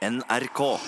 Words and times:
NRK. 0.00 0.80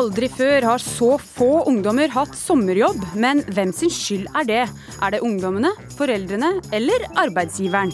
Aldri 0.00 0.30
før 0.32 0.64
har 0.64 0.80
så 0.80 1.16
få 1.20 1.66
ungdommer 1.68 2.08
hatt 2.14 2.32
sommerjobb, 2.38 3.02
men 3.20 3.42
hvem 3.52 3.72
sin 3.76 3.90
skyld 3.92 4.30
er 4.38 4.46
det? 4.48 4.62
Er 4.96 5.12
det 5.12 5.20
ungdommene, 5.26 5.74
foreldrene 5.98 6.54
eller 6.72 7.04
arbeidsgiveren? 7.20 7.92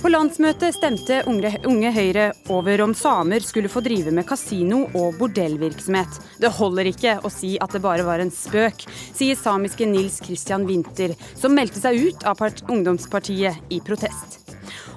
På 0.00 0.10
landsmøtet 0.10 0.74
stemte 0.74 1.20
unge, 1.30 1.52
unge, 1.66 1.92
Høyre 1.94 2.26
over 2.50 2.82
om 2.82 2.94
samer 2.94 3.46
skulle 3.46 3.70
få 3.70 3.84
drive 3.86 4.10
med 4.14 4.26
kasino 4.26 4.82
og 4.98 5.20
bordellvirksomhet. 5.20 6.18
Det 6.42 6.50
holder 6.58 6.90
ikke 6.90 7.16
å 7.22 7.30
si 7.32 7.54
at 7.62 7.76
det 7.76 7.84
bare 7.86 8.06
var 8.06 8.22
en 8.22 8.34
spøk, 8.34 8.82
sier 8.90 9.38
samiske 9.38 9.86
Nils 9.86 10.18
Christian 10.26 10.66
Winther, 10.66 11.14
som 11.38 11.54
meldte 11.54 11.82
seg 11.82 12.02
ut 12.02 12.26
av 12.26 12.42
ungdomspartiet 12.66 13.70
i 13.70 13.80
protest. 13.86 14.45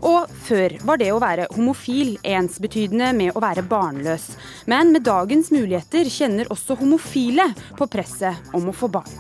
Og 0.06 0.30
før 0.46 0.78
var 0.88 1.02
det 1.02 1.12
å 1.14 1.22
være 1.22 1.50
homofil 1.56 2.16
ensbetydende 2.24 3.12
med 3.18 3.36
å 3.36 3.44
være 3.44 3.66
barnløs. 3.68 4.32
Men 4.72 4.94
med 4.96 5.08
dagens 5.08 5.52
muligheter 5.56 6.10
kjenner 6.12 6.52
også 6.54 6.80
homofile 6.80 7.50
på 7.78 7.90
presset 7.92 8.54
om 8.56 8.70
å 8.70 8.76
få 8.76 8.92
barn. 9.00 9.20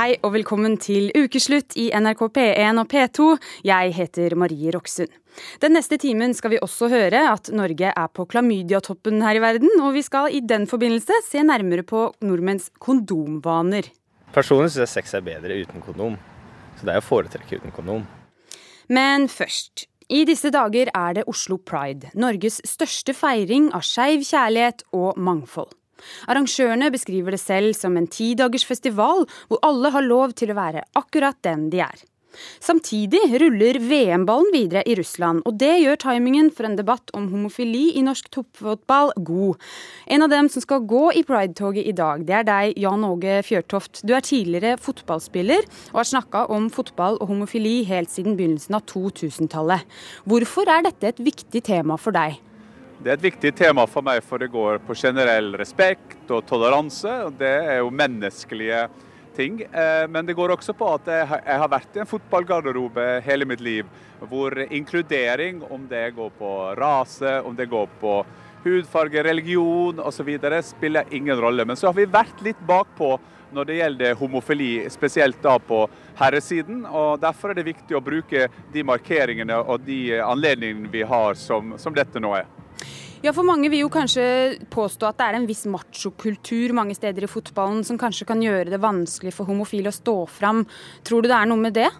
Hei 0.00 0.14
og 0.24 0.30
velkommen 0.32 0.78
til 0.80 1.10
ukeslutt 1.12 1.74
i 1.76 1.90
NRK 1.92 2.20
P1 2.32 2.78
og 2.80 2.86
P2. 2.88 3.24
Jeg 3.68 3.90
heter 3.98 4.36
Marie 4.38 4.70
Roksund. 4.72 5.10
Den 5.60 5.74
neste 5.76 5.98
timen 6.00 6.32
skal 6.38 6.54
vi 6.54 6.60
også 6.62 6.88
høre 6.88 7.26
at 7.32 7.50
Norge 7.52 7.90
er 7.90 8.08
på 8.14 8.24
klamydiatoppen 8.30 9.20
her 9.20 9.36
i 9.36 9.42
verden, 9.44 9.68
og 9.82 9.92
vi 9.98 10.04
skal 10.06 10.32
i 10.32 10.40
den 10.40 10.64
forbindelse 10.70 11.20
se 11.26 11.44
nærmere 11.44 11.84
på 11.84 12.06
nordmenns 12.24 12.70
kondomvaner. 12.80 13.90
Personlig 14.32 14.70
syns 14.70 14.86
jeg 14.86 14.94
sex 14.94 15.16
er 15.18 15.26
bedre 15.26 15.58
uten 15.58 15.84
kondom, 15.84 16.16
så 16.80 16.88
det 16.88 16.96
er 16.96 17.02
å 17.02 17.06
foretrekke 17.06 17.60
uten 17.60 17.74
kondom. 17.76 18.06
Men 18.88 19.28
først. 19.30 19.86
I 20.10 20.24
disse 20.26 20.50
dager 20.50 20.88
er 20.90 21.12
det 21.14 21.28
Oslo 21.30 21.60
Pride, 21.62 22.08
Norges 22.18 22.58
største 22.66 23.14
feiring 23.14 23.68
av 23.76 23.84
skeiv 23.86 24.24
kjærlighet 24.26 24.82
og 24.96 25.20
mangfold. 25.20 25.70
Arrangørene 26.32 26.88
beskriver 26.90 27.36
det 27.36 27.42
selv 27.42 27.76
som 27.78 27.94
en 28.00 28.08
tidagers 28.10 28.64
festival 28.66 29.26
hvor 29.46 29.60
alle 29.66 29.92
har 29.94 30.06
lov 30.06 30.34
til 30.34 30.50
å 30.50 30.58
være 30.58 30.82
akkurat 30.98 31.38
den 31.46 31.68
de 31.70 31.84
er. 31.84 32.02
Samtidig 32.60 33.20
ruller 33.42 33.78
VM-ballen 33.82 34.50
videre 34.54 34.82
i 34.86 34.94
Russland, 34.98 35.42
og 35.48 35.56
det 35.60 35.72
gjør 35.82 36.00
timingen 36.04 36.50
for 36.54 36.68
en 36.68 36.76
debatt 36.78 37.12
om 37.16 37.28
homofili 37.32 37.90
i 37.98 38.04
norsk 38.06 38.30
toppfotball 38.34 39.14
god. 39.26 39.60
En 40.06 40.26
av 40.26 40.32
dem 40.32 40.50
som 40.52 40.64
skal 40.64 40.84
gå 40.90 41.04
i 41.18 41.24
Pride-toget 41.26 41.86
i 41.86 41.96
dag, 41.96 42.26
det 42.28 42.36
er 42.40 42.46
deg, 42.48 42.76
Jan 42.80 43.06
Åge 43.06 43.40
Fjørtoft. 43.46 44.02
Du 44.06 44.14
er 44.16 44.24
tidligere 44.26 44.78
fotballspiller 44.80 45.66
og 45.92 46.02
har 46.02 46.10
snakka 46.12 46.46
om 46.52 46.70
fotball 46.72 47.18
og 47.20 47.32
homofili 47.32 47.80
helt 47.88 48.12
siden 48.12 48.38
begynnelsen 48.38 48.78
av 48.78 48.86
2000-tallet. 48.90 49.84
Hvorfor 50.28 50.70
er 50.70 50.86
dette 50.86 51.10
et 51.14 51.24
viktig 51.24 51.64
tema 51.66 51.98
for 52.00 52.16
deg? 52.16 52.38
Det 53.00 53.08
er 53.08 53.16
et 53.16 53.30
viktig 53.30 53.54
tema 53.56 53.86
for 53.88 54.04
meg, 54.04 54.20
for 54.20 54.42
det 54.42 54.50
går 54.52 54.82
på 54.84 54.92
generell 54.92 55.54
respekt 55.56 56.28
og 56.28 56.44
toleranse. 56.48 57.14
Det 57.40 57.54
er 57.72 57.78
jo 57.80 57.88
menneskelige 57.96 58.82
ting. 59.40 59.62
Eh, 59.62 60.04
men 60.08 60.28
det 60.28 60.36
går 60.38 60.54
også 60.54 60.76
på 60.76 60.92
at 60.98 61.08
jeg 61.08 61.58
har 61.64 61.72
vært 61.72 61.96
i 61.96 62.04
en 62.04 62.10
fotballgarderobe 62.10 63.08
hele 63.26 63.48
mitt 63.48 63.64
liv, 63.64 63.88
hvor 64.28 64.54
inkludering, 64.68 65.62
om 65.72 65.88
det 65.88 66.10
går 66.16 66.30
på 66.38 66.52
rase, 66.78 67.40
om 67.46 67.56
det 67.56 67.70
går 67.72 67.88
på 68.02 68.20
hudfarge, 68.64 69.24
religion 69.24 70.00
osv., 70.04 70.28
spiller 70.62 71.04
ingen 71.10 71.40
rolle. 71.40 71.64
Men 71.64 71.76
så 71.76 71.88
har 71.88 71.96
vi 71.96 72.04
vært 72.04 72.42
litt 72.44 72.60
bakpå 72.68 73.16
når 73.50 73.66
det 73.66 73.78
gjelder 73.80 74.14
homofili, 74.20 74.72
spesielt 74.92 75.40
da 75.42 75.56
på 75.58 75.82
herresiden. 76.20 76.84
og 76.86 77.20
Derfor 77.22 77.50
er 77.50 77.60
det 77.60 77.70
viktig 77.72 77.96
å 77.96 78.04
bruke 78.04 78.46
de 78.72 78.84
markeringene 78.86 79.58
og 79.64 79.82
de 79.86 80.20
anledningene 80.22 80.92
vi 80.92 81.02
har 81.02 81.34
som, 81.34 81.74
som 81.78 81.96
dette 81.96 82.22
nå 82.22 82.36
er. 82.38 82.59
Ja, 83.20 83.34
for 83.36 83.44
mange 83.44 83.68
vil 83.68 83.82
jo 83.82 83.90
kanskje 83.92 84.22
påstå 84.72 85.10
at 85.10 85.18
det 85.18 85.24
er 85.26 85.36
en 85.36 85.46
viss 85.48 85.66
machokultur 85.68 86.72
mange 86.72 86.94
steder 86.96 87.26
i 87.26 87.28
fotballen 87.28 87.82
som 87.84 87.98
kanskje 88.00 88.24
kan 88.30 88.40
gjøre 88.40 88.72
det 88.72 88.80
vanskelig 88.80 89.34
for 89.36 89.50
homofile 89.50 89.92
å 89.92 89.96
stå 89.96 90.14
fram. 90.24 90.62
Tror 91.04 91.20
du 91.20 91.28
det 91.28 91.36
er 91.36 91.50
noe 91.50 91.60
med 91.60 91.76
det? 91.76 91.90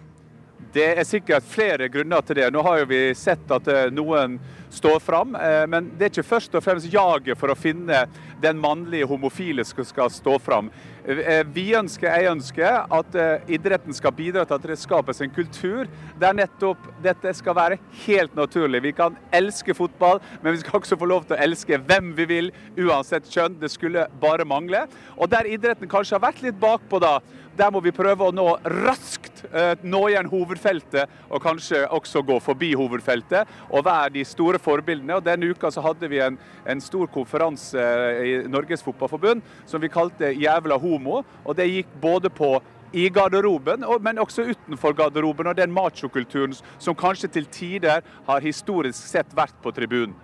Det 0.71 0.85
er 0.95 1.03
sikkert 1.03 1.43
flere 1.51 1.89
grunner 1.91 2.23
til 2.23 2.37
det. 2.39 2.47
Nå 2.53 2.61
har 2.63 2.79
jo 2.79 2.89
vi 2.93 2.99
sett 3.17 3.49
at 3.51 3.65
eh, 3.67 3.89
noen 3.91 4.37
står 4.71 5.01
fram, 5.03 5.33
eh, 5.35 5.65
men 5.67 5.89
det 5.97 6.05
er 6.05 6.13
ikke 6.13 6.29
først 6.29 6.53
og 6.55 6.63
fremst 6.63 6.87
jaget 6.93 7.35
for 7.39 7.51
å 7.51 7.57
finne 7.59 8.05
den 8.41 8.61
mannlige 8.61 9.09
homofile 9.09 9.65
som 9.67 9.83
skal 9.83 10.07
stå 10.13 10.37
fram. 10.39 10.69
Eh, 11.03 11.41
vi 11.51 11.65
ønsker, 11.75 12.07
jeg 12.07 12.31
ønsker 12.31 12.85
at 12.99 13.17
idretten 13.51 13.91
skal 13.97 14.15
bidra 14.15 14.45
til 14.47 14.59
at 14.61 14.69
det 14.71 14.79
skapes 14.79 15.19
en 15.25 15.33
kultur 15.35 15.89
der 16.21 16.39
nettopp 16.39 16.87
dette 17.03 17.35
skal 17.35 17.57
være 17.57 17.81
helt 18.05 18.39
naturlig. 18.39 18.85
Vi 18.87 18.95
kan 18.95 19.19
elske 19.35 19.75
fotball, 19.75 20.23
men 20.39 20.55
vi 20.55 20.63
skal 20.63 20.79
også 20.79 20.99
få 21.01 21.09
lov 21.09 21.27
til 21.27 21.35
å 21.35 21.43
elske 21.49 21.81
hvem 21.83 22.13
vi 22.15 22.29
vil, 22.31 22.53
uansett 22.79 23.27
kjønn. 23.27 23.59
Det 23.59 23.73
skulle 23.75 24.07
bare 24.23 24.47
mangle. 24.47 24.85
Og 25.17 25.27
der 25.35 25.51
idretten 25.51 25.91
kanskje 25.91 26.15
har 26.15 26.29
vært 26.29 26.45
litt 26.47 26.63
bakpå 26.63 27.03
da, 27.03 27.17
der 27.59 27.75
må 27.75 27.83
vi 27.83 27.91
prøve 27.91 28.29
å 28.29 28.35
nå 28.35 28.53
raskt 28.85 29.30
eh, 29.51 29.73
nå 29.83 30.01
igjen 30.09 30.29
hovedfeltet, 30.31 31.09
og 31.29 31.43
kanskje 31.43 31.83
også 31.89 32.23
gå 32.27 32.39
forbi 32.43 32.73
hovedfeltet. 32.77 33.49
Og 33.69 33.85
være 33.85 34.13
de 34.17 34.25
store 34.27 34.59
forbildene. 34.61 35.17
Og 35.17 35.25
Denne 35.25 35.51
uka 35.51 35.71
så 35.71 35.83
hadde 35.85 36.09
vi 36.11 36.21
en, 36.23 36.37
en 36.65 36.83
stor 36.83 37.09
konferanse 37.11 37.87
i 38.25 38.35
Norges 38.51 38.83
Fotballforbund 38.85 39.41
som 39.65 39.81
vi 39.81 39.91
kalte 39.91 40.33
'Jævla 40.33 40.77
homo. 40.79 41.23
Og 41.45 41.55
det 41.55 41.69
gikk 41.69 41.97
både 42.01 42.29
på 42.29 42.59
i 42.91 43.09
garderoben, 43.09 43.85
men 44.03 44.19
også 44.19 44.49
utenfor 44.51 44.93
garderoben, 44.93 45.47
og 45.47 45.55
den 45.55 45.71
machokulturen 45.71 46.55
som 46.79 46.97
kanskje 46.97 47.31
til 47.31 47.47
tider 47.47 48.03
har 48.27 48.43
historisk 48.43 48.99
sett 48.99 49.31
vært 49.35 49.55
på 49.63 49.71
tribunen. 49.71 50.15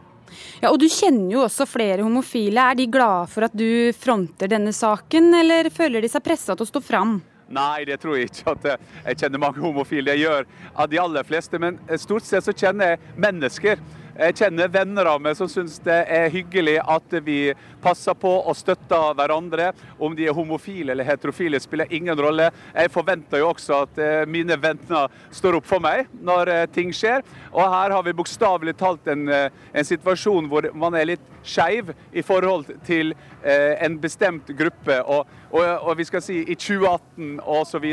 Ja, 0.61 0.71
og 0.73 0.79
Du 0.81 0.89
kjenner 0.91 1.31
jo 1.31 1.43
også 1.45 1.67
flere 1.69 2.03
homofile. 2.03 2.59
Er 2.59 2.75
de 2.75 2.89
glade 2.91 3.29
for 3.31 3.47
at 3.47 3.55
du 3.55 3.93
fronter 3.95 4.51
denne 4.51 4.73
saken, 4.75 5.31
eller 5.39 5.71
føler 5.71 6.03
de 6.03 6.11
seg 6.11 6.25
pressa 6.25 6.55
til 6.55 6.67
å 6.67 6.71
stå 6.73 6.83
fram? 6.83 7.17
Nei, 7.49 7.85
det 7.87 8.01
tror 8.01 8.17
jeg 8.17 8.31
ikke. 8.31 8.51
at 8.51 8.65
Jeg 9.05 9.19
kjenner 9.21 9.39
mange 9.39 9.63
homofile. 9.63 10.15
Jeg 10.15 10.27
gjør 10.27 10.49
av 10.75 10.89
de 10.91 10.99
aller 10.99 11.23
fleste. 11.23 11.59
Men 11.59 11.79
stort 11.97 12.27
sett 12.27 12.43
så 12.43 12.55
kjenner 12.55 12.95
jeg 12.95 13.15
mennesker. 13.15 13.79
Jeg 14.17 14.33
kjenner 14.33 14.69
venner 14.73 15.05
av 15.05 15.19
meg 15.21 15.35
som 15.37 15.45
syns 15.45 15.75
det 15.85 15.97
er 16.09 16.31
hyggelig 16.33 16.79
at 16.81 17.11
vi 17.21 17.51
passer 17.83 18.15
på 18.17 18.31
og 18.39 18.55
støtter 18.57 19.13
hverandre. 19.13 19.67
Om 20.01 20.15
de 20.17 20.25
er 20.25 20.33
homofile 20.33 20.95
eller 20.95 21.05
heterofile 21.05 21.59
spiller 21.61 21.91
ingen 21.93 22.17
rolle. 22.17 22.47
Jeg 22.73 22.89
forventer 22.95 23.43
jo 23.43 23.51
også 23.51 23.83
at 23.85 24.01
eh, 24.01 24.23
mine 24.25 24.57
venner 24.57 25.13
står 25.29 25.59
opp 25.59 25.69
for 25.69 25.83
meg 25.85 26.09
når 26.17 26.53
eh, 26.53 26.65
ting 26.73 26.89
skjer. 26.89 27.21
Og 27.53 27.61
her 27.61 27.93
har 27.93 28.07
vi 28.07 28.15
bokstavelig 28.17 28.73
talt 28.81 29.05
en, 29.13 29.27
eh, 29.29 29.53
en, 29.69 29.85
situasjon 29.85 30.49
hvor 30.49 30.65
man 30.73 30.97
er 30.97 31.11
litt 31.13 31.33
skeiv 31.45 31.93
i 32.11 32.25
forhold 32.25 32.73
til 32.89 33.13
en 33.47 33.93
bestemt 34.01 34.49
gruppe. 34.59 34.97
Og, 35.07 35.29
og, 35.51 35.63
og 35.63 35.97
vi 35.97 36.07
skal 36.07 36.21
si 36.21 36.39
i 36.43 36.55
2018 36.55 37.39
osv. 37.43 37.85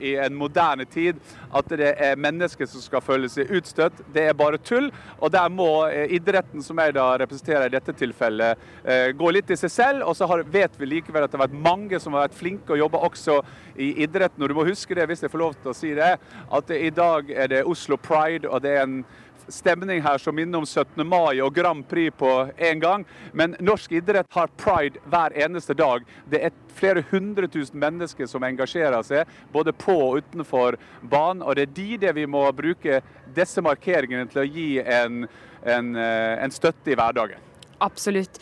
i 0.00 0.14
en 0.16 0.34
moderne 0.34 0.84
tid 0.84 1.18
at 1.54 1.68
det 1.68 1.94
er 1.96 2.20
mennesker 2.20 2.66
som 2.68 2.84
skal 2.84 3.00
føle 3.04 3.28
seg 3.32 3.50
utstøtt. 3.50 4.04
Det 4.14 4.28
er 4.28 4.36
bare 4.36 4.58
tull. 4.58 4.90
og 5.18 5.32
der 5.32 5.48
må 5.48 5.88
Eh, 5.98 6.14
idretten 6.16 6.62
som 6.62 6.78
jeg 6.78 6.94
da 6.96 7.06
representerer 7.20 7.68
i 7.68 7.72
dette 7.72 7.94
tilfellet, 7.96 8.58
eh, 8.84 9.10
gå 9.16 9.30
litt 9.32 9.50
i 9.50 9.56
seg 9.56 9.70
selv. 9.70 10.06
Og 10.08 10.16
så 10.16 10.28
vet 10.44 10.76
vi 10.78 10.86
likevel 10.86 11.24
at 11.24 11.32
det 11.32 11.40
har 11.40 11.48
vært 11.48 11.62
mange 11.62 12.00
som 12.00 12.14
har 12.14 12.28
vært 12.28 12.38
flinke 12.38 12.74
og 12.74 12.78
jobba 12.78 12.98
også 13.08 13.40
i 13.76 13.92
idretten. 14.04 14.42
Og 14.42 14.48
du 14.48 14.54
må 14.54 14.66
huske 14.68 14.94
det, 14.94 15.06
hvis 15.08 15.22
jeg 15.22 15.30
får 15.30 15.44
lov 15.44 15.54
til 15.54 15.72
å 15.72 15.76
si 15.76 15.94
det, 15.94 16.18
at 16.52 16.70
i 16.70 16.90
dag 16.90 17.30
er 17.30 17.48
det 17.48 17.64
Oslo 17.64 17.96
Pride, 17.96 18.48
og 18.48 18.62
det 18.62 18.76
er 18.76 18.82
en 18.82 19.04
stemning 19.48 20.02
her 20.02 20.18
som 20.18 20.36
minner 20.36 20.58
om 20.58 20.66
17. 20.66 21.06
mai 21.06 21.40
og 21.42 21.54
Grand 21.54 21.88
Prix 21.88 22.14
på 22.16 22.32
en 22.56 22.80
gang. 22.80 23.04
Men 23.32 23.56
norsk 23.60 23.92
idrett 23.92 24.32
har 24.34 24.52
pride 24.56 25.00
hver 25.08 25.34
eneste 25.36 25.74
dag. 25.74 26.04
Det 26.30 26.42
er 26.46 26.56
flere 26.78 27.04
hundre 27.10 27.48
tusen 27.48 27.80
mennesker 27.80 28.26
som 28.30 28.46
engasjerer 28.46 29.02
seg, 29.06 29.28
både 29.52 29.72
på 29.72 29.96
og 29.98 30.22
utenfor 30.22 30.78
banen. 31.02 31.42
Og 31.42 31.56
det 31.56 31.68
er 31.68 31.76
de 31.76 32.00
det 32.06 32.14
vi 32.20 32.26
må 32.26 32.44
bruke 32.52 33.02
disse 33.34 33.64
markeringene 33.64 34.28
til 34.30 34.44
å 34.44 34.48
gi 34.48 34.70
en, 34.82 35.24
en, 35.62 35.94
eh, 35.96 36.34
en 36.44 36.54
støtte 36.54 36.92
i 36.92 36.98
hverdagen. 36.98 37.42
Absolutt. 37.84 38.40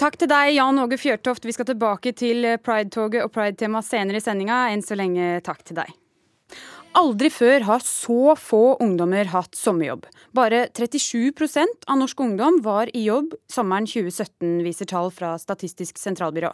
Takk 0.00 0.16
til 0.16 0.30
deg, 0.32 0.54
Jan 0.56 0.80
Åge 0.80 0.96
Fjørtoft. 0.96 1.44
Vi 1.44 1.52
skal 1.52 1.68
tilbake 1.68 2.14
til 2.16 2.54
Pride-toget 2.64 3.26
og 3.26 3.34
Pride-temaet 3.34 3.84
senere 3.84 4.20
i 4.20 4.24
sendinga. 4.24 4.62
Enn 4.72 4.84
så 4.84 4.96
lenge, 4.96 5.34
takk 5.44 5.60
til 5.68 5.82
deg. 5.82 5.99
Aldri 6.98 7.28
før 7.30 7.62
har 7.68 7.82
så 7.86 8.32
få 8.34 8.74
ungdommer 8.82 9.28
hatt 9.30 9.54
sommerjobb. 9.54 10.08
Bare 10.34 10.64
37% 10.74 11.86
av 11.86 12.00
norsk 12.00 12.22
ungdom 12.24 12.58
var 12.64 12.90
i 12.96 13.04
jobb 13.04 13.36
sommeren 13.50 13.86
2017, 13.86 14.58
viser 14.66 14.90
tall 14.90 15.12
fra 15.14 15.36
Statistisk 15.38 16.00
sentralbyrå. 16.02 16.50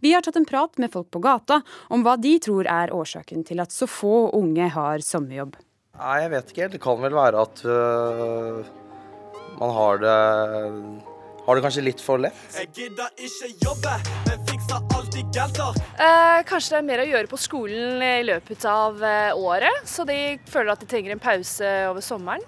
Vi 0.00 0.14
har 0.14 0.22
tatt 0.22 0.38
en 0.38 0.46
prat 0.46 0.78
med 0.78 0.94
folk 0.94 1.10
på 1.10 1.22
gata 1.24 1.60
om 1.90 2.06
hva 2.06 2.14
de 2.22 2.36
tror 2.38 2.70
er 2.70 2.94
årsaken 2.94 3.42
til 3.48 3.62
at 3.64 3.74
så 3.74 3.90
få 3.90 4.30
unge 4.38 4.70
har 4.70 5.02
sommerjobb. 5.02 5.58
Nei, 5.98 6.16
jeg 6.22 6.32
vet 6.36 6.52
ikke 6.52 6.64
helt. 6.64 6.76
Det 6.78 6.84
kan 6.86 7.02
vel 7.02 7.16
være 7.18 7.42
at 7.42 7.64
øh, 7.66 8.70
man 9.58 9.74
har 9.74 10.04
det 10.06 10.18
har 11.50 11.58
det 11.58 11.62
kanskje 11.64 11.82
litt 11.82 12.02
for 12.04 12.20
lett. 12.22 12.36
Jeg 12.54 12.68
gidder 12.76 13.10
ikke 13.18 13.48
jobbe, 13.64 13.94
Eh, 14.70 16.42
kanskje 16.46 16.74
det 16.74 16.78
er 16.78 16.84
mer 16.86 17.00
å 17.02 17.06
gjøre 17.08 17.28
på 17.30 17.38
skolen 17.40 18.02
i 18.02 18.22
løpet 18.26 18.64
av 18.70 19.00
eh, 19.04 19.30
året, 19.36 19.82
så 19.88 20.04
de 20.08 20.38
føler 20.50 20.72
at 20.72 20.82
de 20.82 20.88
trenger 20.90 21.14
en 21.14 21.22
pause 21.22 21.70
over 21.90 22.04
sommeren. 22.04 22.44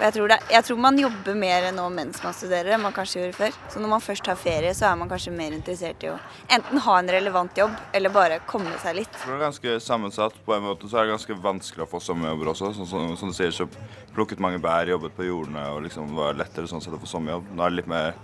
Jeg 0.00 0.14
tror, 0.16 0.30
det, 0.30 0.38
jeg 0.50 0.64
tror, 0.66 0.78
man 0.80 0.98
jobber 0.98 1.36
mer 1.38 1.66
nå 1.74 1.84
mens 1.92 2.22
man 2.24 2.34
studerer 2.34 2.74
enn 2.74 2.82
man 2.82 2.94
kanskje 2.96 3.20
gjorde 3.20 3.36
før. 3.38 3.58
Så 3.72 3.82
når 3.82 3.92
man 3.92 4.04
først 4.04 4.30
har 4.30 4.38
ferie, 4.40 4.72
så 4.74 4.88
er 4.88 5.00
man 5.00 5.10
kanskje 5.10 5.34
mer 5.36 5.54
interessert 5.54 6.06
i 6.06 6.10
å 6.10 6.16
enten 6.52 6.82
ha 6.86 6.96
en 7.00 7.10
relevant 7.16 7.60
jobb, 7.60 7.74
eller 7.96 8.14
bare 8.14 8.40
komme 8.48 8.72
seg 8.82 9.00
litt. 9.00 9.18
Det 9.22 9.34
er 9.34 9.42
ganske 9.44 9.76
sammensatt. 9.84 10.38
På 10.46 10.56
en 10.56 10.66
måte 10.66 10.90
så 10.90 11.00
er 11.00 11.06
det 11.06 11.16
ganske 11.16 11.38
vanskelig 11.44 11.86
å 11.86 11.90
få 11.90 12.02
sommerjobber 12.02 12.52
også. 12.54 12.72
Som, 12.78 12.88
som, 12.90 13.12
som 13.20 13.32
du 13.32 13.36
sier, 13.36 13.54
så 13.54 13.68
plukket 14.16 14.42
mange 14.42 14.62
bær, 14.62 14.88
jobbet 14.90 15.14
på 15.18 15.28
jordene 15.28 15.68
og 15.74 15.84
liksom 15.86 16.14
var 16.16 16.38
lettere 16.38 16.70
sånn 16.70 16.84
sett 16.84 16.96
å 16.96 17.02
få 17.02 17.12
sommerjobb. 17.16 17.52
Nå 17.52 17.66
er 17.66 17.74
det 17.74 17.82
litt 17.82 17.92
mer 17.92 18.14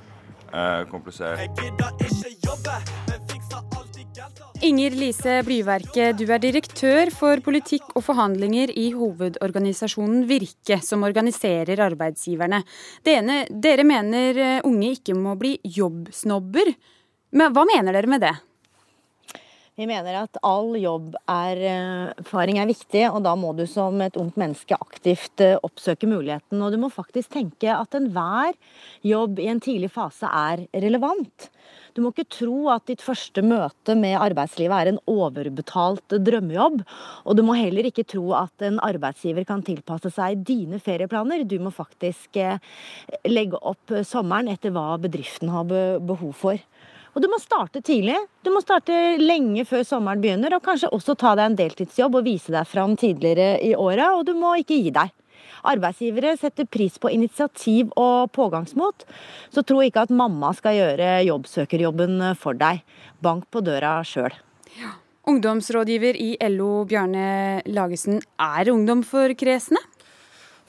eh, 0.53 0.83
komplisert. 0.91 1.41
Jeg 1.41 1.51
gidder 1.61 1.93
ikke 2.09 2.35
jobbe, 2.49 2.79
Inger 4.63 4.95
Lise 4.95 5.41
Blyverke, 5.43 6.13
du 6.15 6.23
er 6.31 6.39
direktør 6.39 7.09
for 7.11 7.41
politikk 7.43 7.97
og 7.99 8.05
forhandlinger 8.07 8.71
i 8.79 8.93
hovedorganisasjonen 8.95 10.23
Virke, 10.29 10.77
som 10.87 11.03
organiserer 11.03 11.83
arbeidsgiverne. 11.83 12.61
Dere, 13.03 13.41
dere 13.51 13.83
mener 13.83 14.39
eh, 14.39 14.61
unge 14.69 14.93
ikke 14.95 15.17
må 15.19 15.35
bli 15.41 15.57
jobbsnobber. 15.67 16.71
Men 17.35 17.57
hva 17.57 17.67
mener 17.73 17.99
dere 17.99 18.13
med 18.13 18.23
det? 18.23 18.33
Vi 19.75 19.89
mener 19.91 20.21
at 20.21 20.39
all 20.47 20.77
jobberfaring 20.79 22.63
er 22.63 22.71
viktig, 22.71 23.03
og 23.09 23.23
da 23.27 23.35
må 23.35 23.51
du 23.59 23.65
som 23.67 23.99
et 24.05 24.19
ungt 24.21 24.39
menneske 24.39 24.79
aktivt 24.79 25.43
eh, 25.43 25.59
oppsøke 25.59 26.07
muligheten. 26.07 26.63
Og 26.63 26.71
du 26.71 26.79
må 26.85 26.93
faktisk 26.93 27.35
tenke 27.35 27.75
at 27.75 27.99
enhver 27.99 28.55
jobb 29.03 29.43
i 29.43 29.51
en 29.51 29.65
tidlig 29.65 29.91
fase 29.91 30.31
er 30.31 30.69
relevant. 30.87 31.51
Du 31.93 32.01
må 32.03 32.13
ikke 32.13 32.29
tro 32.39 32.59
at 32.73 32.87
ditt 32.89 33.03
første 33.05 33.45
møte 33.45 33.97
med 33.99 34.17
arbeidslivet 34.17 34.77
er 34.77 34.91
en 34.93 35.01
overbetalt 35.11 36.17
drømmejobb. 36.25 36.81
Og 37.29 37.37
du 37.37 37.45
må 37.45 37.57
heller 37.59 37.89
ikke 37.89 38.07
tro 38.09 38.33
at 38.39 38.65
en 38.65 38.81
arbeidsgiver 38.83 39.47
kan 39.49 39.65
tilpasse 39.67 40.13
seg 40.15 40.41
dine 40.49 40.81
ferieplaner. 40.83 41.45
Du 41.45 41.59
må 41.63 41.73
faktisk 41.75 42.41
eh, 42.41 42.63
legge 43.29 43.61
opp 43.61 43.93
sommeren 44.09 44.51
etter 44.53 44.73
hva 44.73 44.97
bedriften 45.03 45.53
har 45.53 45.69
behov 45.69 46.33
for. 46.45 46.65
Og 47.13 47.21
du 47.21 47.29
må 47.29 47.37
starte 47.43 47.83
tidlig. 47.85 48.17
Du 48.41 48.49
må 48.55 48.63
starte 48.65 48.95
lenge 49.21 49.67
før 49.69 49.85
sommeren 49.85 50.23
begynner, 50.23 50.57
og 50.57 50.65
kanskje 50.65 50.93
også 50.97 51.17
ta 51.21 51.35
deg 51.37 51.51
en 51.51 51.59
deltidsjobb 51.59 52.23
og 52.23 52.25
vise 52.25 52.55
deg 52.55 52.69
fram 52.69 52.97
tidligere 52.97 53.59
i 53.61 53.75
året, 53.77 54.09
og 54.17 54.25
du 54.29 54.33
må 54.39 54.57
ikke 54.63 54.81
gi 54.81 54.95
deg. 54.97 55.13
Arbeidsgivere 55.63 56.35
setter 56.41 56.67
pris 56.67 56.99
på 56.99 57.11
initiativ 57.13 57.93
og 57.99 58.33
pågangsmot. 58.35 59.07
Så 59.55 59.63
tro 59.67 59.83
ikke 59.85 60.07
at 60.07 60.15
mamma 60.15 60.51
skal 60.59 60.79
gjøre 60.81 61.15
jobbsøkerjobben 61.29 62.19
for 62.41 62.59
deg. 62.59 62.83
Bank 63.23 63.47
på 63.53 63.63
døra 63.65 64.01
sjøl. 64.07 64.35
Ja. 64.81 64.97
Ungdomsrådgiver 65.31 66.17
i 66.19 66.33
LO, 66.51 66.83
Bjarne 66.91 67.63
Lagesen. 67.71 68.19
Er 68.43 68.73
ungdom 68.73 69.05
for 69.07 69.31
kresne? 69.39 69.79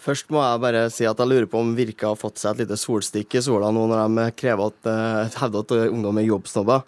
Først 0.03 0.29
må 0.33 0.43
jeg 0.43 0.61
bare 0.61 0.83
si 0.93 1.07
at 1.07 1.17
jeg 1.17 1.31
lurer 1.31 1.47
på 1.49 1.61
om 1.63 1.73
Virke 1.77 2.09
har 2.11 2.19
fått 2.19 2.41
seg 2.41 2.53
et 2.53 2.65
lite 2.65 2.77
solstikk 2.77 3.37
i 3.39 3.41
sola 3.41 3.71
nå 3.73 3.87
når 3.89 4.03
de 4.03 4.25
krever 4.37 4.69
at, 4.69 4.79
uh, 4.85 5.37
hevder 5.39 5.63
at 5.63 5.75
ungdom 5.87 6.19
er 6.19 6.27
jobbsnobber. 6.27 6.83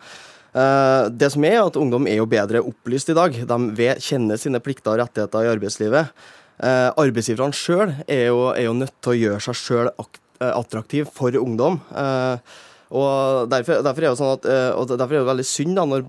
Uh, 0.55 1.07
det 1.09 1.31
som 1.33 1.45
er, 1.47 1.57
at 1.63 1.79
ungdom 1.79 2.05
er 2.11 2.19
jo 2.19 2.29
bedre 2.29 2.61
opplyst 2.61 3.09
i 3.11 3.17
dag. 3.17 3.39
De 3.49 3.87
kjenner 4.03 4.39
sine 4.39 4.61
plikter 4.61 4.93
og 4.93 5.01
rettigheter 5.01 5.47
i 5.47 5.53
arbeidslivet. 5.55 6.11
Eh, 6.63 6.89
arbeidsgiverne 7.01 7.55
sjøl 7.55 7.89
er, 8.07 8.29
er, 8.29 8.63
jo 8.63 8.77
nødt 8.77 8.95
til 9.03 9.11
å 9.11 9.19
gjøre 9.19 9.43
seg 9.43 9.59
sjøl 9.59 9.89
eh, 9.91 10.51
attraktiv 10.51 11.09
for 11.11 11.35
ungdom. 11.39 11.81
Eh, 11.91 12.55
og 12.95 13.49
derfor, 13.51 13.81
derfor, 13.83 14.05
er 14.05 14.13
det 14.13 14.19
sånn 14.21 14.35
at, 14.37 14.45
eh, 14.47 14.69
og 14.77 14.93
derfor 14.93 15.17
er 15.17 15.25
det 15.25 15.31
veldig 15.33 15.47
synd 15.49 15.75
da, 15.75 15.87
når 15.89 16.05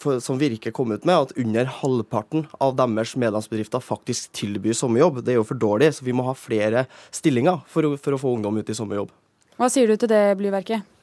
for, 0.00 0.22
som 0.24 0.38
Virke 0.40 0.72
kom 0.74 0.94
ut 0.94 1.04
med, 1.04 1.14
at 1.14 1.36
under 1.40 1.68
halvparten 1.80 2.46
av 2.62 2.74
deres 2.78 3.14
medlemsbedrifter 3.20 3.84
faktisk 3.84 4.32
tilbyr 4.36 4.76
sommerjobb. 4.78 5.20
Det 5.24 5.34
er 5.34 5.40
jo 5.40 5.48
for 5.48 5.60
dårlig, 5.60 5.92
så 5.96 6.06
vi 6.06 6.16
må 6.16 6.26
ha 6.28 6.36
flere 6.38 6.86
stillinger 7.14 7.62
for 7.68 7.94
for 8.00 8.16
å 8.16 8.20
få 8.20 8.34
ungdom 8.38 8.58
ut 8.58 8.70
i 8.70 8.76
sommerjobb. 8.76 9.12
Hva 9.60 9.70
sier 9.70 9.90
du 9.90 9.98
til 10.00 10.10
det, 10.10 10.24
Blyverket? 10.40 10.93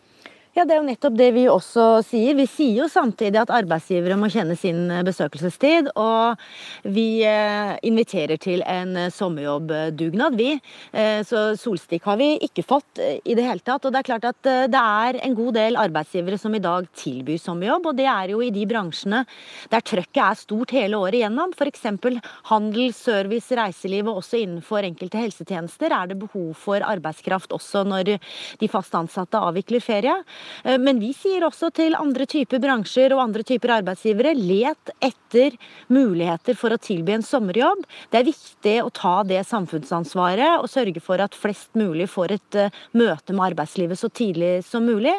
Ja, 0.51 0.65
Det 0.67 0.73
er 0.75 0.81
jo 0.81 0.87
nettopp 0.89 1.13
det 1.15 1.29
vi 1.31 1.45
også 1.47 1.83
sier. 2.03 2.35
Vi 2.35 2.43
sier 2.43 2.81
jo 2.81 2.85
samtidig 2.91 3.39
at 3.39 3.51
arbeidsgivere 3.55 4.17
må 4.19 4.27
kjenne 4.27 4.57
sin 4.59 4.81
eh, 4.91 5.03
besøkelsestid. 5.07 5.87
Og 5.95 6.41
vi 6.91 7.23
eh, 7.23 7.77
inviterer 7.87 8.35
til 8.35 8.59
en 8.67 8.91
eh, 8.99 9.13
sommerjobbdugnad, 9.15 10.35
vi. 10.35 10.57
Så 11.23 11.53
solstikk 11.59 12.03
har 12.09 12.17
vi 12.19 12.33
ikke 12.43 12.65
fått 12.67 12.99
i 12.99 13.35
det 13.37 13.45
hele 13.45 13.63
tatt. 13.63 13.85
Og 13.87 13.93
det 13.93 14.01
er 14.01 14.07
klart 14.09 14.27
at 14.27 14.49
det 14.73 14.81
er 14.81 15.19
en 15.23 15.35
god 15.37 15.55
del 15.55 15.77
arbeidsgivere 15.79 16.39
som 16.41 16.55
i 16.57 16.61
dag 16.63 16.89
tilbyr 16.99 17.39
sommerjobb. 17.39 17.87
Og 17.87 17.97
det 18.01 18.09
er 18.11 18.33
jo 18.33 18.41
i 18.43 18.51
de 18.51 18.65
bransjene 18.67 19.23
der 19.71 19.85
trøkket 19.87 20.21
er 20.25 20.39
stort 20.41 20.75
hele 20.75 20.99
året 20.99 21.21
igjennom. 21.21 21.55
F.eks. 21.55 21.87
handel, 22.51 22.91
service, 22.97 23.55
reiseliv 23.55 24.11
og 24.11 24.19
også 24.19 24.41
innenfor 24.41 24.83
enkelte 24.83 25.23
helsetjenester 25.23 25.95
er 25.95 26.11
det 26.11 26.19
behov 26.25 26.51
for 26.59 26.83
arbeidskraft 26.83 27.55
også 27.55 27.85
når 27.87 28.17
de 28.59 28.71
fast 28.71 28.99
ansatte 28.99 29.39
avvikler 29.39 29.83
ferie. 29.83 30.19
Eh, 30.63 30.77
men 30.81 30.99
vi 31.01 31.11
sier 31.15 31.45
også 31.45 31.71
til 31.75 31.95
andre 31.97 32.27
typer 32.29 32.61
bransjer 32.61 33.13
og 33.15 33.23
andre 33.25 33.45
typer 33.47 33.75
arbeidsgivere 33.79 34.33
let 34.37 34.93
etter 35.01 35.55
muligheter 35.91 36.57
for 36.59 36.73
å 36.73 36.79
tilby 36.81 37.15
en 37.15 37.25
sommerjobb. 37.25 37.83
Det 38.11 38.21
er 38.21 38.27
viktig 38.27 38.75
å 38.83 38.91
ta 38.93 39.15
det 39.27 39.41
samfunnsansvaret 39.47 40.61
og 40.61 40.69
sørge 40.71 41.03
for 41.03 41.21
at 41.23 41.37
flest 41.37 41.73
mulig 41.79 42.09
får 42.11 42.35
et 42.37 42.59
eh, 42.59 42.79
møte 42.97 43.35
med 43.35 43.51
arbeidslivet 43.51 43.99
så 43.99 44.11
tidlig 44.11 44.53
som 44.67 44.85
mulig. 44.87 45.15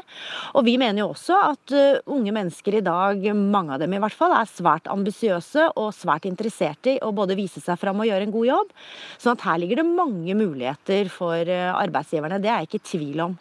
Og 0.57 0.67
vi 0.69 0.77
mener 0.81 1.05
jo 1.05 1.13
også 1.13 1.39
at 1.53 1.77
eh, 1.77 2.01
unge 2.13 2.35
mennesker 2.35 2.79
i 2.79 2.85
dag, 2.85 3.27
mange 3.37 3.77
av 3.77 3.83
dem 3.83 3.97
i 3.97 4.03
hvert 4.03 4.17
fall, 4.17 4.35
er 4.37 4.51
svært 4.51 4.91
ambisiøse 4.93 5.71
og 5.77 5.93
svært 5.97 6.29
interesserte 6.29 6.97
i 6.97 7.01
å 7.03 7.13
både 7.15 7.39
vise 7.39 7.63
seg 7.63 7.79
fram 7.81 8.03
og 8.03 8.09
gjøre 8.09 8.29
en 8.29 8.35
god 8.35 8.51
jobb. 8.51 8.75
Så 9.21 9.37
her 9.43 9.59
ligger 9.59 9.81
det 9.81 9.89
mange 9.89 10.37
muligheter 10.39 11.09
for 11.11 11.49
arbeidsgiverne. 11.53 12.39
Det 12.43 12.51
er 12.51 12.63
jeg 12.63 12.71
ikke 12.71 12.83
i 12.83 12.91
tvil 12.93 13.25
om. 13.27 13.35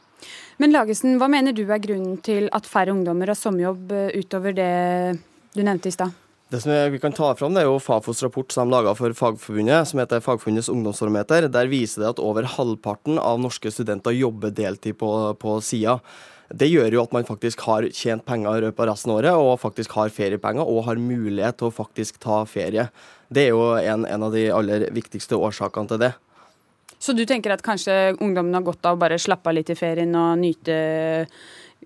Men 0.62 0.76
Lagesen, 0.76 1.16
hva 1.18 1.26
mener 1.32 1.56
du 1.58 1.64
er 1.66 1.82
grunnen 1.82 2.20
til 2.22 2.46
at 2.54 2.68
færre 2.70 2.94
ungdommer 2.94 3.32
har 3.32 3.38
sommerjobb 3.38 3.94
eh, 3.98 4.18
utover 4.22 4.54
det 4.54 4.74
du 5.56 5.64
nevnte 5.66 5.90
i 5.90 5.96
stad? 5.96 6.14
Det 6.52 6.60
som 6.62 6.74
vi 6.92 7.00
kan 7.02 7.16
ta 7.16 7.32
fram, 7.40 7.56
det 7.56 7.64
er 7.64 7.70
jo 7.70 7.80
Fafos 7.82 8.22
rapport 8.22 8.52
som 8.54 8.68
de 8.68 8.76
laga 8.76 8.92
for 8.94 9.16
Fagforbundet, 9.16 9.88
som 9.88 10.02
heter 10.04 10.22
Fagforbundets 10.22 10.70
ungdomsbarometer. 10.70 11.48
Der 11.50 11.72
viser 11.72 12.04
det 12.04 12.10
at 12.12 12.22
over 12.22 12.46
halvparten 12.58 13.18
av 13.18 13.40
norske 13.42 13.72
studenter 13.72 14.14
jobber 14.14 14.52
deltid 14.54 15.00
på, 15.00 15.10
på 15.40 15.56
sida. 15.64 15.98
Det 16.52 16.68
gjør 16.68 16.98
jo 16.98 17.06
at 17.08 17.16
man 17.16 17.26
faktisk 17.26 17.64
har 17.66 17.88
tjent 17.96 18.26
penger 18.28 18.68
av 18.68 18.84
resten 18.92 19.14
av 19.14 19.22
året, 19.22 19.40
og 19.40 19.62
faktisk 19.64 19.96
har 19.96 20.12
feriepenger 20.14 20.68
og 20.68 20.84
har 20.90 21.00
mulighet 21.00 21.58
til 21.58 21.72
å 21.72 21.74
faktisk 21.74 22.20
ta 22.22 22.44
ferie. 22.46 22.90
Det 23.32 23.48
er 23.48 23.56
jo 23.56 23.72
en, 23.80 24.04
en 24.06 24.28
av 24.28 24.36
de 24.36 24.50
aller 24.52 24.92
viktigste 24.94 25.40
årsakene 25.40 25.90
til 25.90 26.04
det. 26.04 26.12
Så 27.02 27.16
du 27.18 27.24
tenker 27.26 27.56
at 27.56 27.64
kanskje 27.66 28.14
ungdommen 28.22 28.54
har 28.54 28.66
godt 28.66 28.86
av 28.86 28.98
å 28.98 29.02
bare 29.02 29.18
slappe 29.22 29.50
av 29.50 29.58
litt 29.58 29.72
i 29.74 29.78
ferien 29.78 30.14
og 30.18 30.36
nyte 30.42 30.76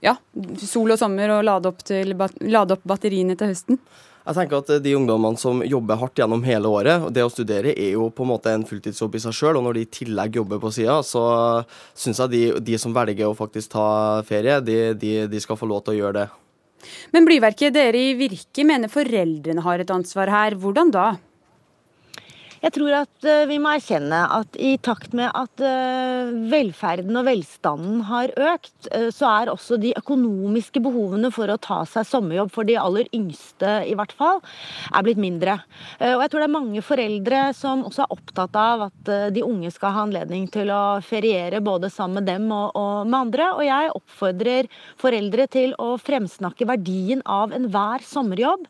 ja, 0.03 0.17
sol 0.59 0.91
og 0.91 0.99
sommer 0.99 1.37
og 1.37 1.45
lade 1.47 1.71
opp, 1.71 1.85
til, 1.87 2.11
lade 2.43 2.75
opp 2.75 2.83
batteriene 2.83 3.37
til 3.39 3.53
høsten? 3.53 3.79
Jeg 4.25 4.37
tenker 4.39 4.57
at 4.57 4.71
De 4.81 4.95
ungdommene 4.97 5.37
som 5.37 5.59
jobber 5.61 5.99
hardt 6.01 6.17
gjennom 6.17 6.41
hele 6.43 6.67
året, 6.67 7.03
det 7.13 7.23
å 7.23 7.29
studere 7.29 7.75
er 7.77 7.93
jo 7.93 8.09
på 8.09 8.25
en 8.25 8.31
måte 8.33 8.51
en 8.51 8.65
fulltidsjobb 8.65 9.15
i 9.15 9.21
seg 9.21 9.35
sjøl. 9.37 9.59
Og 9.59 9.67
når 9.67 9.77
de 9.77 9.83
i 9.85 9.91
tillegg 9.99 10.39
jobber 10.41 10.61
på 10.63 10.71
sida, 10.73 10.97
så 11.05 11.25
syns 11.93 12.23
jeg 12.23 12.33
de, 12.33 12.41
de, 12.71 12.79
som 12.81 12.95
velger 12.95 13.29
å 13.29 13.37
faktisk 13.37 13.75
ta 13.75 13.87
ferie, 14.25 14.57
de, 14.65 14.79
de, 14.97 15.13
de 15.29 15.43
skal 15.43 15.59
få 15.59 15.69
lov 15.69 15.85
til 15.85 15.93
å 15.95 15.99
gjøre 15.99 16.23
det. 16.23 16.25
Men 17.13 17.29
Blyverket, 17.29 17.73
dere 17.77 18.01
i 18.01 18.17
Virke 18.17 18.65
mener 18.67 18.91
foreldrene 18.91 19.63
har 19.65 19.81
et 19.81 19.93
ansvar 19.93 20.33
her. 20.33 20.57
Hvordan 20.59 20.91
da? 20.93 21.05
Jeg 22.65 22.73
tror 22.79 22.95
at 22.97 23.25
eh, 23.29 23.43
vi 23.45 23.59
må 23.61 23.75
erkjenne 23.75 24.23
at 24.39 24.55
i 24.57 24.71
takt 24.81 25.11
med 25.13 25.29
at 25.37 25.61
eh, 25.61 26.31
velferden 26.49 27.13
og 27.19 27.27
velstanden 27.27 27.99
har 28.07 28.33
økt, 28.41 28.87
eh, 28.89 29.11
så 29.13 29.27
er 29.29 29.51
også 29.51 29.77
de 29.83 29.91
økonomiske 29.99 30.81
behovene 30.81 31.29
for 31.35 31.53
å 31.53 31.59
ta 31.61 31.83
seg 31.85 32.07
sommerjobb, 32.09 32.49
for 32.55 32.65
de 32.65 32.79
aller 32.81 33.11
yngste 33.13 33.75
i 33.85 33.93
hvert 33.93 34.15
fall, 34.17 34.41
er 34.89 35.05
blitt 35.05 35.21
mindre. 35.21 35.59
Og 35.99 36.23
jeg 36.23 36.31
tror 36.31 36.41
det 36.41 36.47
er 36.47 36.55
mange 36.55 36.81
foreldre 36.85 37.45
som 37.57 37.85
også 37.85 38.05
er 38.05 38.13
opptatt 38.15 38.57
av 38.57 38.87
at 38.87 39.13
de 39.35 39.43
unge 39.45 39.69
skal 39.73 39.93
ha 39.93 40.05
anledning 40.07 40.47
til 40.51 40.71
å 40.73 40.97
feriere 41.05 41.61
både 41.63 41.91
sammen 41.93 42.23
med 42.23 42.29
dem 42.31 42.49
og, 42.53 42.73
og 42.77 43.05
med 43.05 43.19
andre. 43.19 43.49
Og 43.59 43.65
jeg 43.67 43.95
oppfordrer 43.99 44.69
foreldre 45.01 45.47
til 45.53 45.75
å 45.81 45.95
fremsnakke 46.01 46.67
verdien 46.69 47.21
av 47.29 47.53
enhver 47.55 48.05
sommerjobb, 48.05 48.69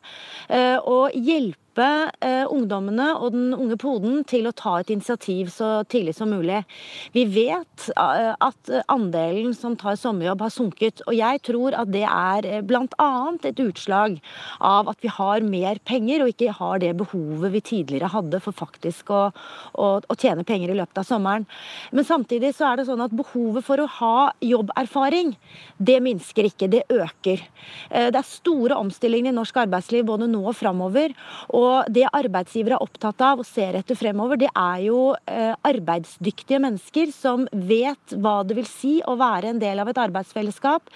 og 0.86 1.14
hjelpe 1.14 1.65
hjelpe 1.76 2.10
eh, 2.24 2.46
ungdommene 2.48 3.16
og 3.20 3.32
den 3.32 3.54
unge 3.54 3.76
poden 3.76 4.24
til 4.24 4.46
å 4.46 4.52
ta 4.52 4.80
et 4.80 4.90
initiativ 4.90 5.50
så 5.50 5.84
tidlig 5.84 6.14
som 6.16 6.30
mulig. 6.30 6.64
Vi 7.12 7.24
vet 7.24 7.90
eh, 7.96 8.34
at 8.34 8.70
andelen 8.88 9.54
som 9.54 9.76
tar 9.76 9.96
sommerjobb 9.96 10.40
har 10.40 10.50
sunket, 10.50 11.02
og 11.06 11.14
jeg 11.14 11.42
tror 11.42 11.74
at 11.74 11.90
det 11.92 12.04
er 12.06 12.46
eh, 12.46 12.62
bl.a. 12.62 13.36
et 13.42 13.60
utslag 13.60 14.18
av 14.60 14.88
at 14.88 14.98
vi 15.02 15.08
har 15.08 15.42
mer 15.42 15.78
penger 15.84 16.22
og 16.22 16.32
ikke 16.32 16.56
har 16.56 16.80
det 16.80 16.94
behovet 16.96 17.52
vi 17.52 17.60
tidligere 17.60 18.10
hadde 18.12 18.40
for 18.40 18.56
faktisk 18.56 19.10
å, 19.10 19.30
å, 19.74 19.86
å 20.00 20.16
tjene 20.16 20.44
penger 20.44 20.72
i 20.72 20.78
løpet 20.78 21.02
av 21.02 21.08
sommeren. 21.08 21.46
Men 21.92 22.06
samtidig 22.06 22.54
så 22.56 22.70
er 22.70 22.80
det 22.80 22.88
sånn 22.88 23.04
at 23.04 23.14
behovet 23.16 23.64
for 23.66 23.80
å 23.82 23.88
ha 24.00 24.30
jobberfaring, 24.40 25.34
det 25.76 26.00
minsker 26.04 26.48
ikke, 26.48 26.70
det 26.72 26.84
øker. 26.92 27.42
Det 27.90 28.18
er 28.18 28.26
store 28.26 28.76
omstillinger 28.78 29.32
i 29.32 29.36
norsk 29.36 29.58
arbeidsliv 29.60 30.06
både 30.08 30.28
nå 30.30 30.42
og 30.46 30.56
framover. 30.56 31.14
Og 31.56 31.65
det 31.92 32.06
arbeidsgivere 32.08 32.76
er 32.76 32.84
opptatt 32.84 33.22
av 33.24 33.42
og 33.42 33.48
ser 33.48 33.78
etter 33.78 33.98
fremover, 33.98 34.38
det 34.40 34.50
er 34.50 34.82
jo 34.86 35.00
eh, 35.30 35.52
arbeidsdyktige 35.66 36.60
mennesker 36.62 37.12
som 37.14 37.46
vet 37.52 38.16
hva 38.16 38.38
det 38.46 38.56
vil 38.58 38.68
si 38.68 38.94
å 39.06 39.16
være 39.18 39.52
en 39.52 39.62
del 39.62 39.82
av 39.82 39.90
et 39.90 40.00
arbeidsfellesskap, 40.06 40.90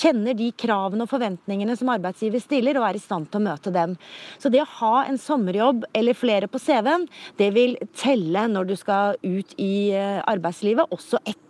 kjenner 0.00 0.36
de 0.38 0.50
kravene 0.58 1.06
og 1.06 1.12
forventningene 1.12 1.76
som 1.78 1.92
arbeidsgiver 1.94 2.42
stiller, 2.42 2.80
og 2.80 2.88
er 2.88 2.98
i 2.98 3.04
stand 3.04 3.30
til 3.30 3.42
å 3.42 3.46
møte 3.48 3.74
dem. 3.74 3.96
Så 4.42 4.52
det 4.52 4.64
å 4.64 4.70
ha 4.80 5.04
en 5.04 5.20
sommerjobb 5.20 5.88
eller 5.94 6.18
flere 6.18 6.50
på 6.50 6.60
CV-en, 6.62 7.08
det 7.40 7.50
vil 7.56 7.78
telle 7.98 8.46
når 8.50 8.70
du 8.70 8.76
skal 8.80 9.18
ut 9.22 9.56
i 9.60 9.74
eh, 9.94 10.20
arbeidslivet, 10.24 10.92
også 10.94 11.22
etter 11.24 11.43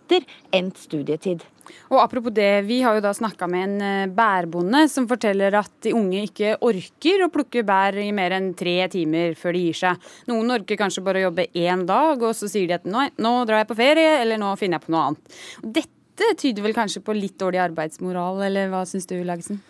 endt 0.55 0.79
studietid. 0.79 1.43
Og 1.89 1.99
Apropos 2.01 2.33
det, 2.33 2.65
vi 2.67 2.81
har 2.85 2.97
jo 2.97 3.03
da 3.03 3.11
snakka 3.15 3.47
med 3.49 3.63
en 3.65 3.75
eh, 3.81 4.13
bærbonde 4.13 4.83
som 4.91 5.07
forteller 5.09 5.55
at 5.57 5.71
de 5.85 5.95
unge 5.97 6.25
ikke 6.27 6.55
orker 6.65 7.25
å 7.25 7.31
plukke 7.33 7.65
bær 7.65 7.97
i 8.01 8.11
mer 8.15 8.35
enn 8.37 8.51
tre 8.57 8.77
timer 8.91 9.33
før 9.39 9.57
de 9.57 9.65
gir 9.67 9.79
seg. 9.81 10.09
Noen 10.29 10.57
orker 10.59 10.79
kanskje 10.79 11.03
bare 11.05 11.23
å 11.23 11.27
jobbe 11.29 11.49
én 11.57 11.85
dag, 11.89 12.21
og 12.21 12.37
så 12.37 12.49
sier 12.51 12.69
de 12.69 12.77
at 12.77 12.89
nå, 12.89 13.07
nå 13.17 13.35
drar 13.49 13.63
jeg 13.63 13.71
på 13.71 13.79
ferie, 13.81 14.17
eller 14.21 14.41
nå 14.41 14.53
finner 14.61 14.79
jeg 14.79 14.87
på 14.87 14.95
noe 14.95 15.05
annet. 15.09 15.39
Dette 15.81 16.33
tyder 16.39 16.65
vel 16.65 16.77
kanskje 16.77 17.03
på 17.05 17.15
litt 17.17 17.39
dårlig 17.41 17.63
arbeidsmoral, 17.65 18.45
eller 18.45 18.69
hva 18.71 18.85
syns 18.89 19.09
du, 19.09 19.17
Lagesen? 19.25 19.63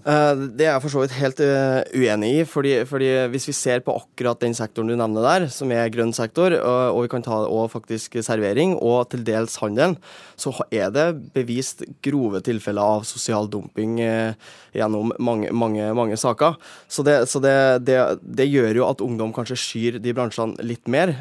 Eh, 0.00 0.42
det 0.56 0.64
er 0.64 0.70
jeg 0.72 0.82
for 0.84 0.92
så 0.94 1.02
vidt 1.02 1.16
helt 1.18 1.40
eh, 1.44 1.80
uenig 1.92 2.30
i. 2.38 2.44
Fordi, 2.48 2.72
fordi, 2.88 3.10
Hvis 3.32 3.48
vi 3.48 3.54
ser 3.56 3.82
på 3.84 3.94
akkurat 3.98 4.40
den 4.40 4.54
sektoren 4.56 4.88
du 4.88 4.96
nevner 4.96 5.26
der, 5.26 5.48
som 5.52 5.70
er 5.72 5.90
grønn 5.92 6.12
sektor, 6.16 6.54
og 6.56 7.02
vi 7.04 7.10
kan 7.12 7.22
ta 7.22 7.42
og 7.44 7.70
faktisk 7.72 8.16
servering, 8.24 8.76
og 8.76 9.10
til 9.10 9.24
dels 9.24 9.56
handelen, 9.60 9.96
så 10.36 10.54
er 10.72 10.90
det 10.90 11.32
bevist 11.34 11.84
grove 12.02 12.40
tilfeller 12.40 12.82
av 12.82 13.04
sosial 13.04 13.48
dumping 13.50 14.00
eh, 14.00 14.32
gjennom 14.74 15.12
mange, 15.18 15.52
mange, 15.52 15.92
mange 15.94 16.16
saker. 16.16 16.56
Så, 16.88 17.04
det, 17.04 17.28
så 17.28 17.40
det, 17.40 17.84
det, 17.84 18.00
det, 18.22 18.48
gjør 18.50 18.82
jo 18.82 18.88
at 18.88 19.04
ungdom 19.04 19.34
kanskje 19.36 19.58
skyr 19.58 20.00
de 20.00 20.14
bransjene 20.14 20.56
litt 20.64 20.88
mer. 20.88 21.12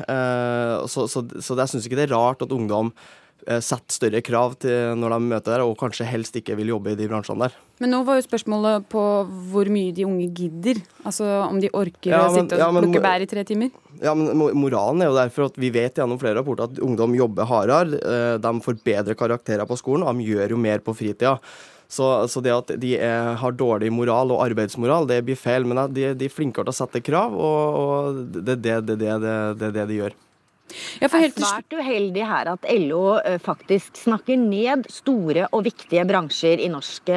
Så, 0.89 1.07
så, 1.09 1.23
så 1.41 1.57
jeg 1.57 1.71
syns 1.71 1.87
ikke 1.87 1.97
det 1.99 2.07
er 2.07 2.15
rart 2.15 2.45
at 2.45 2.53
ungdom 2.53 2.93
Eh, 3.47 3.61
sette 3.63 3.95
større 3.95 4.19
krav 4.25 4.57
til 4.59 4.97
når 4.99 5.13
de 5.15 5.19
møter 5.29 5.53
der, 5.53 5.63
og 5.63 5.77
kanskje 5.79 6.07
helst 6.09 6.35
ikke 6.35 6.57
vil 6.59 6.73
jobbe 6.73 6.91
i 6.91 6.97
de 6.99 7.07
bransjene 7.07 7.47
der. 7.47 7.55
Men 7.79 7.93
nå 7.93 8.01
var 8.07 8.19
jo 8.19 8.25
spørsmålet 8.25 8.89
på 8.91 9.03
hvor 9.53 9.71
mye 9.71 9.93
de 9.95 10.03
unge 10.07 10.27
gidder. 10.35 10.81
Altså 11.07 11.27
om 11.45 11.61
de 11.63 11.71
orker 11.71 12.11
ja, 12.11 12.25
men, 12.25 12.27
å 12.27 12.35
sitte 12.35 12.59
og 12.59 12.65
ja, 12.65 12.69
men, 12.75 12.87
plukke 12.89 13.03
bær 13.05 13.23
i 13.23 13.29
tre 13.31 13.45
timer. 13.47 13.71
Ja, 14.03 14.13
men 14.17 14.35
Moralen 14.59 15.05
er 15.05 15.11
jo 15.11 15.17
derfor 15.17 15.47
at 15.47 15.59
vi 15.59 15.71
vet 15.71 16.01
gjennom 16.01 16.19
flere 16.19 16.41
rapporter 16.41 16.67
at 16.67 16.83
ungdom 16.83 17.15
jobber 17.15 17.47
hardere. 17.47 17.99
Eh, 18.03 18.35
de 18.43 18.53
får 18.65 18.79
bedre 18.83 19.15
karakterer 19.19 19.69
på 19.69 19.79
skolen, 19.79 20.03
og 20.03 20.19
de 20.19 20.31
gjør 20.33 20.57
jo 20.57 20.63
mer 20.67 20.83
på 20.83 20.97
fritida. 20.99 21.37
Så, 21.89 22.05
så, 22.29 22.43
det 22.45 22.53
at 22.53 22.75
de 22.77 22.97
er, 22.99 23.33
har 23.41 23.55
dårlig 23.57 23.89
moral 23.89 24.35
og 24.35 24.43
arbeidsmoral, 24.43 25.07
det 25.09 25.23
blir 25.25 25.39
feil. 25.39 25.65
Men 25.65 25.87
de, 25.95 26.11
de 26.19 26.27
er 26.27 26.33
flinkere 26.33 26.67
til 26.67 26.75
å 26.75 26.81
sette 26.83 27.01
krav, 27.01 27.33
og, 27.33 27.79
og 27.79 28.25
det, 28.35 28.59
det, 28.59 28.81
det, 28.91 28.99
det, 28.99 29.15
det 29.23 29.71
er 29.71 29.79
det 29.79 29.87
de 29.89 30.03
gjør. 30.03 30.25
Ja, 30.99 31.07
det 31.09 31.19
er 31.29 31.33
svært 31.33 31.73
uheldig 31.73 32.25
her 32.27 32.51
at 32.53 32.65
LO 32.79 33.17
faktisk 33.43 33.97
snakker 34.03 34.37
ned 34.39 34.85
store 34.91 35.47
og 35.55 35.63
viktige 35.65 36.05
bransjer 36.09 36.61
i 36.61 36.69
norsk 36.71 37.09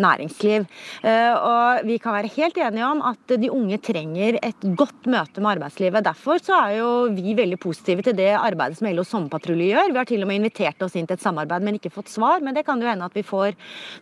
næringsliv. 0.00 0.66
Og 1.04 1.86
Vi 1.88 1.98
kan 2.02 2.14
være 2.16 2.32
helt 2.36 2.58
enige 2.58 2.86
om 2.86 3.02
at 3.06 3.34
de 3.40 3.50
unge 3.50 3.78
trenger 3.82 4.38
et 4.42 4.66
godt 4.78 5.08
møte 5.10 5.42
med 5.42 5.56
arbeidslivet. 5.56 6.04
Derfor 6.06 6.40
så 6.42 6.56
er 6.58 6.76
jo 6.78 6.90
vi 7.14 7.34
veldig 7.36 7.58
positive 7.60 8.04
til 8.06 8.16
det 8.18 8.30
arbeidet 8.36 8.78
som 8.78 8.88
LO 8.90 9.04
Sommerpatrulje 9.06 9.72
gjør. 9.72 9.92
Vi 9.92 10.00
har 10.00 10.08
til 10.08 10.24
og 10.24 10.30
med 10.30 10.40
invitert 10.42 10.82
oss 10.84 10.96
inn 10.98 11.08
til 11.08 11.18
et 11.18 11.24
samarbeid, 11.24 11.64
men 11.66 11.78
ikke 11.78 11.92
fått 11.94 12.12
svar. 12.12 12.44
Men 12.44 12.56
det 12.56 12.64
kan 12.66 12.80
jo 12.80 12.88
hende 12.90 13.08
at 13.08 13.16
vi 13.16 13.24
får 13.26 13.56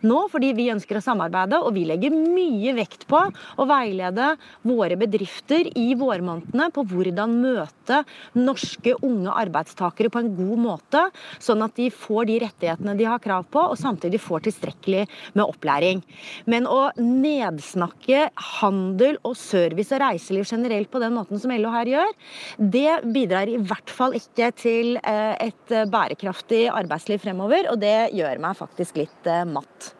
nå, 0.05 0.19
fordi 0.31 0.53
vi 0.57 0.69
ønsker 0.73 0.99
å 0.99 1.05
samarbeide. 1.05 1.61
Og 1.63 1.73
vi 1.77 1.87
legger 1.89 2.13
mye 2.13 2.75
vekt 2.77 3.07
på 3.09 3.21
å 3.23 3.67
veilede 3.69 4.33
våre 4.67 4.99
bedrifter 4.99 5.69
i 5.79 5.93
vårmånedene 5.99 6.69
på 6.73 6.85
hvordan 6.91 7.37
møte 7.41 8.03
norske 8.37 8.82
norske 8.83 9.05
unge 9.05 9.31
arbeidstakere 9.31 10.09
på 10.09 10.19
en 10.19 10.35
god 10.35 10.59
måte, 10.59 11.03
sånn 11.39 11.63
at 11.63 11.75
de 11.75 11.89
får 11.89 12.27
de 12.27 12.39
rettighetene 12.43 12.95
de 12.97 13.05
har 13.05 13.19
krav 13.19 13.45
på, 13.49 13.59
og 13.59 13.77
samtidig 13.77 14.19
får 14.21 14.43
tilstrekkelig 14.47 15.07
med 15.33 15.45
opplæring. 15.45 16.03
Men 16.45 16.67
å 16.67 16.91
nedsnakke 16.97 18.29
handel 18.59 19.17
og 19.23 19.35
service 19.37 19.93
og 19.93 20.01
reiseliv 20.01 20.45
generelt 20.45 20.91
på 20.91 20.99
den 21.01 21.13
måten 21.13 21.39
som 21.39 21.51
LO 21.51 21.71
her 21.71 21.87
gjør, 21.87 22.13
det 22.57 23.01
bidrar 23.13 23.49
i 23.49 23.57
hvert 23.57 23.89
fall 23.89 24.13
ikke 24.17 24.51
til 24.55 24.97
eh, 25.03 25.35
et 25.39 25.75
bærekraftig 25.89 26.67
arbeidsliv 26.71 27.21
fremover, 27.23 27.69
og 27.71 27.79
det 27.81 28.13
gjør 28.13 28.41
meg 28.43 28.57
faktisk 28.57 28.99
litt 28.99 29.29
eh, 29.29 29.45
matt. 29.47 29.93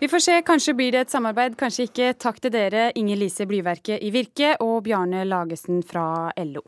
Vi 0.00 0.08
får 0.10 0.20
se, 0.20 0.38
kanskje 0.44 0.74
blir 0.76 0.92
det 0.92 1.04
et 1.06 1.12
samarbeid, 1.14 1.54
kanskje 1.56 1.86
ikke. 1.88 2.10
Takk 2.20 2.42
til 2.42 2.52
dere, 2.52 2.90
Inger 2.98 3.22
Lise 3.22 3.46
Blyverket 3.48 4.02
i 4.04 4.10
Virke 4.12 4.56
og 4.60 4.82
Bjarne 4.84 5.22
Lagesen 5.24 5.84
fra 5.86 6.32
LO. 6.44 6.64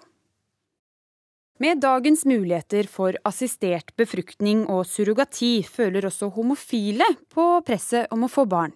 Med 1.56 1.78
dagens 1.80 2.26
muligheter 2.28 2.84
for 2.84 3.16
assistert 3.24 3.94
befruktning 3.96 4.66
og 4.68 4.82
surrogati 4.84 5.62
føler 5.64 6.04
også 6.04 6.28
homofile 6.34 7.06
på 7.32 7.46
presset 7.64 8.12
om 8.12 8.26
å 8.26 8.28
få 8.28 8.44
barn. 8.44 8.74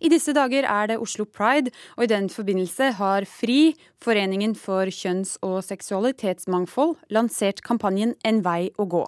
I 0.00 0.08
disse 0.08 0.32
dager 0.32 0.64
er 0.64 0.88
det 0.88 0.96
Oslo 0.96 1.26
Pride, 1.28 1.68
og 1.98 2.06
i 2.06 2.08
den 2.08 2.30
forbindelse 2.32 2.94
har 2.96 3.28
FRI, 3.28 3.74
Foreningen 4.00 4.56
for 4.56 4.88
kjønns- 4.88 5.36
og 5.44 5.60
seksualitetsmangfold, 5.66 6.96
lansert 7.12 7.60
kampanjen 7.68 8.16
En 8.24 8.40
vei 8.40 8.72
å 8.80 8.88
gå. 8.88 9.04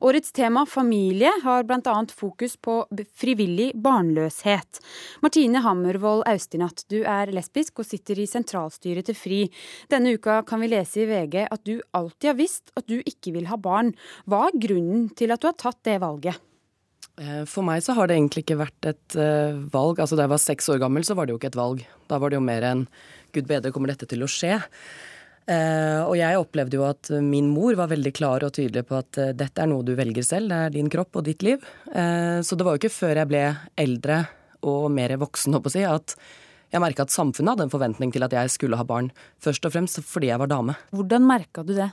Årets 0.00 0.32
tema 0.32 0.66
familie 0.66 1.30
har 1.42 1.64
bl.a. 1.64 2.06
fokus 2.16 2.56
på 2.56 2.86
frivillig 3.14 3.70
barnløshet. 3.74 4.80
Martine 5.22 5.62
Hammervold 5.62 6.24
Austinat, 6.28 6.82
du 6.90 7.02
er 7.02 7.30
lesbisk 7.34 7.78
og 7.78 7.86
sitter 7.88 8.18
i 8.18 8.26
sentralstyret 8.28 9.06
til 9.06 9.18
FRI. 9.18 9.42
Denne 9.92 10.16
uka 10.18 10.40
kan 10.48 10.64
vi 10.64 10.72
lese 10.72 11.04
i 11.04 11.06
VG 11.10 11.46
at 11.46 11.62
du 11.64 11.78
alltid 11.94 12.32
har 12.32 12.40
visst 12.40 12.74
at 12.74 12.88
du 12.90 12.98
ikke 13.00 13.36
vil 13.36 13.48
ha 13.52 13.60
barn. 13.60 13.94
Hva 14.26 14.48
er 14.48 14.58
grunnen 14.66 15.08
til 15.14 15.34
at 15.34 15.42
du 15.42 15.48
har 15.50 15.56
tatt 15.60 15.80
det 15.86 16.00
valget? 16.02 16.42
Eh, 17.22 17.44
for 17.46 17.62
meg 17.62 17.82
så 17.86 17.94
har 17.94 18.10
det 18.10 18.18
egentlig 18.18 18.42
ikke 18.42 18.58
vært 18.64 18.90
et 18.90 19.18
uh, 19.18 19.62
valg. 19.70 20.00
Altså 20.02 20.18
Da 20.18 20.26
jeg 20.26 20.34
var 20.34 20.42
seks 20.42 20.70
år 20.74 20.82
gammel, 20.82 21.06
så 21.06 21.14
var 21.14 21.26
det 21.26 21.34
jo 21.34 21.38
ikke 21.38 21.52
et 21.52 21.60
valg. 21.60 21.84
Da 22.10 22.18
var 22.18 22.32
det 22.32 22.40
jo 22.40 22.46
mer 22.46 22.66
enn 22.66 22.88
gud 23.34 23.46
bedre, 23.50 23.70
kommer 23.74 23.92
dette 23.92 24.08
til 24.10 24.26
å 24.26 24.30
skje? 24.30 24.58
Uh, 25.44 26.00
og 26.08 26.14
jeg 26.16 26.40
opplevde 26.40 26.78
jo 26.78 26.86
at 26.88 27.10
min 27.20 27.50
mor 27.52 27.76
var 27.76 27.90
veldig 27.90 28.12
klar 28.16 28.46
og 28.46 28.54
tydelig 28.56 28.86
på 28.88 28.96
at 28.96 29.18
uh, 29.20 29.32
dette 29.36 29.60
er 29.60 29.68
noe 29.68 29.84
du 29.84 29.92
velger 29.98 30.24
selv, 30.24 30.48
det 30.48 30.60
er 30.60 30.72
din 30.72 30.88
kropp 30.92 31.20
og 31.20 31.26
ditt 31.26 31.44
liv. 31.44 31.64
Uh, 31.90 32.40
så 32.40 32.56
det 32.56 32.64
var 32.64 32.76
jo 32.76 32.80
ikke 32.80 32.94
før 32.94 33.20
jeg 33.20 33.30
ble 33.32 33.42
eldre 33.84 34.22
og 34.64 34.88
mer 34.94 35.12
voksen, 35.20 35.52
håper 35.52 35.76
jeg, 35.76 35.90
at 35.90 36.16
jeg 36.72 36.82
merka 36.82 37.04
at 37.04 37.12
samfunnet 37.14 37.54
hadde 37.54 37.68
en 37.68 37.74
forventning 37.74 38.14
til 38.14 38.24
at 38.26 38.32
jeg 38.34 38.50
skulle 38.50 38.78
ha 38.80 38.86
barn. 38.88 39.12
Først 39.44 39.68
og 39.68 39.76
fremst 39.76 40.00
fordi 40.08 40.32
jeg 40.32 40.40
var 40.40 40.50
dame. 40.50 40.78
Hvordan 40.96 41.28
merka 41.28 41.62
du 41.62 41.74
det? 41.76 41.92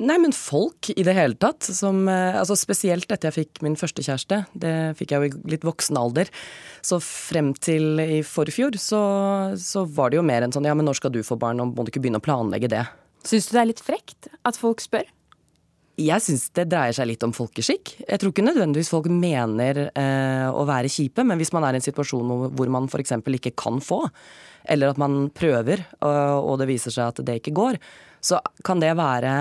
Nei, 0.00 0.16
men 0.16 0.32
folk 0.32 0.88
i 0.94 1.04
det 1.04 1.12
hele 1.16 1.36
tatt. 1.36 1.66
Som, 1.76 2.06
altså 2.08 2.56
spesielt 2.56 3.10
etter 3.10 3.28
jeg 3.28 3.36
fikk 3.36 3.60
min 3.66 3.76
første 3.76 4.04
kjæreste. 4.06 4.42
Det 4.56 4.74
fikk 4.96 5.12
jeg 5.12 5.20
jo 5.20 5.28
i 5.28 5.52
litt 5.52 5.66
voksen 5.66 5.98
alder. 6.00 6.30
Så 6.80 7.02
frem 7.04 7.52
til 7.60 8.00
i 8.00 8.22
forfjor 8.24 8.78
så, 8.80 9.02
så 9.60 9.84
var 9.84 10.10
det 10.10 10.20
jo 10.20 10.26
mer 10.26 10.46
enn 10.46 10.56
sånn 10.56 10.68
ja, 10.68 10.76
men 10.76 10.88
når 10.88 11.02
skal 11.02 11.12
du 11.12 11.20
få 11.26 11.36
barn, 11.40 11.60
og 11.60 11.76
må 11.76 11.84
du 11.84 11.92
ikke 11.92 12.00
begynne 12.00 12.22
å 12.22 12.24
planlegge 12.24 12.72
det? 12.72 12.86
Syns 13.28 13.50
du 13.50 13.56
det 13.56 13.62
er 13.62 13.72
litt 13.74 13.84
frekt 13.84 14.30
at 14.48 14.56
folk 14.56 14.80
spør? 14.80 15.04
Jeg 16.00 16.24
syns 16.24 16.46
det 16.56 16.68
dreier 16.70 16.94
seg 16.96 17.10
litt 17.10 17.24
om 17.26 17.32
folkeskikk. 17.36 17.92
Jeg 18.06 18.20
tror 18.22 18.32
ikke 18.32 18.46
nødvendigvis 18.46 18.88
folk 18.92 19.10
mener 19.12 19.82
eh, 19.90 20.46
å 20.48 20.64
være 20.68 20.88
kjipe, 20.88 21.24
men 21.28 21.40
hvis 21.40 21.52
man 21.52 21.66
er 21.66 21.76
i 21.76 21.80
en 21.80 21.84
situasjon 21.84 22.30
hvor 22.56 22.72
man 22.72 22.88
f.eks. 22.88 23.18
ikke 23.20 23.52
kan 23.58 23.82
få, 23.84 24.06
eller 24.70 24.94
at 24.94 25.00
man 25.00 25.26
prøver 25.36 25.82
og 26.00 26.54
det 26.60 26.68
viser 26.70 26.94
seg 26.94 27.10
at 27.10 27.20
det 27.26 27.40
ikke 27.40 27.56
går, 27.56 27.80
så 28.24 28.40
kan 28.64 28.80
det 28.80 28.94
være 28.96 29.34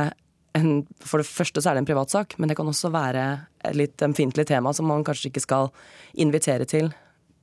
en, 0.57 0.87
For 1.05 1.21
det 1.21 1.29
første 1.29 1.61
så 1.61 1.71
er 1.71 1.77
det 1.77 1.83
en 1.83 1.91
privatsak, 1.91 2.35
men 2.39 2.49
det 2.49 2.57
kan 2.57 2.69
også 2.69 2.91
være 2.93 3.25
et 3.67 3.77
litt 3.77 4.01
ømfintlig 4.05 4.47
tema 4.49 4.73
som 4.73 4.89
man 4.89 5.05
kanskje 5.07 5.29
ikke 5.29 5.45
skal 5.45 5.71
invitere 6.17 6.67
til 6.69 6.91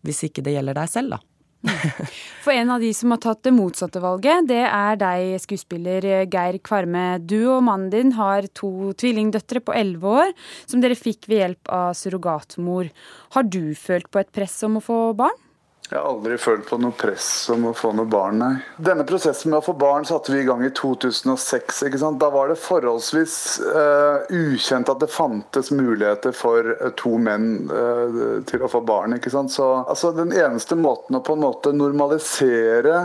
hvis 0.06 0.22
ikke 0.28 0.44
det 0.46 0.54
gjelder 0.54 0.76
deg 0.78 0.90
selv, 0.90 1.16
da. 1.16 1.22
For 2.44 2.54
en 2.54 2.70
av 2.70 2.82
de 2.82 2.92
som 2.94 3.10
har 3.10 3.20
tatt 3.22 3.42
det 3.46 3.52
motsatte 3.56 4.00
valget, 4.02 4.46
det 4.50 4.62
er 4.68 4.98
deg, 5.00 5.36
skuespiller 5.42 6.04
Geir 6.30 6.60
Kvarme. 6.62 7.06
Du 7.18 7.40
og 7.56 7.64
mannen 7.66 7.90
din 7.90 8.12
har 8.18 8.46
to 8.54 8.92
tvillingdøtre 8.98 9.64
på 9.66 9.74
elleve 9.74 10.12
år, 10.22 10.34
som 10.68 10.84
dere 10.84 10.98
fikk 10.98 11.26
ved 11.30 11.42
hjelp 11.42 11.72
av 11.74 11.96
surrogatmor. 11.98 12.92
Har 13.34 13.48
du 13.50 13.74
følt 13.78 14.10
på 14.12 14.22
et 14.22 14.30
press 14.34 14.60
om 14.68 14.78
å 14.78 14.84
få 14.84 15.00
barn? 15.18 15.42
Jeg 15.86 16.00
har 16.00 16.08
aldri 16.10 16.34
følt 16.42 16.64
på 16.66 16.80
noe 16.82 16.94
press 16.98 17.46
om 17.54 17.68
å 17.68 17.72
få 17.76 17.92
noe 17.94 18.08
barn, 18.10 18.40
nei. 18.42 18.54
Denne 18.82 19.04
prosessen 19.06 19.52
med 19.52 19.60
å 19.60 19.66
få 19.68 19.76
barn 19.78 20.06
satte 20.08 20.32
vi 20.34 20.40
i 20.42 20.46
gang 20.48 20.64
i 20.66 20.72
2006. 20.74 21.84
ikke 21.86 22.00
sant? 22.02 22.18
Da 22.18 22.30
var 22.34 22.50
det 22.50 22.58
forholdsvis 22.58 23.36
uh, 23.62 24.26
ukjent 24.34 24.90
at 24.90 25.04
det 25.04 25.10
fantes 25.14 25.70
muligheter 25.70 26.34
for 26.34 26.72
uh, 26.80 26.90
to 26.98 27.14
menn 27.22 27.70
uh, 27.70 28.42
til 28.50 28.66
å 28.66 28.70
få 28.72 28.82
barn. 28.88 29.14
ikke 29.14 29.30
sant? 29.30 29.54
Så 29.54 29.68
altså, 29.84 30.10
Den 30.16 30.34
eneste 30.34 30.74
måten 30.74 31.20
å 31.20 31.22
på 31.22 31.38
en 31.38 31.44
måte 31.44 31.74
normalisere 31.76 32.98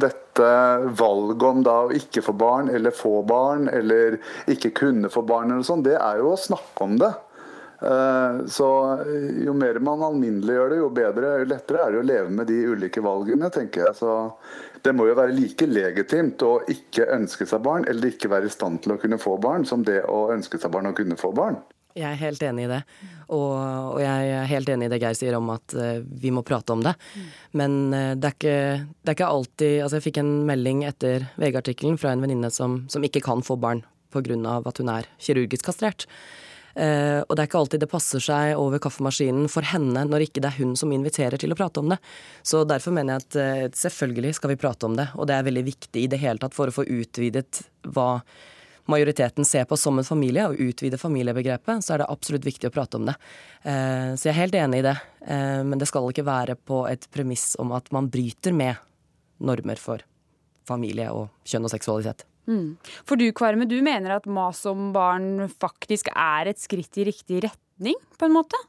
dette 0.00 0.48
valget 0.96 1.44
om 1.46 1.62
da 1.66 1.76
å 1.84 1.92
ikke 1.94 2.24
få 2.24 2.32
barn, 2.38 2.72
eller 2.72 2.96
få 2.96 3.20
barn, 3.28 3.68
eller 3.68 4.16
ikke 4.50 4.72
kunne 4.76 5.12
få 5.12 5.22
barn, 5.26 5.52
eller 5.52 5.66
sånn, 5.66 5.84
det 5.84 5.98
er 6.00 6.22
jo 6.22 6.32
å 6.32 6.40
snakke 6.40 6.88
om 6.88 6.96
det. 7.00 7.12
Eh, 7.84 8.46
så 8.46 8.68
jo 9.44 9.52
mer 9.52 9.78
man 9.84 10.02
alminneliggjør 10.06 10.70
det, 10.72 10.78
jo 10.80 10.90
bedre, 10.94 11.32
jo 11.42 11.48
lettere 11.50 11.82
er 11.84 11.92
det 11.92 12.00
å 12.00 12.06
leve 12.08 12.32
med 12.32 12.48
de 12.48 12.56
ulike 12.72 13.02
valgene, 13.04 13.50
tenker 13.52 13.88
jeg. 13.88 13.96
Så 13.98 14.14
det 14.84 14.94
må 14.96 15.08
jo 15.10 15.16
være 15.18 15.34
like 15.36 15.68
legitimt 15.68 16.42
å 16.46 16.56
ikke 16.70 17.10
ønske 17.12 17.46
seg 17.48 17.64
barn, 17.64 17.84
eller 17.90 18.12
ikke 18.14 18.30
være 18.32 18.48
i 18.48 18.54
stand 18.54 18.84
til 18.84 18.94
å 18.94 19.00
kunne 19.00 19.20
få 19.20 19.36
barn, 19.42 19.66
som 19.68 19.84
det 19.84 20.00
å 20.08 20.28
ønske 20.32 20.60
seg 20.60 20.72
barn 20.72 20.88
og 20.88 20.96
kunne 21.00 21.18
få 21.20 21.34
barn. 21.36 21.60
Jeg 21.94 22.08
er 22.08 22.18
helt 22.18 22.40
enig 22.42 22.64
i 22.64 22.70
det. 22.72 22.80
Og, 23.28 23.52
og, 23.54 24.00
jeg 24.02 24.30
er 24.34 24.48
helt 24.50 24.70
enig 24.72 24.88
i 24.88 24.90
det 24.90 24.98
Geir 24.98 25.14
sier 25.14 25.36
om 25.38 25.52
at 25.54 25.76
uh, 25.78 26.00
vi 26.02 26.32
må 26.34 26.42
prate 26.42 26.74
om 26.74 26.82
det. 26.82 26.96
Men 27.54 27.76
det, 27.92 28.32
er 28.32 28.34
ikke, 28.34 28.56
det, 28.82 29.12
er 29.12 29.14
ikke, 29.14 29.28
alltid 29.28 29.74
Altså, 29.84 30.00
jeg 30.00 30.06
fikk 30.08 30.18
en 30.24 30.32
melding 30.48 30.82
etter 30.88 31.28
VG-artikkelen 31.38 32.00
fra 32.00 32.10
en 32.10 32.24
venninne 32.24 32.50
som, 32.50 32.80
som, 32.90 33.06
ikke 33.06 33.22
kan 33.22 33.46
få 33.46 33.54
barn 33.62 33.84
pga. 34.10 34.56
at 34.58 34.82
hun 34.82 34.90
er 34.90 35.06
kirurgisk 35.22 35.70
kastrert. 35.70 36.08
Uh, 36.74 37.22
og 37.22 37.36
det 37.36 37.44
er 37.44 37.46
ikke 37.46 37.60
alltid 37.60 37.82
det 37.84 37.90
passer 37.90 38.22
seg 38.22 38.56
over 38.58 38.80
kaffemaskinen 38.82 39.46
for 39.52 39.66
henne 39.70 40.00
når 40.08 40.24
ikke 40.26 40.42
det 40.42 40.50
er 40.50 40.58
hun 40.58 40.72
som 40.78 40.90
inviterer 40.94 41.38
til 41.38 41.54
å 41.54 41.58
prate 41.58 41.78
om 41.78 41.92
det. 41.92 42.00
Så 42.42 42.64
derfor 42.66 42.96
mener 42.96 43.14
jeg 43.14 43.22
at 43.22 43.36
uh, 43.38 43.76
selvfølgelig 43.84 44.34
skal 44.40 44.54
vi 44.54 44.58
prate 44.58 44.88
om 44.88 44.96
det, 44.98 45.06
og 45.14 45.28
det 45.30 45.36
er 45.36 45.46
veldig 45.46 45.64
viktig 45.68 46.02
i 46.02 46.10
det 46.10 46.18
hele 46.24 46.42
tatt 46.42 46.56
for 46.56 46.70
å 46.70 46.74
få 46.74 46.86
utvidet 46.88 47.62
hva 47.94 48.18
majoriteten 48.90 49.46
ser 49.48 49.64
på 49.70 49.78
som 49.80 49.96
en 49.96 50.04
familie, 50.04 50.48
og 50.50 50.58
utvide 50.60 50.98
familiebegrepet, 51.00 51.86
så 51.86 51.94
er 51.94 52.02
det 52.02 52.10
absolutt 52.12 52.44
viktig 52.44 52.68
å 52.68 52.74
prate 52.74 52.98
om 52.98 53.06
det. 53.08 53.14
Uh, 53.62 54.12
så 54.18 54.28
jeg 54.28 54.34
er 54.34 54.40
helt 54.42 54.58
enig 54.60 54.82
i 54.82 54.88
det, 54.90 54.98
men 55.64 55.80
det 55.80 55.88
skal 55.88 56.10
ikke 56.10 56.26
være 56.26 56.58
på 56.68 56.82
et 56.90 57.06
premiss 57.14 57.54
om 57.62 57.70
at 57.72 57.86
man 57.96 58.10
bryter 58.12 58.52
med 58.52 58.76
normer 59.40 59.80
for 59.80 60.04
familie 60.68 61.08
og 61.16 61.30
kjønn 61.48 61.64
og 61.64 61.72
seksualitet. 61.72 62.26
Mm. 62.50 62.76
For 63.08 63.20
du 63.20 63.26
Kvarme, 63.36 63.68
du 63.68 63.78
mener 63.84 64.18
at 64.18 64.28
mas 64.28 64.62
om 64.68 64.92
barn 64.94 65.48
faktisk 65.48 66.10
er 66.12 66.52
et 66.52 66.60
skritt 66.60 67.00
i 67.00 67.08
riktig 67.08 67.44
retning, 67.46 67.98
på 68.18 68.28
en 68.28 68.36
måte? 68.36 68.60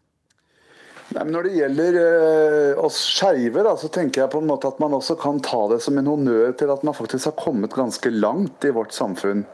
Nei, 1.13 1.21
men 1.21 1.35
når 1.35 1.45
det 1.45 1.57
gjelder 1.59 1.97
eh, 2.01 2.79
oss 2.81 2.97
skeive, 3.13 3.61
så 3.77 3.89
tenker 3.93 4.23
jeg 4.23 4.31
på 4.33 4.41
en 4.41 4.49
måte 4.49 4.71
at 4.71 4.79
man 4.81 4.95
også 4.97 5.17
kan 5.21 5.37
ta 5.43 5.61
det 5.69 5.81
som 5.85 5.99
en 6.01 6.09
honnør 6.09 6.55
til 6.57 6.71
at 6.73 6.85
man 6.87 6.97
faktisk 6.97 7.29
har 7.29 7.37
kommet 7.37 7.75
ganske 7.77 8.09
langt 8.09 8.65
i 8.65 8.73
vårt 8.73 8.95
samfunn. 8.95 9.45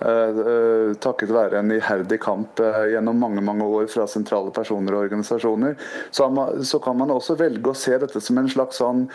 Eh, 0.00 0.38
eh, 0.52 0.94
takket 0.96 1.32
være 1.34 1.58
en 1.60 1.72
iherdig 1.74 2.16
kamp 2.24 2.60
eh, 2.64 2.86
gjennom 2.94 3.18
mange 3.20 3.42
mange 3.44 3.66
år 3.68 3.88
fra 3.92 4.06
sentrale 4.08 4.52
personer 4.54 4.94
og 4.96 5.04
organisasjoner, 5.04 5.74
så 6.10 6.80
kan 6.80 6.96
man 6.96 7.12
også 7.12 7.36
velge 7.36 7.68
å 7.72 7.76
se 7.76 7.98
dette 8.00 8.22
som 8.24 8.38
en 8.40 8.48
slags 8.48 8.80
sånn 8.80 9.06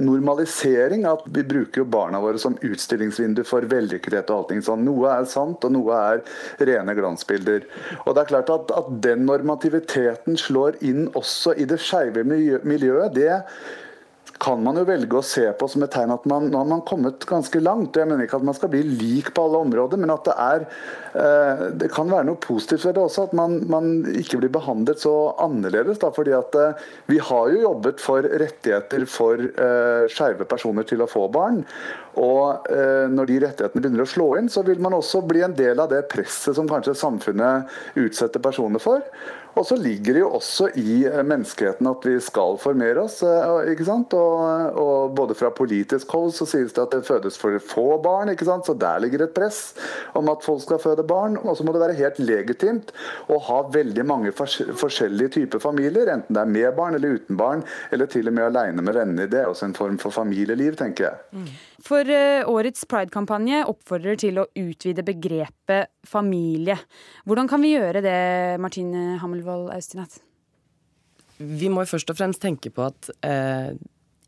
normalisering. 0.00 1.04
At 1.10 1.26
vi 1.28 1.44
bruker 1.44 1.84
barna 1.84 2.20
våre 2.22 2.40
som 2.40 2.56
utstillingsvindu 2.64 3.42
for 3.48 3.66
vellykkethet 3.68 4.32
og 4.32 4.44
allting 4.44 4.64
sånn. 4.64 4.86
Noe 4.88 5.12
er 5.12 5.28
sant, 5.28 5.64
og 5.66 5.76
noe 5.76 6.00
er 6.14 6.24
rene 6.70 6.96
glansbilder. 6.96 7.68
Og 8.06 8.14
det 8.14 8.24
er 8.24 8.32
klart 8.32 8.54
at, 8.54 8.72
at 8.76 8.90
den 9.04 9.26
normativiteten 9.28 10.40
slår 10.40 10.80
inn 10.86 11.08
også 11.18 11.54
i 11.60 11.68
det 11.68 11.80
skeive 11.84 12.24
miljøet. 12.24 13.12
det 13.14 13.42
kan 14.40 14.62
man 14.64 14.78
jo 14.80 14.86
velge 14.88 15.18
å 15.18 15.24
se 15.26 15.42
på 15.56 15.68
som 15.68 15.84
et 15.84 15.92
tegn 15.92 16.14
at 16.14 16.24
man, 16.30 16.48
nå 16.48 16.60
har 16.62 16.68
man 16.68 16.82
kommet 16.88 17.26
ganske 17.28 17.60
langt. 17.60 17.98
Jeg 17.98 18.08
mener 18.08 18.24
ikke 18.24 18.38
at 18.40 18.46
man 18.48 18.56
skal 18.56 18.72
bli 18.72 18.80
lik 18.88 19.32
på 19.36 19.44
alle 19.44 19.60
områder, 19.66 20.00
men 20.00 20.12
at 20.14 20.24
det 20.28 20.36
er 20.40 20.64
eh, 20.64 21.64
Det 21.82 21.90
kan 21.92 22.08
være 22.10 22.28
noe 22.30 22.40
positivt 22.40 22.86
ved 22.88 22.96
det 22.96 23.04
også, 23.04 23.26
at 23.28 23.34
man, 23.36 23.58
man 23.70 23.90
ikke 24.16 24.40
blir 24.40 24.52
behandlet 24.54 25.02
så 25.04 25.14
annerledes. 25.44 26.00
Da, 26.00 26.12
fordi 26.16 26.32
at 26.36 26.56
eh, 26.56 26.86
vi 27.12 27.20
har 27.30 27.52
jo 27.52 27.64
jobbet 27.66 28.00
for 28.00 28.24
rettigheter 28.24 29.04
for 29.10 29.44
eh, 29.44 30.06
skeive 30.12 30.48
personer 30.48 30.88
til 30.88 31.04
å 31.04 31.10
få 31.10 31.26
barn. 31.32 31.60
Og 32.20 32.70
eh, 32.72 33.06
når 33.12 33.28
de 33.28 33.42
rettighetene 33.44 33.84
begynner 33.84 34.06
å 34.06 34.10
slå 34.10 34.30
inn, 34.40 34.48
så 34.50 34.64
vil 34.66 34.80
man 34.82 34.96
også 34.96 35.22
bli 35.28 35.44
en 35.46 35.54
del 35.56 35.84
av 35.84 35.92
det 35.92 36.06
presset 36.10 36.56
som 36.56 36.68
kanskje 36.70 36.96
samfunnet 36.98 37.70
utsetter 38.00 38.42
personer 38.42 38.82
for. 38.82 39.04
Og 39.58 39.66
så 39.66 39.76
ligger 39.76 40.14
det 40.16 40.22
jo 40.22 40.30
også 40.38 40.68
i 40.78 41.00
eh, 41.08 41.22
menneskeheten 41.26 41.88
at 41.90 42.06
vi 42.06 42.16
skal 42.22 42.58
formere 42.60 43.04
oss. 43.04 43.20
Eh, 43.26 43.72
ikke 43.72 43.86
sant? 43.88 44.14
Og, 44.16 44.78
og, 44.78 45.14
både 45.16 45.36
fra 45.38 45.50
politisk 45.54 46.12
hold 46.14 46.34
så 46.36 46.46
sies 46.48 46.74
det 46.76 46.84
at 46.84 46.94
det 46.94 47.06
fødes 47.08 47.38
for 47.40 47.56
få 47.72 47.86
barn, 48.02 48.32
ikke 48.32 48.46
sant? 48.48 48.68
så 48.68 48.76
der 48.78 49.02
ligger 49.02 49.26
et 49.26 49.34
press 49.36 49.74
om 50.18 50.30
at 50.32 50.44
folk 50.46 50.62
skal 50.64 50.82
føde 50.82 51.06
barn. 51.06 51.38
Og 51.42 51.58
så 51.58 51.66
må 51.66 51.74
det 51.74 51.82
være 51.82 51.98
helt 51.98 52.20
legitimt 52.22 52.94
å 53.30 53.40
ha 53.48 53.62
veldig 53.72 54.06
mange 54.06 54.34
forskjellige 54.34 55.34
typer 55.40 55.62
familier, 55.62 56.12
enten 56.12 56.36
det 56.36 56.44
er 56.44 56.54
med 56.54 56.76
barn 56.78 56.96
eller 56.98 57.18
uten 57.18 57.38
barn, 57.40 57.64
eller 57.90 58.10
til 58.10 58.30
og 58.30 58.36
med 58.36 58.50
aleine 58.50 58.84
med 58.84 58.96
venner. 58.96 59.30
Det 59.30 59.42
er 59.42 59.50
også 59.50 59.70
en 59.70 59.76
form 59.76 59.98
for 60.00 60.14
familieliv, 60.14 60.78
tenker 60.80 61.10
jeg. 61.10 61.44
For 61.84 62.04
eh, 62.12 62.48
årets 62.48 62.84
Pride-kampanje 62.88 63.62
oppfordrer 63.70 64.18
til 64.20 64.40
å 64.42 64.48
utvide 64.58 65.04
begrepet 65.06 65.88
familie. 66.06 66.76
Hvordan 67.24 67.48
kan 67.48 67.62
vi 67.64 67.72
gjøre 67.72 68.02
det, 68.04 68.18
Martine 68.60 69.16
Hammelvold 69.22 69.70
Austinat? 69.74 70.18
Vi 71.40 71.70
må 71.72 71.86
først 71.88 72.12
og 72.12 72.18
fremst 72.18 72.42
tenke 72.42 72.68
på 72.74 72.84
at 72.84 73.08
eh, 73.24 73.72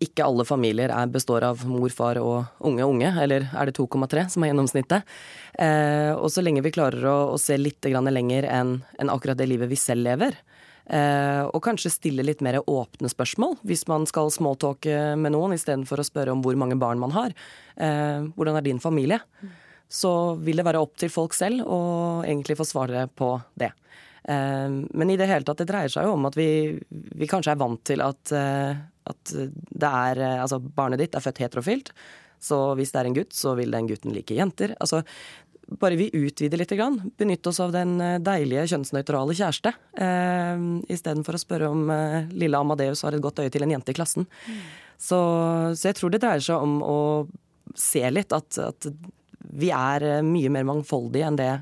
ikke 0.03 0.25
alle 0.25 0.47
familier 0.49 0.93
er, 0.95 1.11
består 1.13 1.45
av 1.47 1.63
mor, 1.69 1.93
far 1.93 2.19
og 2.23 2.65
unge 2.65 2.87
unge, 2.89 3.11
eller 3.23 3.47
er 3.53 3.69
det 3.69 3.77
2,3 3.77 4.25
som 4.33 4.43
er 4.43 4.53
gjennomsnittet? 4.53 5.13
Eh, 5.61 6.11
og 6.17 6.33
så 6.33 6.45
lenge 6.45 6.65
vi 6.65 6.73
klarer 6.75 7.05
å, 7.07 7.17
å 7.35 7.39
se 7.41 7.59
litt 7.61 7.85
lenger 7.85 8.49
enn 8.49 8.79
en 8.99 9.13
akkurat 9.13 9.39
det 9.39 9.51
livet 9.51 9.71
vi 9.71 9.79
selv 9.79 10.09
lever, 10.09 10.41
og 10.91 11.61
kanskje 11.63 11.93
stille 11.95 12.25
litt 12.27 12.43
mer 12.45 12.59
åpne 12.69 13.09
spørsmål 13.11 13.55
hvis 13.69 13.85
man 13.91 14.07
skal 14.09 14.33
smalltalke 14.35 15.15
med 15.19 15.35
noen, 15.35 15.55
istedenfor 15.55 16.03
å 16.03 16.07
spørre 16.07 16.35
om 16.35 16.43
hvor 16.45 16.59
mange 16.59 16.79
barn 16.81 17.01
man 17.03 17.15
har. 17.15 17.35
Eh, 17.77 18.25
hvordan 18.37 18.59
er 18.59 18.67
din 18.67 18.83
familie? 18.83 19.21
Så 19.93 20.35
vil 20.43 20.59
det 20.59 20.67
være 20.67 20.81
opp 20.83 20.97
til 21.01 21.13
folk 21.13 21.37
selv 21.37 21.67
å 21.69 21.81
egentlig 22.25 22.59
få 22.59 22.67
svare 22.69 23.07
på 23.09 23.35
det. 23.61 23.71
Eh, 24.25 24.69
men 24.69 25.13
i 25.13 25.19
det 25.21 25.29
hele 25.31 25.47
tatt, 25.47 25.63
det 25.63 25.71
dreier 25.71 25.93
seg 25.93 26.09
jo 26.09 26.17
om 26.17 26.27
at 26.29 26.39
vi, 26.39 26.49
vi 26.91 27.31
kanskje 27.31 27.55
er 27.55 27.63
vant 27.63 27.85
til 27.89 28.03
at, 28.05 28.35
at 28.35 29.37
er 29.39 30.25
Altså, 30.33 30.59
barnet 30.63 31.05
ditt 31.05 31.17
er 31.17 31.25
født 31.25 31.45
heterofilt. 31.45 31.95
Så 32.43 32.59
hvis 32.75 32.91
det 32.91 32.99
er 32.99 33.09
en 33.09 33.17
gutt, 33.17 33.35
så 33.39 33.55
vil 33.55 33.71
den 33.71 33.87
gutten 33.87 34.15
like 34.15 34.35
jenter. 34.35 34.75
Altså, 34.83 35.05
bare 35.81 35.97
vi 35.97 36.09
utvider 36.13 36.61
litt, 36.61 36.75
benytte 37.19 37.51
oss 37.51 37.61
av 37.63 37.73
den 37.75 37.97
eh, 38.01 38.19
deilige 38.23 38.67
kjønnsnøytrale 38.73 39.37
kjæreste, 39.39 39.73
eh, 39.97 40.65
istedenfor 40.93 41.39
å 41.39 41.43
spørre 41.43 41.71
om 41.73 41.91
eh, 41.93 42.31
lille 42.33 42.59
Amadeus 42.59 43.05
har 43.07 43.17
et 43.17 43.25
godt 43.25 43.43
øye 43.43 43.53
til 43.53 43.67
en 43.67 43.75
jente 43.75 43.95
i 43.95 43.97
klassen. 43.97 44.29
Så, 44.97 45.19
så, 45.75 45.89
jeg 45.89 45.99
tror 45.99 46.13
det 46.13 46.23
dreier 46.23 46.45
seg 46.45 46.63
om 46.63 46.79
å 46.87 46.99
se 47.79 48.05
litt 48.11 48.35
at, 48.37 48.59
at, 48.61 48.91
vi 49.53 49.73
er 49.75 50.07
eh, 50.07 50.25
mye 50.25 50.53
mer 50.53 50.69
mangfoldige 50.69 51.29
enn 51.29 51.39
det 51.41 51.53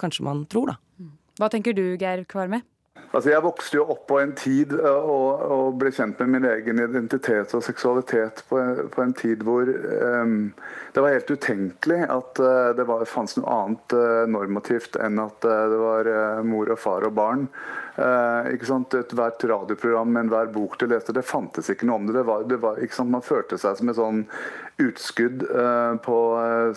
kanskje 0.00 0.26
man 0.26 0.44
tror, 0.50 0.74
da. 0.74 1.08
Hva 1.40 1.48
tenker 1.52 1.76
du, 1.76 1.84
Geir 2.00 2.24
Kvarme? 2.28 2.62
Altså 3.10 3.32
Jeg 3.32 3.42
vokste 3.42 3.78
jo 3.80 3.84
opp 3.90 4.04
på 4.06 4.20
en 4.22 4.32
tid 4.38 4.72
og, 4.78 5.40
og 5.42 5.78
ble 5.80 5.90
kjent 5.94 6.20
med 6.22 6.30
min 6.36 6.46
egen 6.46 6.78
identitet 6.78 7.54
og 7.58 7.64
seksualitet 7.66 8.44
på 8.46 8.60
en, 8.60 8.84
på 8.92 9.02
en 9.02 9.14
tid 9.18 9.42
hvor 9.46 9.66
um, 9.66 10.52
det 10.94 11.02
var 11.02 11.16
helt 11.16 11.32
utenkelig 11.32 12.00
at 12.06 12.42
uh, 12.42 12.70
det 12.78 12.86
var, 12.86 13.02
fantes 13.10 13.34
noe 13.40 13.50
annet 13.50 13.96
uh, 13.98 14.22
normativt 14.30 14.98
enn 15.02 15.18
at 15.22 15.46
uh, 15.48 15.64
det 15.72 15.80
var 15.82 16.10
mor 16.46 16.70
og 16.70 16.78
far 16.78 17.06
og 17.06 17.16
barn. 17.18 17.48
ikke 18.50 18.68
sant? 18.68 18.94
Ethvert 18.96 19.42
radioprogram 19.44 20.16
enhver 20.16 20.48
bok 20.54 20.78
du 20.80 20.86
leste, 20.88 21.12
det 21.12 21.26
fantes 21.26 21.68
ikke 21.72 21.88
noe 21.88 21.98
om 22.00 22.06
det. 22.08 22.14
det, 22.16 22.24
var, 22.28 22.46
det 22.48 22.60
var, 22.62 22.78
ikke 22.80 22.96
sant? 22.96 23.12
Man 23.12 23.26
følte 23.26 23.58
seg 23.60 23.76
som 23.76 23.90
et 23.90 23.98
sånn 23.98 24.22
utskudd 24.80 25.44
på 26.06 26.18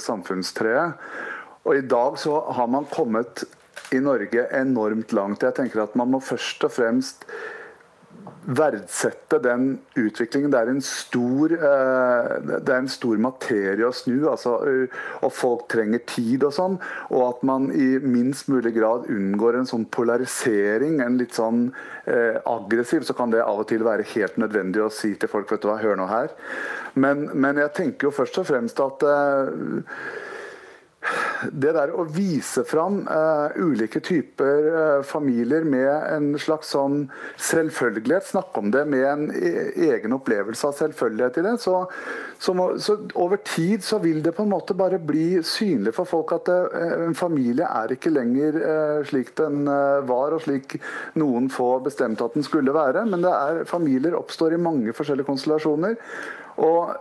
samfunnstreet. 0.01 0.97
Og 1.63 1.79
i 1.79 1.85
dag 1.87 2.17
så 2.19 2.41
har 2.57 2.67
man 2.67 2.89
kommet 2.91 3.45
i 3.93 3.99
Norge 4.03 4.47
enormt 4.51 5.13
langt. 5.13 5.43
Jeg 5.43 5.57
tenker 5.59 5.83
at 5.85 5.97
man 5.99 6.13
må 6.13 6.21
først 6.23 6.65
og 6.67 6.73
fremst 6.73 7.27
verdsette 8.43 9.39
den 9.43 9.77
utviklingen. 9.95 10.51
Det 10.51 10.59
er 10.59 10.71
en 10.71 10.81
stor, 10.83 11.53
eh, 11.53 12.31
det 12.43 12.73
er 12.73 12.81
en 12.81 12.91
stor 12.91 13.17
materie 13.17 13.87
å 13.87 13.93
snu, 13.95 14.27
altså, 14.29 14.57
og 15.21 15.31
folk 15.31 15.67
trenger 15.71 16.03
tid 16.07 16.43
og 16.43 16.53
sånn. 16.55 16.77
Og 17.11 17.23
at 17.29 17.43
man 17.47 17.69
i 17.71 17.99
minst 17.99 18.49
mulig 18.51 18.73
grad 18.75 19.07
unngår 19.11 19.59
en 19.59 19.69
sånn 19.69 19.85
polarisering, 19.85 20.99
en 21.01 21.17
litt 21.17 21.39
sånn 21.39 21.69
eh, 22.05 22.39
aggressiv, 22.45 23.07
så 23.07 23.15
kan 23.15 23.31
det 23.31 23.43
av 23.43 23.63
og 23.63 23.69
til 23.71 23.83
være 23.83 24.07
helt 24.15 24.37
nødvendig 24.37 24.83
å 24.83 24.91
si 24.91 25.15
til 25.15 25.31
folk 25.31 25.51
vet 25.51 25.63
du 25.63 25.71
hva, 25.71 25.79
hør 25.79 25.99
nå 25.99 26.09
her. 26.11 26.35
Men, 26.95 27.29
men 27.33 27.57
jeg 27.63 27.73
tenker 27.79 28.09
jo 28.09 28.15
først 28.15 28.43
og 28.43 28.49
fremst 28.51 28.83
at 28.83 29.07
eh, 29.07 29.93
det 31.51 31.73
der 31.75 31.91
å 31.93 32.05
vise 32.07 32.63
fram 32.67 33.01
uh, 33.07 33.51
ulike 33.59 33.99
typer 34.03 34.67
uh, 34.73 35.01
familier 35.07 35.65
med 35.67 35.91
en 35.91 36.29
slags 36.39 36.71
sånn 36.73 37.07
selvfølgelighet, 37.41 38.29
snakke 38.29 38.61
om 38.61 38.71
det 38.73 38.85
med 38.89 39.05
en 39.07 39.25
e 39.33 39.51
egen 39.93 40.15
opplevelse 40.15 40.69
av 40.69 40.77
selvfølgelighet 40.77 41.39
i 41.41 41.45
det, 41.47 41.55
så, 41.63 41.83
så, 42.39 42.55
må, 42.57 42.69
så, 42.83 42.97
over 43.19 43.41
tid 43.47 43.83
så 43.85 43.99
vil 44.03 44.21
det 44.23 44.35
på 44.37 44.45
en 44.45 44.53
måte 44.53 44.77
bare 44.77 45.01
bli 45.01 45.41
synlig 45.47 45.95
for 45.97 46.09
folk 46.09 46.35
at 46.37 46.47
det, 46.49 46.59
uh, 46.73 46.95
en 47.07 47.17
familie 47.17 47.67
er 47.67 47.95
ikke 47.95 48.13
lenger 48.13 48.61
slik 49.07 49.33
den 49.37 49.65
var, 50.07 50.33
og 50.35 50.43
slik 50.43 50.75
noen 51.19 51.49
få 51.51 51.75
bestemte 51.83 52.25
at 52.25 52.35
den 52.37 52.45
skulle 52.45 52.73
være. 52.75 53.03
Men 53.09 53.23
det 53.25 53.33
er, 53.33 53.61
familier 53.69 54.15
oppstår 54.17 54.55
i 54.55 54.61
mange 54.61 54.93
forskjellige 54.95 55.27
konstellasjoner. 55.27 55.97
Og 56.63 56.93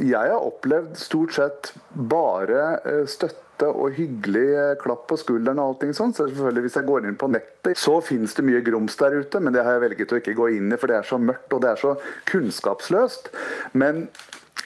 jeg 0.00 0.32
har 0.32 0.40
opplevd 0.40 0.96
stort 0.96 1.34
sett 1.36 1.72
bare 1.92 2.60
eh, 2.88 3.02
støtte 3.10 3.68
og 3.68 3.92
hyggelig 3.98 4.46
eh, 4.56 4.74
klapp 4.80 5.04
på 5.10 5.18
skulderen 5.20 5.60
og 5.60 5.72
allting 5.72 5.92
sånt. 5.96 6.16
Så 6.16 6.28
selvfølgelig 6.30 6.64
hvis 6.66 6.78
jeg 6.80 6.88
går 6.88 7.08
inn 7.08 7.18
på 7.20 7.28
nettet, 7.32 7.80
så 7.80 7.98
finnes 8.04 8.36
det 8.38 8.46
mye 8.48 8.62
grums 8.64 8.96
der 9.00 9.18
ute, 9.20 9.42
men 9.42 9.54
det 9.54 9.64
har 9.66 9.76
jeg 9.76 9.84
velget 9.86 10.14
å 10.14 10.22
ikke 10.22 10.38
gå 10.38 10.48
inn 10.56 10.72
i, 10.72 10.78
for 10.80 10.90
det 10.90 11.00
er 11.00 11.10
så 11.10 11.20
mørkt 11.20 11.52
og 11.52 11.64
det 11.64 11.74
er 11.74 11.82
så 11.82 11.92
kunnskapsløst. 12.32 13.28
Men 13.76 14.06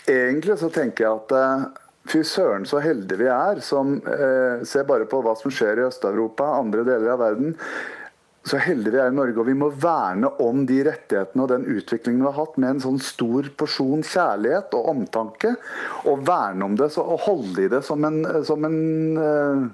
egentlig 0.07 0.61
så 0.63 0.71
tenker 0.73 1.07
jeg 1.09 1.25
at 1.25 1.37
eh, 1.41 1.67
Fy 2.07 2.21
søren 2.23 2.63
så 2.71 2.79
heldige 2.79 3.19
vi 3.19 3.27
er 3.27 3.59
som 3.67 3.97
eh, 4.07 4.61
ser 4.63 4.85
bare 4.87 5.09
på 5.11 5.19
hva 5.27 5.33
som 5.35 5.51
skjer 5.51 5.81
i 5.81 5.89
Øst-Europa, 5.89 6.53
andre 6.55 6.85
deler 6.87 7.17
av 7.17 7.19
verden 7.19 7.57
så 8.47 8.61
heldige 8.63 8.95
vi 8.95 9.01
er 9.03 9.11
i 9.11 9.17
Norge. 9.17 9.41
Og 9.43 9.49
vi 9.49 9.57
må 9.59 9.71
verne 9.83 10.31
om 10.43 10.63
de 10.69 10.79
rettighetene 10.87 11.45
og 11.45 11.51
den 11.51 11.67
utviklingen 11.77 12.23
vi 12.23 12.29
har 12.31 12.39
hatt, 12.39 12.61
med 12.63 12.77
en 12.77 12.85
sånn 12.85 13.01
stor 13.03 13.51
porsjon 13.59 14.05
kjærlighet 14.07 14.77
og 14.79 14.93
omtanke. 14.93 15.57
Og 16.07 16.23
verne 16.27 16.69
om 16.69 16.79
det 16.79 16.93
og 17.03 17.19
holde 17.27 17.67
i 17.67 17.73
det 17.73 17.83
som 17.87 18.07
en, 18.07 18.23
som 18.47 18.69
en 18.69 18.79
eh, 19.23 19.67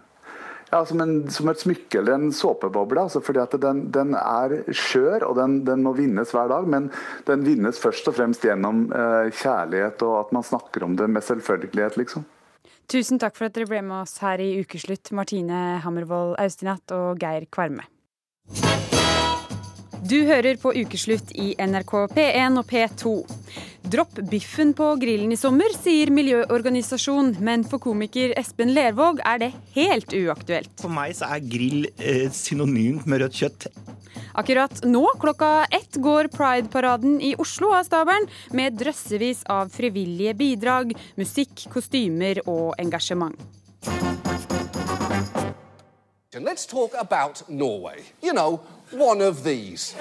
ja, 0.72 0.80
som, 0.88 1.02
en, 1.04 1.30
som, 1.30 1.50
et 1.52 1.60
smykke 1.60 2.00
eller 2.00 2.16
en 2.16 2.32
såpeboble. 2.32 3.04
Altså 3.04 3.20
fordi 3.24 3.42
at 3.42 3.56
den, 3.60 3.84
den 3.92 4.16
er 4.16 4.56
skjør, 4.72 5.28
og 5.28 5.36
den, 5.36 5.60
den, 5.68 5.84
må 5.84 5.92
vinnes 5.98 6.32
hver 6.32 6.48
dag. 6.48 6.64
Men 6.64 6.88
den 7.28 7.44
vinnes 7.44 7.80
først 7.82 8.08
og 8.08 8.16
fremst 8.16 8.46
gjennom 8.46 8.86
eh, 8.88 9.28
kjærlighet 9.36 10.04
og 10.08 10.22
at 10.22 10.32
man 10.32 10.48
snakker 10.48 10.88
om 10.88 10.96
det 10.96 11.10
med 11.12 11.28
selvfølgelighet, 11.28 12.00
liksom. 12.00 12.24
Tusen 12.90 13.20
takk 13.20 13.36
for 13.36 13.46
at 13.46 13.54
dere 13.56 13.68
ble 13.68 13.84
med 13.84 14.02
oss 14.02 14.16
her 14.24 14.40
i 14.42 14.54
Ukeslutt, 14.64 15.12
Martine 15.16 15.78
Hammervoll 15.84 16.34
Austinat 16.40 16.92
og 16.96 17.20
Geir 17.20 17.46
Kvarme. 17.52 17.84
Du 20.12 20.18
hører 20.28 20.58
på 20.60 20.72
Ukeslutt 20.76 21.30
i 21.40 21.52
NRK 21.56 21.92
P1 22.12 22.58
og 22.60 22.66
P2. 22.68 23.12
Dropp 23.92 24.18
biffen 24.28 24.74
på 24.76 24.90
grillen 25.00 25.30
i 25.32 25.38
sommer, 25.40 25.72
sier 25.72 26.10
miljøorganisasjon, 26.12 27.36
men 27.40 27.64
for 27.64 27.80
komiker 27.80 28.34
Espen 28.36 28.74
Lervåg 28.76 29.22
er 29.24 29.40
det 29.40 29.48
helt 29.76 30.12
uaktuelt. 30.12 30.68
For 30.82 30.92
meg 30.92 31.14
så 31.16 31.30
er 31.32 31.46
grill 31.54 31.86
eh, 31.96 32.26
synonymt 32.34 33.08
med 33.08 33.24
rødt 33.24 33.40
kjøtt. 33.40 33.68
Akkurat 34.36 34.84
nå 34.84 35.04
klokka 35.22 35.52
ett 35.72 35.96
går 36.02 36.28
Pride-paraden 36.34 37.16
i 37.24 37.32
Oslo 37.40 37.72
av 37.78 37.86
stabelen, 37.88 38.28
med 38.52 38.76
drøssevis 38.82 39.46
av 39.48 39.72
frivillige 39.72 40.36
bidrag, 40.36 40.92
musikk, 41.16 41.70
kostymer 41.72 42.44
og 42.44 42.74
engasjement. 42.82 43.38
Let's 46.34 46.64
talk 46.64 46.94
about 46.98 47.42
Norway. 47.46 48.04
You 48.22 48.32
know, 48.32 48.60
one 48.90 49.20
of 49.20 49.44
these. 49.44 49.94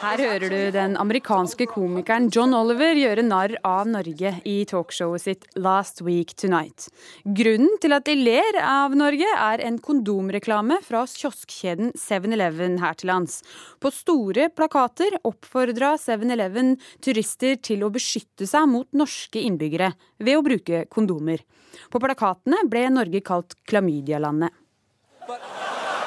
Her 0.00 0.20
hører 0.20 0.50
du 0.52 0.70
den 0.70 0.96
amerikanske 1.00 1.64
komikeren 1.70 2.28
John 2.28 2.52
Oliver 2.54 2.92
gjøre 2.94 3.24
narr 3.24 3.54
av 3.64 3.88
Norge 3.88 4.34
i 4.44 4.56
talkshowet 4.68 5.24
sitt 5.24 5.46
Last 5.56 6.02
Week 6.04 6.34
Tonight. 6.36 6.90
Grunnen 7.24 7.80
til 7.80 7.96
at 7.96 8.04
de 8.04 8.18
ler 8.20 8.58
av 8.60 8.92
Norge, 8.94 9.30
er 9.32 9.64
en 9.64 9.80
kondomreklame 9.80 10.78
fra 10.84 11.06
kioskkjeden 11.08 11.94
7-Eleven 11.96 12.76
her 12.84 13.00
til 13.00 13.10
lands. 13.14 13.40
På 13.80 13.88
store 13.88 14.50
plakater 14.52 15.16
oppfordra 15.24 15.94
7-Eleven 16.04 16.76
turister 17.00 17.56
til 17.56 17.88
å 17.88 17.90
beskytte 17.96 18.44
seg 18.44 18.68
mot 18.76 18.92
norske 18.92 19.40
innbyggere 19.40 19.94
ved 20.20 20.36
å 20.36 20.44
bruke 20.44 20.84
kondomer. 20.92 21.40
På 21.88 21.98
plakatene 22.04 22.60
ble 22.68 22.86
Norge 22.92 23.24
kalt 23.24 23.56
klamydialandet. 23.64 24.52
But, 25.26 25.40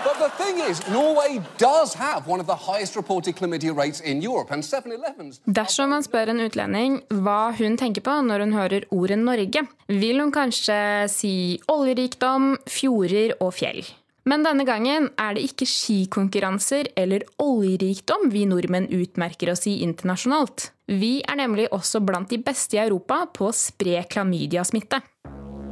but 0.05 0.17
the 0.17 0.29
thing 0.41 0.60
is, 0.69 0.79
Norway 0.88 1.41
does 1.58 1.93
have 1.93 2.25
one 2.25 2.39
of 2.39 2.47
the 2.47 2.55
highest 2.55 2.95
reported 2.95 3.36
chlamydia 3.36 3.75
rates 3.75 3.99
in 3.99 4.21
Europe, 4.21 4.51
and 4.51 4.63
7-Elevens 4.63 5.41
Dersom 5.43 5.91
man 5.91 6.05
spør 6.05 6.32
en 6.32 6.39
utlending 6.45 7.01
hva 7.12 7.51
hun 7.58 7.75
tenker 7.79 8.05
på 8.05 8.13
når 8.23 8.45
hun 8.45 8.55
hører 8.55 8.86
ordet 8.95 9.19
Norge, 9.19 9.65
vil 9.91 10.21
hun 10.23 10.32
kanskje 10.32 10.77
si 11.12 11.34
oljerikdom, 11.67 12.53
fjorder 12.69 13.36
og 13.43 13.51
fjell. 13.60 13.82
Men 14.29 14.45
denne 14.45 14.63
gangen 14.67 15.10
er 15.19 15.36
det 15.36 15.43
ikke 15.49 15.67
skikonkurranser 15.67 16.93
eller 16.99 17.25
oljerikdom 17.41 18.29
vi 18.32 18.45
nordmenn 18.47 18.88
utmerker 18.93 19.51
oss 19.51 19.67
i 19.67 19.82
internasjonalt. 19.84 20.69
Vi 20.88 21.17
er 21.27 21.41
nemlig 21.41 21.67
også 21.75 21.99
blant 22.05 22.32
de 22.32 22.39
beste 22.39 22.79
i 22.79 22.84
Europa 22.86 23.25
på 23.36 23.49
å 23.49 23.55
spre 23.55 24.05
klamydiasmitte. 24.08 25.03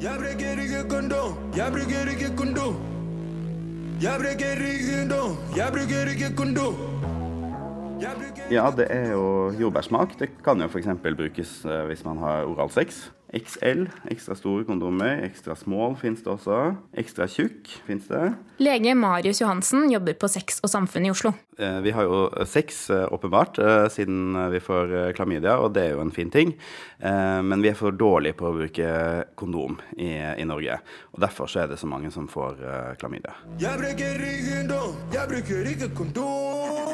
Jeg 0.03 0.19
bruker 0.19 0.63
ikke 0.67 0.85
kondom, 0.91 1.41
jeg 1.55 1.73
bruker 1.79 2.15
ikke 2.17 2.35
kondom. 2.43 2.96
Jeg 4.01 4.13
bruker 4.21 4.59
ikke 4.61 4.97
kondom, 5.09 5.37
jeg 5.55 5.69
bruker 5.73 6.09
ikke 6.13 6.35
kondom. 6.35 6.75
Ja, 8.47 8.69
det 8.71 8.87
er 8.93 9.11
jo 9.11 9.51
jordbærsmak. 9.57 10.13
Det 10.19 10.29
kan 10.45 10.61
jo 10.61 10.69
f.eks. 10.69 10.87
brukes 11.01 11.53
eh, 11.65 11.85
hvis 11.89 12.03
man 12.05 12.19
har 12.21 12.45
oralsex. 12.47 13.09
XL, 13.35 13.89
ekstra 14.07 14.37
store 14.39 14.63
kondomer. 14.63 15.25
Ekstra 15.25 15.55
small 15.59 15.97
fins 15.99 16.21
det 16.23 16.29
også. 16.31 16.59
Ekstra 16.95 17.25
tjukk 17.27 17.67
fins 17.87 18.05
det. 18.07 18.21
Lege 18.63 18.93
Marius 18.95 19.41
Johansen 19.41 19.89
jobber 19.91 20.15
på 20.15 20.29
Sex 20.31 20.61
og 20.63 20.71
Samfunn 20.71 21.09
i 21.09 21.11
Oslo. 21.11 21.33
Eh, 21.59 21.79
vi 21.83 21.91
har 21.91 22.07
jo 22.07 22.21
sex, 22.47 22.85
eh, 22.93 23.03
åpenbart, 23.11 23.59
siden 23.91 24.37
vi 24.53 24.61
får 24.63 25.11
klamydia, 25.17 25.57
og 25.59 25.73
det 25.75 25.89
er 25.89 25.97
jo 25.97 26.05
en 26.05 26.13
fin 26.13 26.31
ting. 26.31 26.55
Men 26.99 27.61
vi 27.61 27.69
er 27.69 27.75
for 27.77 27.93
dårlige 27.93 28.33
på 28.39 28.47
å 28.47 28.55
bruke 28.55 28.87
kondom 29.37 29.75
i, 29.97 30.09
i 30.17 30.47
Norge. 30.47 30.79
Og 31.13 31.21
derfor 31.21 31.51
så 31.51 31.65
er 31.65 31.67
det 31.73 31.77
så 31.77 31.85
mange 31.85 32.09
som 32.11 32.25
får 32.31 32.63
klamydia. 32.97 33.35
Jeg 33.61 33.77
bruker 33.77 34.23
ikke 34.31 34.55
kondom, 34.55 34.95
jeg 35.13 35.33
bruker 35.33 35.73
ikke 35.75 35.95
kondom. 35.99 36.86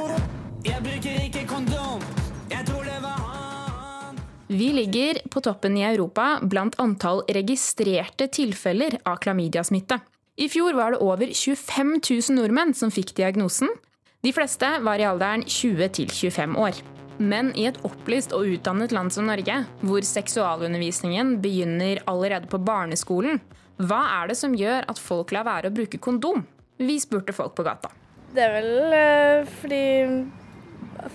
Vi 4.53 4.69
ligger 4.73 5.19
på 5.29 5.41
toppen 5.41 5.77
i 5.77 5.85
Europa 5.87 6.39
blant 6.41 6.77
antall 6.81 7.23
registrerte 7.27 8.27
tilfeller 8.27 8.99
av 9.03 9.19
klamydiasmitte. 9.23 9.99
I 10.35 10.49
fjor 10.49 10.73
var 10.73 10.93
det 10.93 11.01
over 11.05 11.29
25 11.33 11.95
000 11.99 12.37
nordmenn 12.37 12.73
som 12.73 12.91
fikk 12.93 13.13
diagnosen. 13.17 13.69
De 14.23 14.31
fleste 14.33 14.69
var 14.81 15.01
i 15.01 15.05
alderen 15.05 15.43
20 15.45 15.89
til 15.97 16.09
25 16.09 16.57
år. 16.57 16.77
Men 17.21 17.51
i 17.59 17.67
et 17.69 17.77
opplyst 17.85 18.33
og 18.33 18.47
utdannet 18.55 18.93
land 18.95 19.13
som 19.13 19.27
Norge, 19.29 19.59
hvor 19.85 20.05
seksualundervisningen 20.07 21.35
begynner 21.43 22.01
allerede 22.09 22.49
på 22.49 22.61
barneskolen, 22.61 23.41
hva 23.81 24.01
er 24.21 24.31
det 24.31 24.37
som 24.39 24.55
gjør 24.57 24.87
at 24.89 25.01
folk 25.01 25.33
lar 25.35 25.45
være 25.47 25.69
å 25.69 25.75
bruke 25.75 26.01
kondom? 26.01 26.45
Vi 26.81 26.97
spurte 27.01 27.35
folk 27.35 27.53
på 27.57 27.65
gata. 27.65 27.91
Det 28.33 28.41
er 28.41 28.55
vel 28.55 28.95
øh, 28.97 29.51
fordi 29.61 29.83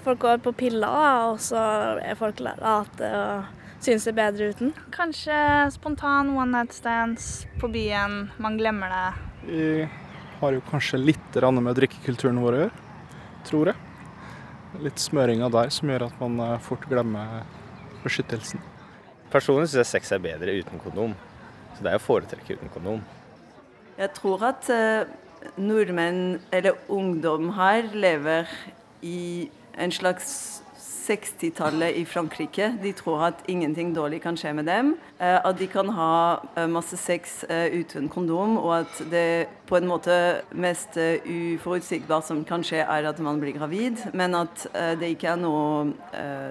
folk 0.04 0.20
går 0.24 0.42
på 0.44 0.52
piller, 0.64 1.30
og 1.30 1.40
så 1.42 1.60
er 2.02 2.18
folk 2.18 2.40
late 2.44 3.12
og 3.18 3.82
synes 3.84 4.06
det 4.06 4.12
er 4.12 4.18
bedre 4.18 4.50
uten. 4.52 4.72
Kanskje 4.94 5.38
spontan 5.74 6.32
one 6.36 6.50
night 6.52 6.74
stands 6.74 7.46
på 7.60 7.70
byen. 7.72 8.30
Man 8.38 8.58
glemmer 8.58 8.92
det. 8.92 9.08
Vi 9.48 9.68
har 10.40 10.54
jo 10.54 10.64
kanskje 10.70 11.00
litt 11.00 11.38
med 11.42 11.76
drikkekulturen 11.78 12.40
vår 12.42 12.56
å 12.56 12.64
gjøre, 12.64 12.82
tror 13.46 13.72
jeg. 13.72 13.84
Litt 14.84 15.00
smøringa 15.00 15.48
der 15.50 15.70
som 15.74 15.90
gjør 15.90 16.08
at 16.08 16.18
man 16.20 16.40
eh, 16.44 16.58
fort 16.60 16.84
glemmer 16.90 17.46
beskyttelsen. 18.02 18.60
Personlig 19.32 19.70
syns 19.70 19.80
jeg 19.80 19.92
sex 19.92 20.12
er 20.12 20.22
bedre 20.22 20.54
uten 20.60 20.82
kondom. 20.82 21.14
Så 21.76 21.84
det 21.84 21.92
er 21.92 22.00
å 22.00 22.02
foretrekke 22.02 22.58
uten 22.58 22.70
kondom. 22.72 23.00
Jeg 23.98 24.12
tror 24.14 24.44
at 24.46 24.68
uh, 24.70 25.08
nordmenn, 25.58 26.38
eller 26.54 26.78
ungdom 26.92 27.52
her, 27.56 27.88
lever 27.94 28.50
i 29.02 29.48
en 29.78 29.92
slags 29.94 30.58
60-tallet 31.08 31.96
i 31.96 32.04
Frankrike. 32.04 32.72
De 32.82 32.92
tror 32.92 33.22
at 33.30 33.44
ingenting 33.48 33.94
dårlig 33.96 34.20
kan 34.22 34.36
skje 34.36 34.52
med 34.58 34.68
dem. 34.68 34.94
Eh, 35.18 35.38
at 35.38 35.58
de 35.58 35.68
kan 35.70 35.88
ha 35.96 36.12
eh, 36.56 36.68
masse 36.68 36.98
sex 37.00 37.44
eh, 37.48 37.72
uten 37.80 38.08
kondom, 38.12 38.58
og 38.60 38.74
at 38.82 39.00
det 39.10 39.48
på 39.68 39.78
en 39.78 39.88
måte 39.88 40.14
mest 40.52 40.98
uforutsigbart 40.98 42.28
som 42.28 42.42
kan 42.48 42.64
skje, 42.64 42.82
er 42.84 43.08
at 43.08 43.20
man 43.24 43.40
blir 43.40 43.56
gravid. 43.56 44.02
Men 44.12 44.36
at 44.36 44.66
det 45.00 45.14
ikke 45.14 45.32
er 45.32 45.40
noen 45.40 45.94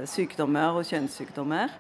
sykdommer 0.10 0.78
og 0.78 0.86
kjønnssykdommer. 0.88 1.74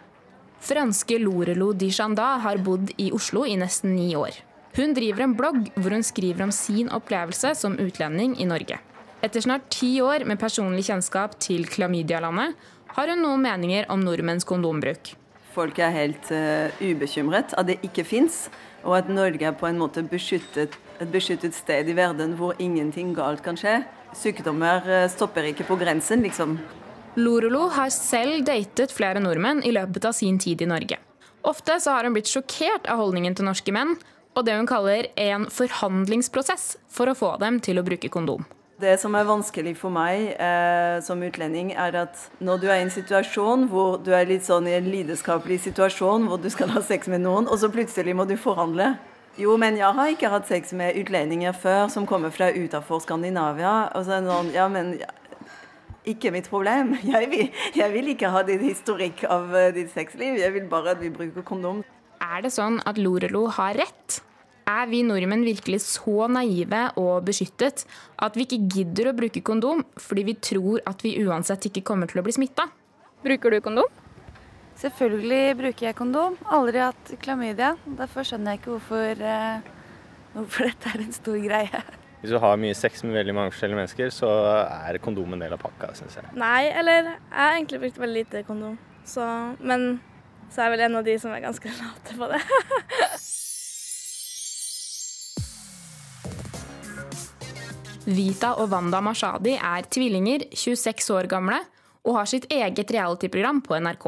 Franske 0.63 1.19
Lorelo 1.21 1.71
Di 1.77 1.91
Chanda 1.93 2.35
har 2.41 2.61
bodd 2.65 2.91
i 2.97 3.11
Oslo 3.13 3.45
i 3.45 3.57
nesten 3.59 3.93
ni 3.95 4.11
år. 4.17 4.41
Hun 4.77 4.93
driver 4.97 5.25
en 5.25 5.37
blogg 5.37 5.71
hvor 5.77 5.93
hun 5.93 6.05
skriver 6.05 6.45
om 6.45 6.53
sin 6.53 6.89
opplevelse 6.93 7.53
som 7.57 7.77
utlending 7.81 8.35
i 8.41 8.49
Norge. 8.49 8.81
Etter 9.17 9.41
snart 9.41 9.71
ti 9.73 9.95
år 10.05 10.27
med 10.29 10.37
personlig 10.37 10.83
kjennskap 10.91 11.39
til 11.41 11.63
klamydialandet 11.65 12.53
har 12.93 13.09
hun 13.09 13.23
noen 13.25 13.41
meninger 13.41 13.87
om 13.89 14.03
nordmenns 14.05 14.45
kondombruk. 14.45 15.15
folk 15.57 15.79
er 15.79 15.89
helt 15.89 16.27
uh, 16.29 16.69
ubekymret, 16.85 17.53
at 17.57 17.65
det 17.65 17.79
ikke 17.81 18.03
fins. 18.05 18.49
Og 18.85 18.93
at 18.97 19.09
Norge 19.09 19.41
er 19.41 19.55
på 19.57 19.65
en 19.65 19.79
måte 19.79 20.03
beskyttet, 20.05 20.77
et 21.01 21.11
beskyttet 21.11 21.55
sted 21.57 21.89
i 21.89 21.95
verden 21.97 22.35
hvor 22.37 22.53
ingenting 22.59 23.15
galt 23.17 23.41
kan 23.41 23.57
skje. 23.57 23.79
Sykdommer 24.13 24.85
uh, 24.85 25.09
stopper 25.09 25.49
ikke 25.49 25.65
på 25.65 25.79
grensen, 25.81 26.21
liksom. 26.21 26.59
Lorolo 27.17 27.71
har 27.73 27.89
selv 27.89 28.45
datet 28.45 28.93
flere 28.93 29.19
nordmenn 29.19 29.63
i 29.65 29.73
løpet 29.73 30.05
av 30.05 30.13
sin 30.13 30.37
tid 30.37 30.61
i 30.61 30.69
Norge. 30.69 30.99
Ofte 31.41 31.79
så 31.81 31.95
har 31.95 32.05
hun 32.05 32.13
blitt 32.13 32.29
sjokkert 32.29 32.85
av 32.85 33.01
holdningen 33.01 33.33
til 33.33 33.49
norske 33.49 33.73
menn, 33.73 33.95
og 34.37 34.45
det 34.45 34.59
hun 34.59 34.69
kaller 34.69 35.09
en 35.17 35.49
forhandlingsprosess 35.49 36.75
for 36.93 37.09
å 37.09 37.17
få 37.17 37.33
dem 37.41 37.57
til 37.65 37.81
å 37.81 37.85
bruke 37.87 38.13
kondom. 38.13 38.45
Det 38.77 38.93
som 39.01 39.15
er 39.17 39.25
vanskelig 39.25 39.71
for 39.79 39.89
meg 39.89 40.35
eh, 40.37 40.99
som 41.01 41.21
utlending, 41.25 41.71
er 41.73 41.95
at 42.03 42.19
når 42.37 42.59
du 42.61 42.67
er 42.69 42.77
i 42.77 42.83
en 42.85 42.91
situasjon 42.93 43.65
hvor 43.71 43.95
du 44.05 44.11
er 44.13 44.27
litt 44.29 44.45
sånn 44.45 44.67
i 44.69 44.75
en 44.77 44.89
lidenskapelig 44.93 45.63
situasjon 45.63 46.27
hvor 46.29 46.37
du 46.37 46.45
skal 46.53 46.69
ha 46.75 46.83
sex 46.85 47.09
med 47.09 47.23
noen, 47.23 47.49
og 47.49 47.57
så 47.57 47.71
plutselig 47.73 48.13
må 48.13 48.27
du 48.29 48.35
forhandle. 48.37 48.91
Jo, 49.41 49.55
men 49.57 49.79
jeg 49.81 49.89
har 49.97 50.11
ikke 50.13 50.29
hatt 50.29 50.45
sex 50.49 50.75
med 50.77 50.93
utlendinger 50.97 51.57
før 51.57 51.89
som 51.93 52.05
kommer 52.09 52.29
fra 52.33 52.51
utenfor 52.53 53.01
Skandinavia. 53.01 53.73
Og 53.97 54.05
så 54.05 54.19
er 54.19 54.21
det 54.25 54.31
sånn, 54.33 54.53
ja, 54.53 54.69
men 54.69 54.93
ikke 56.05 56.35
mitt 56.37 56.49
problem. 56.49 56.93
Jeg 57.15 57.33
vil, 57.33 57.49
jeg 57.75 57.91
vil 57.97 58.13
ikke 58.13 58.29
ha 58.31 58.45
din 58.45 58.61
historikk 58.63 59.25
av 59.25 59.57
eh, 59.57 59.73
ditt 59.75 59.89
sexliv. 59.91 60.37
Jeg 60.37 60.53
vil 60.53 60.69
bare 60.69 60.93
at 60.93 61.01
vi 61.01 61.09
bruker 61.13 61.45
kondom. 61.45 61.81
Er 62.21 62.45
det 62.45 62.53
sånn 62.53 62.77
at 62.85 63.01
Lorelo 63.01 63.47
har 63.57 63.77
rett? 63.81 64.21
Er 64.67 64.89
vi 64.91 64.99
nordmenn 65.07 65.45
virkelig 65.47 65.79
så 65.85 66.25
naive 66.27 66.81
og 66.99 67.23
beskyttet 67.29 67.85
at 68.19 68.35
vi 68.35 68.43
ikke 68.43 68.65
gidder 68.73 69.13
å 69.13 69.15
bruke 69.15 69.39
kondom 69.39 69.85
fordi 69.95 70.25
vi 70.27 70.35
tror 70.43 70.83
at 70.89 71.05
vi 71.05 71.13
uansett 71.23 71.69
ikke 71.69 71.85
kommer 71.87 72.11
til 72.11 72.19
å 72.19 72.25
bli 72.25 72.35
smitta? 72.35 72.65
Bruker 73.23 73.55
du 73.55 73.61
kondom? 73.63 73.87
Selvfølgelig 74.77 75.55
bruker 75.61 75.87
jeg 75.87 75.97
kondom. 75.97 76.35
Aldri 76.51 76.83
hatt 76.83 77.13
klamydia. 77.23 77.71
Derfor 77.97 78.27
skjønner 78.27 78.53
jeg 78.53 78.61
ikke 78.61 78.73
hvorfor, 78.75 79.23
uh, 79.23 80.03
hvorfor 80.35 80.69
dette 80.69 80.91
er 80.91 81.05
en 81.05 81.15
stor 81.15 81.39
greie. 81.47 81.81
Hvis 82.19 82.35
du 82.35 82.41
har 82.43 82.59
mye 82.59 82.75
sex 82.75 83.07
med 83.07 83.15
veldig 83.21 83.39
mange 83.39 83.55
forskjellige 83.55 83.79
mennesker, 83.79 84.13
så 84.13 84.35
er 84.67 84.99
kondom 85.01 85.33
en 85.33 85.47
del 85.47 85.55
av 85.55 85.63
pakka, 85.63 85.93
syns 85.95 86.19
jeg. 86.19 86.35
Nei, 86.35 86.67
eller 86.75 87.13
jeg 87.13 87.17
har 87.39 87.55
egentlig 87.55 87.83
brukt 87.87 88.03
veldig 88.03 88.27
lite 88.27 88.45
kondom. 88.51 88.77
Så, 89.07 89.23
men 89.63 89.93
så 90.51 90.59
er 90.59 90.67
jeg 90.67 90.75
vel 90.75 90.87
en 90.91 91.01
av 91.01 91.07
de 91.07 91.19
som 91.23 91.31
er 91.31 91.45
ganske 91.47 91.75
late 91.81 92.19
på 92.19 92.33
det. 92.35 92.43
Vita 98.07 98.53
og 98.55 98.71
Wanda 98.71 99.01
Mashadi 99.03 99.57
er 99.59 99.87
tvillinger, 99.91 100.45
26 100.55 101.11
år 101.11 101.27
gamle, 101.27 101.59
og 102.07 102.15
har 102.15 102.29
sitt 102.31 102.45
eget 102.53 102.91
reality-program 102.95 103.59
på 103.65 103.75
NRK. 103.83 104.07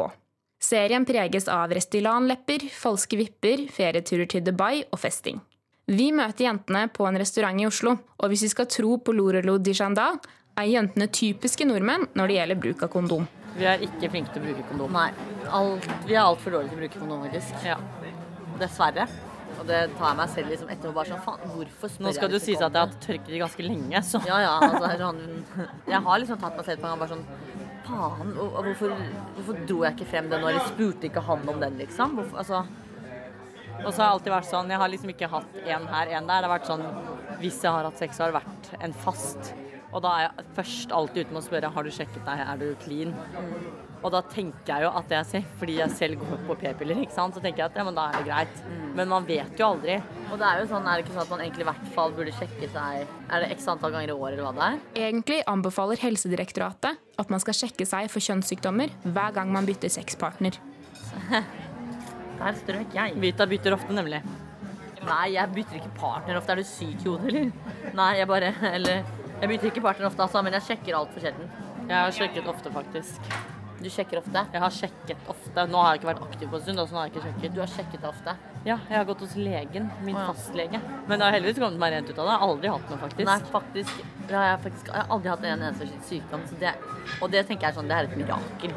Serien 0.63 1.03
preges 1.07 1.49
av 1.51 1.71
Restylan-lepper, 1.75 2.63
falske 2.71 3.19
vipper, 3.19 3.65
ferieturer 3.75 4.27
til 4.31 4.43
Dubai 4.43 4.85
og 4.87 4.99
festing. 5.03 5.41
Vi 5.89 6.11
møter 6.15 6.45
jentene 6.45 6.85
på 6.93 7.07
en 7.09 7.19
restaurant 7.19 7.59
i 7.59 7.67
Oslo, 7.67 7.97
og 8.19 8.31
hvis 8.31 8.45
vi 8.47 8.51
skal 8.53 8.69
tro 8.71 8.95
på 9.03 9.15
Lorelo 9.15 9.57
Dijanda, 9.59 10.13
er 10.59 10.71
jentene 10.71 11.09
typiske 11.11 11.67
nordmenn 11.67 12.07
når 12.15 12.31
det 12.31 12.37
gjelder 12.39 12.61
bruk 12.63 12.83
av 12.87 12.93
kondom. 12.93 13.27
Vi 13.57 13.67
er 13.67 13.83
ikke 13.83 14.11
flinke 14.13 14.31
til 14.31 14.43
å 14.43 14.47
bruke 14.47 14.67
kondom. 14.69 14.95
Nei, 14.95 15.09
alt, 15.59 15.89
vi 16.05 16.15
er 16.15 16.23
altfor 16.23 16.55
dårlige 16.55 16.71
til 16.71 16.79
å 16.79 16.83
bruke 16.85 17.01
kondom, 17.03 17.25
faktisk. 17.27 17.67
Ja. 17.67 17.79
Dessverre. 18.59 19.07
Og 19.59 19.67
det 19.67 19.79
tar 19.97 20.05
jeg 20.07 20.17
meg 20.21 20.33
selv 20.33 20.51
liksom 20.53 20.69
etterpå 20.73 20.95
bare 20.95 21.11
sånn 21.11 21.23
Faen, 21.25 21.53
hvorfor 21.53 21.91
spør 21.91 22.05
Nå 22.05 22.13
skal 22.15 22.29
jeg 22.29 22.39
du 22.39 22.45
si 22.45 22.55
at 22.55 22.61
jeg 22.63 22.79
har 22.79 22.91
tørket 22.93 23.05
tørker 23.05 23.41
ganske 23.43 23.65
lenge, 23.65 24.01
så 24.07 24.21
Ja, 24.27 24.41
ja. 24.45 24.53
Altså, 24.69 24.91
sånn, 25.03 25.23
jeg 25.89 26.03
har 26.07 26.21
liksom 26.23 26.43
tatt 26.43 26.59
meg 26.59 26.69
selv 26.69 26.83
på 26.83 26.87
en 26.87 26.93
gang 26.93 27.01
bare 27.03 27.15
sånn 27.15 27.25
Faen, 27.89 28.35
hvorfor, 28.37 28.93
hvorfor 29.37 29.63
dro 29.65 29.79
jeg 29.83 29.97
ikke 29.97 30.11
frem 30.11 30.29
den 30.31 30.43
når 30.43 30.53
eller 30.53 30.69
spurte 30.69 31.09
ikke 31.09 31.25
han 31.25 31.47
om 31.49 31.63
den, 31.63 31.79
liksom? 31.81 32.15
Hvorfor, 32.19 32.43
altså 32.43 32.63
og 33.79 33.93
så 33.93 34.01
har 34.01 34.09
jeg 34.09 34.15
alltid 34.17 34.33
vært 34.33 34.49
sånn 34.49 34.71
Jeg 34.73 34.81
har 34.81 34.91
liksom 34.91 35.11
ikke 35.13 35.27
hatt 35.31 35.57
en 35.63 35.85
her, 35.87 36.09
en 36.17 36.25
der. 36.27 36.41
Det 36.43 36.49
har 36.49 36.51
vært 36.51 36.67
sånn 36.67 36.81
Hvis 37.39 37.61
jeg 37.63 37.71
har 37.71 37.87
hatt 37.87 38.01
sex, 38.01 38.17
så 38.17 38.25
har 38.25 38.33
det 38.33 38.41
vært 38.41 38.71
en 38.83 38.95
fast. 39.05 39.53
Og 39.89 40.03
da 40.05 40.11
er 40.17 40.25
jeg 40.25 40.49
først 40.57 40.91
alltid 40.93 41.23
ute 41.23 41.33
med 41.33 41.41
å 41.41 41.45
spørre 41.47 41.71
har 41.73 41.87
du 41.87 41.91
sjekket 41.93 42.25
deg, 42.27 42.41
er 42.43 42.59
du 42.59 42.67
clean? 42.83 43.15
Og 43.99 44.13
da 44.13 44.21
tenker 44.31 44.69
jeg 44.71 44.85
jo 44.85 44.89
at 44.95 45.11
jeg 45.11 45.27
ser, 45.27 45.47
fordi 45.59 45.75
jeg 45.81 45.91
selv 45.97 46.21
går 46.21 46.43
på 46.47 46.55
p-piller, 46.61 47.01
ikke 47.03 47.15
sant, 47.15 47.35
så 47.35 47.43
tenker 47.43 47.65
jeg 47.65 47.71
at 47.73 47.79
ja, 47.81 47.83
men 47.87 47.97
da 47.97 48.05
er 48.07 48.19
det 48.19 48.29
greit. 48.29 48.61
Mm. 48.63 48.85
Men 48.95 49.11
man 49.11 49.27
vet 49.27 49.59
jo 49.59 49.67
aldri. 49.73 49.97
Og 50.29 50.39
det 50.39 50.47
er 50.47 50.61
jo 50.61 50.69
sånn, 50.71 50.87
er 50.87 50.99
det 50.99 51.05
ikke 51.05 51.15
sånn 51.17 51.25
at 51.25 51.33
man 51.33 51.43
egentlig 51.43 51.65
i 51.65 51.69
hvert 51.69 51.91
fall 51.95 52.15
burde 52.15 52.33
sjekke 52.37 52.69
seg 52.71 53.03
Er 53.27 53.43
det 53.43 53.51
x 53.57 53.67
antall 53.71 53.93
ganger 53.95 54.13
i 54.13 54.15
året, 54.15 54.37
eller 54.37 54.47
hva 54.47 54.53
det 54.55 54.67
er? 54.69 55.07
Egentlig 55.09 55.39
anbefaler 55.51 56.03
Helsedirektoratet 56.03 57.05
at 57.19 57.33
man 57.33 57.43
skal 57.43 57.57
sjekke 57.57 57.87
seg 57.87 58.07
for 58.13 58.23
kjønnssykdommer 58.23 58.93
hver 59.03 59.35
gang 59.35 59.51
man 59.51 59.67
bytter 59.67 59.91
sexpartner. 59.91 60.55
Der 62.39 62.55
strøk 62.55 62.95
jeg. 62.95 63.17
Vita 63.19 63.47
bytter 63.51 63.75
ofte, 63.75 63.91
nemlig. 63.95 64.21
Nei, 65.03 65.25
jeg 65.35 65.51
bytter 65.55 65.79
ikke 65.79 65.95
partner 65.99 66.39
ofte. 66.39 66.55
Er 66.55 66.61
du 66.61 66.67
syk 66.67 67.03
i 67.03 67.09
hodet, 67.09 67.31
eller? 67.33 67.93
Nei, 67.95 68.11
jeg 68.19 68.27
bare 68.29 68.53
Eller 68.73 69.03
Jeg 69.39 69.47
bytter 69.51 69.71
ikke 69.71 69.83
partner 69.83 70.07
ofte, 70.09 70.23
altså, 70.23 70.43
men 70.43 70.55
jeg 70.55 70.67
sjekker 70.71 70.97
altfor 70.99 71.23
sjelden. 71.23 71.51
Jeg 71.89 71.95
har 71.95 72.11
sjekket 72.15 72.47
ofte, 72.51 72.71
faktisk. 72.71 73.31
Du 73.79 73.87
sjekker 73.87 74.19
ofte? 74.19 74.41
Jeg 74.51 74.59
har 74.59 74.73
sjekket 74.75 75.29
ofte. 75.31 75.63
Nå 75.71 75.79
har 75.79 75.93
jeg 75.93 76.01
ikke 76.01 76.09
vært 76.09 76.23
aktiv 76.25 76.49
på 76.51 76.57
en 76.57 76.63
stund, 76.65 76.81
så 76.83 76.95
nå 76.95 76.99
har 76.99 77.07
jeg 77.07 77.13
ikke 77.13 77.25
sjekket. 77.27 77.53
Du 77.55 77.59
har 77.63 77.71
sjekket 77.71 78.07
ofte? 78.09 78.33
Ja, 78.67 78.75
jeg 78.89 78.97
har 78.97 79.05
gått 79.07 79.21
hos 79.23 79.35
legen. 79.39 79.87
Min 80.03 80.17
oh, 80.17 80.19
ja. 80.19 80.33
fastlege. 80.33 80.81
Men 81.07 81.15
jeg 81.15 81.23
har 81.23 81.37
heldigvis 81.37 81.61
kommet 81.63 81.79
meg 81.79 81.93
rent 81.95 82.11
ut 82.11 82.17
av 82.17 82.25
det. 82.25 82.33
Jeg 82.33 82.41
har 82.41 82.47
aldri 82.49 82.73
hatt 82.73 82.91
noe, 82.91 82.99
faktisk. 83.05 83.29
Nei, 83.29 83.37
faktisk. 83.53 84.01
Ja, 84.25 84.41
jeg, 84.49 84.59
faktisk, 84.65 84.91
jeg 84.91 84.97
har 84.99 85.15
aldri 85.15 85.31
hatt 85.31 85.47
en 85.47 85.63
eneste 85.69 86.03
sykdom. 86.09 86.43
Det, 86.59 86.75
og 87.19 87.31
det 87.31 87.45
tenker 87.47 87.69
jeg 87.69 87.79
sånn, 87.79 87.91
det 87.91 87.99
er 87.99 88.09
et 88.09 88.19
mirakel. 88.19 88.75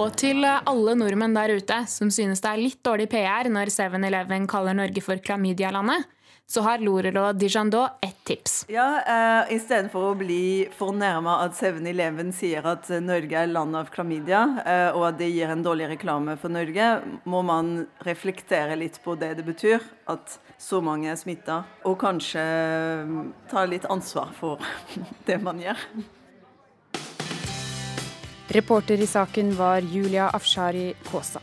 Og 0.00 0.14
til 0.16 0.46
alle 0.46 0.94
nordmenn 0.96 1.34
der 1.36 1.52
ute 1.58 1.82
som 1.90 2.08
synes 2.14 2.40
det 2.40 2.48
er 2.48 2.62
litt 2.62 2.80
dårlig 2.86 3.10
PR 3.12 3.50
når 3.52 3.74
7-Eleven 3.74 4.46
kaller 4.48 4.78
Norge 4.78 5.02
for 5.04 5.20
klamydialandet, 5.20 6.06
så 6.46 6.60
har 6.60 6.78
Lorelo 6.78 7.32
Dijandot 7.32 7.90
ett 8.02 8.24
tips. 8.24 8.64
Ja, 8.68 8.86
uh, 9.08 9.54
Istedenfor 9.54 10.10
å 10.10 10.16
bli 10.20 10.68
fornærma 10.76 11.38
at 11.46 11.56
7-Eleven 11.56 12.32
sier 12.36 12.66
at 12.68 12.90
Norge 13.02 13.38
er 13.40 13.50
land 13.50 13.76
av 13.78 13.90
klamydia, 13.94 14.42
uh, 14.60 14.90
og 14.98 15.06
at 15.08 15.20
det 15.22 15.30
gir 15.32 15.52
en 15.52 15.64
dårlig 15.64 15.88
reklame 15.94 16.36
for 16.40 16.52
Norge, 16.52 16.88
må 17.24 17.42
man 17.46 17.74
reflektere 18.06 18.76
litt 18.76 19.00
på 19.04 19.16
det 19.20 19.34
det 19.40 19.46
betyr. 19.48 19.80
At 20.12 20.38
så 20.60 20.82
mange 20.84 21.10
er 21.10 21.18
smitta. 21.18 21.62
Og 21.88 21.96
kanskje 22.02 22.42
ta 23.50 23.64
litt 23.66 23.88
ansvar 23.90 24.34
for 24.36 24.60
det 25.28 25.40
man 25.42 25.62
gjør. 25.62 25.86
Reporter 28.52 29.00
i 29.00 29.06
saken 29.06 29.54
var 29.56 29.80
Julia 29.80 30.28
Afshari 30.28 30.92
Kaasa. 31.08 31.40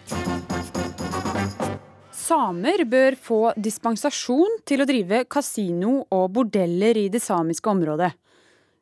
Samer 2.29 2.83
bør 2.85 3.15
få 3.17 3.39
dispensasjon 3.57 4.59
til 4.67 4.83
å 4.83 4.87
drive 4.89 5.23
kasino 5.31 6.03
og 6.13 6.27
bordeller 6.35 6.97
i 6.99 7.07
det 7.09 7.21
samiske 7.23 7.71
området. 7.71 8.11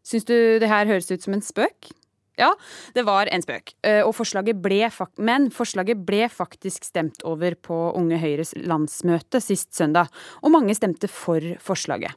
Syns 0.04 0.28
du 0.28 0.36
det 0.60 0.68
her 0.68 0.90
høres 0.90 1.08
ut 1.12 1.24
som 1.24 1.36
en 1.38 1.44
spøk? 1.46 1.92
Ja, 2.38 2.52
det 2.94 3.06
var 3.08 3.30
en 3.32 3.42
spøk. 3.42 3.74
Eh, 3.88 4.04
forslaget 4.14 4.60
men 5.18 5.50
forslaget 5.50 6.04
ble 6.06 6.28
faktisk 6.30 6.84
stemt 6.86 7.24
over 7.24 7.56
på 7.56 7.78
Unge 7.98 8.20
Høyres 8.22 8.54
landsmøte 8.54 9.42
sist 9.42 9.74
søndag, 9.74 10.12
og 10.44 10.52
mange 10.52 10.76
stemte 10.76 11.08
for 11.08 11.42
forslaget. 11.64 12.14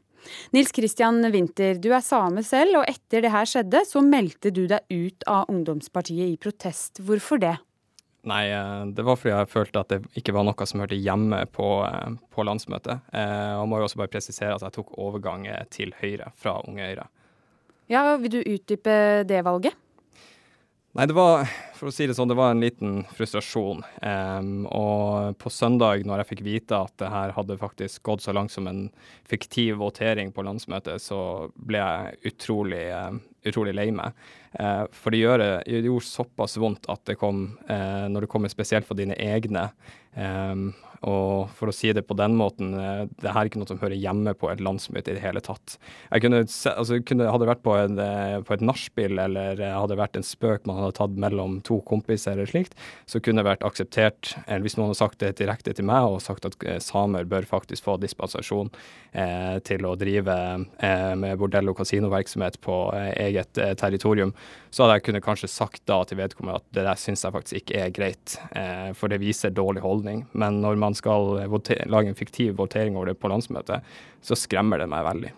Nils 0.53 0.75
Kristian 0.77 1.23
Winther, 1.33 1.79
du 1.81 1.93
er 1.95 2.05
same 2.05 2.43
selv, 2.45 2.83
og 2.83 2.91
etter 2.91 3.23
det 3.25 3.33
her 3.33 3.49
skjedde, 3.49 3.87
så 3.89 4.03
meldte 4.05 4.53
du 4.53 4.67
deg 4.69 4.85
ut 4.91 5.25
av 5.31 5.49
ungdomspartiet 5.49 6.35
i 6.35 6.37
protest. 6.37 7.01
Hvorfor 7.01 7.41
det? 7.41 7.57
Nei, 8.29 8.51
eh, 8.53 8.87
det 8.93 9.05
var 9.07 9.17
fordi 9.17 9.33
jeg 9.33 9.49
følte 9.49 9.81
at 9.81 9.93
det 9.93 10.01
ikke 10.21 10.35
var 10.37 10.45
noe 10.45 10.67
som 10.69 10.83
hørte 10.83 10.99
hjemme 10.99 11.41
på, 11.55 11.69
eh, 11.87 12.19
på 12.35 12.45
landsmøtet. 12.45 13.07
Eh, 13.17 13.55
og 13.57 13.69
må 13.71 13.81
jo 13.81 13.87
også 13.89 14.03
bare 14.03 14.13
presisere 14.13 14.55
at 14.55 14.65
jeg 14.67 14.77
tok 14.77 14.93
overgang 15.01 15.47
til 15.73 15.95
Høyre 16.03 16.33
fra 16.37 16.59
Unge 16.69 16.85
Høyre. 16.85 17.09
Ja, 17.91 18.05
Vil 18.21 18.31
du 18.31 18.41
utdype 18.45 19.25
det 19.27 19.41
valget? 19.45 19.75
Nei, 20.99 21.07
det 21.07 21.15
var 21.15 21.47
for 21.81 21.89
å 21.89 21.93
si 21.95 22.05
det 22.05 22.17
sånn, 22.19 22.29
det 22.29 22.37
var 22.37 22.51
en 22.53 22.61
liten 22.61 23.05
frustrasjon. 23.17 23.85
Um, 24.03 24.67
og 24.67 25.37
på 25.41 25.53
søndag, 25.55 26.03
når 26.05 26.21
jeg 26.21 26.29
fikk 26.33 26.43
vite 26.45 26.77
at 26.77 26.93
det 27.01 27.09
her 27.13 27.33
hadde 27.37 27.57
faktisk 27.61 28.03
gått 28.09 28.25
så 28.27 28.35
langt 28.37 28.53
som 28.53 28.67
en 28.69 28.83
fiktiv 29.31 29.79
votering 29.81 30.33
på 30.35 30.45
landsmøtet, 30.45 31.01
så 31.01 31.21
ble 31.55 31.81
jeg 31.81 32.33
utrolig, 32.33 32.83
uh, 32.91 33.15
utrolig 33.49 33.77
lei 33.79 33.87
meg. 33.95 34.19
Uh, 34.59 34.85
for 34.91 35.15
det, 35.15 35.23
gjør, 35.23 35.47
det, 35.63 35.81
gjorde 35.87 36.09
såpass 36.11 36.59
vondt 36.61 36.91
at 36.93 37.07
det 37.09 37.17
kom, 37.23 37.47
uh, 37.71 38.05
når 38.11 38.27
det 38.27 38.33
kommer 38.35 38.53
spesielt 38.53 38.89
for 38.89 38.99
dine 38.99 39.17
egne. 39.17 39.69
Um, 40.19 40.73
og 41.09 41.49
for 41.57 41.71
å 41.71 41.75
si 41.75 41.93
det 41.97 42.03
på 42.09 42.17
den 42.19 42.35
måten, 42.37 42.75
eh, 42.77 43.07
det 43.23 43.33
her 43.33 43.43
er 43.43 43.49
ikke 43.49 43.61
noe 43.63 43.71
som 43.71 43.81
hører 43.81 43.97
hjemme 43.97 44.35
på 44.37 44.51
et 44.53 44.61
landsmøte 44.61 45.13
i 45.13 45.17
det 45.17 45.25
hele 45.25 45.41
tatt. 45.41 45.79
Jeg 46.11 46.25
kunne, 46.27 46.43
altså, 46.45 46.99
kunne, 47.09 47.31
hadde 47.33 47.49
vært 47.49 47.63
på, 47.65 47.73
en, 47.79 47.97
eh, 47.99 48.37
på 48.45 48.57
et 48.57 48.65
nachspiel 48.65 49.19
eller 49.25 49.61
eh, 49.61 49.73
hadde 49.73 49.97
vært 49.97 50.19
en 50.21 50.27
spøk 50.27 50.69
man 50.69 50.83
hadde 50.83 50.99
tatt 50.99 51.17
mellom 51.17 51.61
to 51.65 51.81
kompiser 51.89 52.37
eller 52.37 52.51
slikt, 52.51 52.77
så 53.09 53.21
kunne 53.21 53.41
det 53.41 53.49
vært 53.49 53.65
akseptert, 53.65 54.35
eller 54.47 54.67
hvis 54.67 54.77
noen 54.77 54.91
hadde 54.91 55.01
sagt 55.01 55.25
det 55.25 55.39
direkte 55.41 55.73
til 55.77 55.89
meg 55.89 56.11
og 56.11 56.21
sagt 56.25 56.49
at 56.49 56.59
samer 56.85 57.25
bør 57.29 57.49
faktisk 57.49 57.87
få 57.87 57.97
dispensasjon 58.01 58.69
eh, 59.13 59.57
til 59.67 59.87
å 59.89 59.95
drive 59.99 60.37
eh, 60.85 61.15
med 61.17 61.39
bordell- 61.41 61.73
og 61.73 61.79
kasinovirksomhet 61.81 62.61
på 62.65 62.77
eh, 62.97 63.13
eget 63.29 63.61
territorium, 63.81 64.35
så 64.71 64.85
hadde 64.85 64.99
jeg 64.99 65.07
kunne 65.09 65.25
kanskje 65.25 65.51
sagt 65.51 65.83
da 65.91 66.03
til 66.05 66.21
vedkommende 66.21 66.61
at 66.61 66.69
det 66.77 66.85
der 66.87 67.01
syns 67.01 67.25
jeg 67.25 67.35
faktisk 67.35 67.63
ikke 67.63 67.81
er 67.87 67.95
greit, 67.95 68.37
for 68.97 69.11
det 69.11 69.19
viser 69.23 69.53
dårlig 69.55 69.83
holdning. 69.83 70.23
Men 70.39 70.61
når 70.63 70.79
man 70.79 70.90
skal 70.99 71.43
lage 71.91 72.11
en 72.11 72.19
fiktiv 72.19 72.57
votering 72.59 72.97
over 72.99 73.13
det 73.13 73.21
på 73.21 73.31
landsmøtet, 73.33 73.87
så 74.23 74.39
skremmer 74.39 74.83
det 74.83 74.89
meg 74.91 75.07
veldig. 75.07 75.35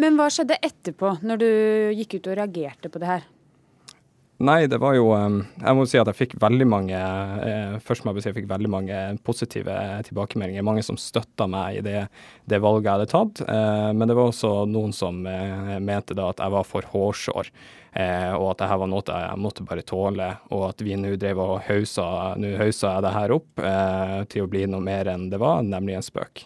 Men 0.00 0.18
hva 0.18 0.28
skjedde 0.32 0.58
etterpå, 0.60 1.16
når 1.24 1.40
du 1.40 1.50
gikk 1.96 2.18
ut 2.18 2.30
og 2.30 2.38
reagerte 2.38 2.92
på 2.92 3.00
det 3.00 3.08
her? 3.08 3.24
Nei, 4.36 4.66
det 4.68 4.76
var 4.82 4.92
jo 4.92 5.06
Jeg 5.16 5.76
må 5.78 5.86
si 5.88 5.96
at 5.96 6.10
jeg 6.10 6.18
fikk 6.18 6.34
veldig 6.42 6.66
mange 6.68 6.96
eh, 6.96 7.76
Først 7.80 8.04
må 8.04 8.12
jeg 8.12 8.26
si 8.26 8.28
jeg 8.28 8.36
fikk 8.42 8.50
veldig 8.50 8.68
mange 8.68 8.98
positive 9.24 9.72
tilbakemeldinger. 10.10 10.66
Mange 10.66 10.84
som 10.84 10.98
støtta 11.00 11.46
meg 11.48 11.78
i 11.78 11.84
det, 11.86 12.02
det, 12.44 12.60
valget 12.60 12.84
jeg 12.84 12.92
hadde 12.98 13.08
tatt. 13.14 13.42
Eh, 13.48 13.90
men 13.96 14.04
det 14.04 14.16
var 14.18 14.28
også 14.28 14.52
noen 14.68 14.92
som 14.96 15.24
eh, 15.30 15.78
mente 15.80 16.16
da 16.16 16.28
at 16.34 16.44
jeg 16.44 16.52
var 16.52 16.68
for 16.68 16.84
hårsår. 16.92 17.48
Og 17.96 18.50
at 18.50 18.58
dette 18.60 18.76
var 18.76 18.90
noe 18.92 19.04
jeg 19.06 19.40
måtte 19.40 19.64
bare 19.64 19.84
tåle. 19.86 20.26
Og 20.52 20.66
at 20.68 20.82
vi 20.84 20.98
nå 21.00 21.14
drev 21.16 21.40
og 21.40 21.54
hausa 21.64 22.34
Nå 22.36 22.50
hausa 22.60 22.96
jeg 22.96 23.06
det 23.06 23.14
her 23.14 23.32
opp 23.38 23.62
til 24.32 24.44
å 24.44 24.50
bli 24.52 24.66
noe 24.68 24.84
mer 24.84 25.08
enn 25.14 25.30
det 25.32 25.40
var, 25.40 25.64
nemlig 25.64 25.96
en 25.96 26.04
spøk. 26.04 26.44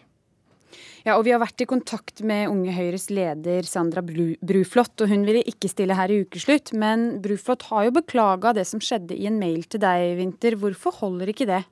Ja, 1.06 1.16
og 1.16 1.24
Vi 1.24 1.32
har 1.32 1.40
vært 1.40 1.62
i 1.64 1.68
kontakt 1.68 2.20
med 2.26 2.50
Unge 2.50 2.74
Høyres 2.76 3.08
leder 3.12 3.64
Sandra 3.64 4.02
Bruflot, 4.04 4.92
og 5.00 5.08
hun 5.08 5.24
ville 5.24 5.42
ikke 5.48 5.70
stille 5.72 5.96
her 5.96 6.12
i 6.12 6.20
ukeslutt. 6.26 6.74
Men 6.76 7.22
Bruflot 7.24 7.64
har 7.70 7.86
jo 7.86 7.96
beklaga 7.96 8.52
det 8.56 8.66
som 8.68 8.82
skjedde 8.84 9.16
i 9.16 9.28
en 9.30 9.40
mail 9.40 9.64
til 9.64 9.80
deg, 9.82 10.18
Vinter. 10.20 10.58
Hvorfor 10.60 10.98
holder 11.00 11.32
ikke 11.32 11.48
det? 11.48 11.62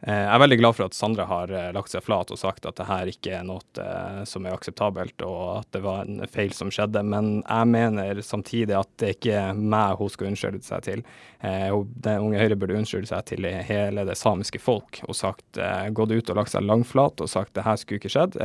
Eh, 0.00 0.14
jeg 0.14 0.30
er 0.30 0.42
veldig 0.44 0.58
glad 0.60 0.76
for 0.76 0.86
at 0.86 0.94
Sandra 0.94 1.24
har 1.26 1.50
eh, 1.50 1.70
lagt 1.74 1.90
seg 1.90 2.04
flat 2.06 2.30
og 2.30 2.38
sagt 2.38 2.66
at 2.68 2.76
det 2.78 2.86
her 2.86 3.08
ikke 3.10 3.32
er 3.40 3.46
noe 3.46 3.82
eh, 3.82 4.20
som 4.30 4.46
er 4.46 4.54
akseptabelt, 4.54 5.24
og 5.26 5.40
at 5.56 5.70
det 5.74 5.82
var 5.82 6.04
en 6.04 6.22
feil 6.30 6.54
som 6.54 6.70
skjedde. 6.74 7.02
Men 7.02 7.40
jeg 7.40 7.70
mener 7.72 8.22
samtidig 8.22 8.76
at 8.78 8.90
det 9.02 9.16
ikke 9.16 9.34
er 9.40 9.58
meg 9.58 9.98
hun 9.98 10.12
skal 10.12 10.30
unnskylde 10.30 10.62
seg 10.62 10.86
til. 10.86 11.04
Den 11.38 12.22
Unge 12.22 12.38
Høyre 12.40 12.56
burde 12.58 12.78
unnskylde 12.78 13.10
seg 13.10 13.26
til 13.30 13.46
hele 13.46 14.04
det 14.06 14.16
samiske 14.18 14.60
folk 14.62 15.00
og 15.06 15.14
sagt, 15.18 15.60
gått 15.94 16.14
ut 16.14 16.32
og 16.32 16.40
lagt 16.40 16.54
seg 16.54 16.66
langflat 16.66 17.22
og 17.22 17.30
sagt 17.30 17.54
det 17.54 17.66
her 17.66 17.78
skulle 17.78 18.02
ikke 18.02 18.10
skjedd. 18.10 18.38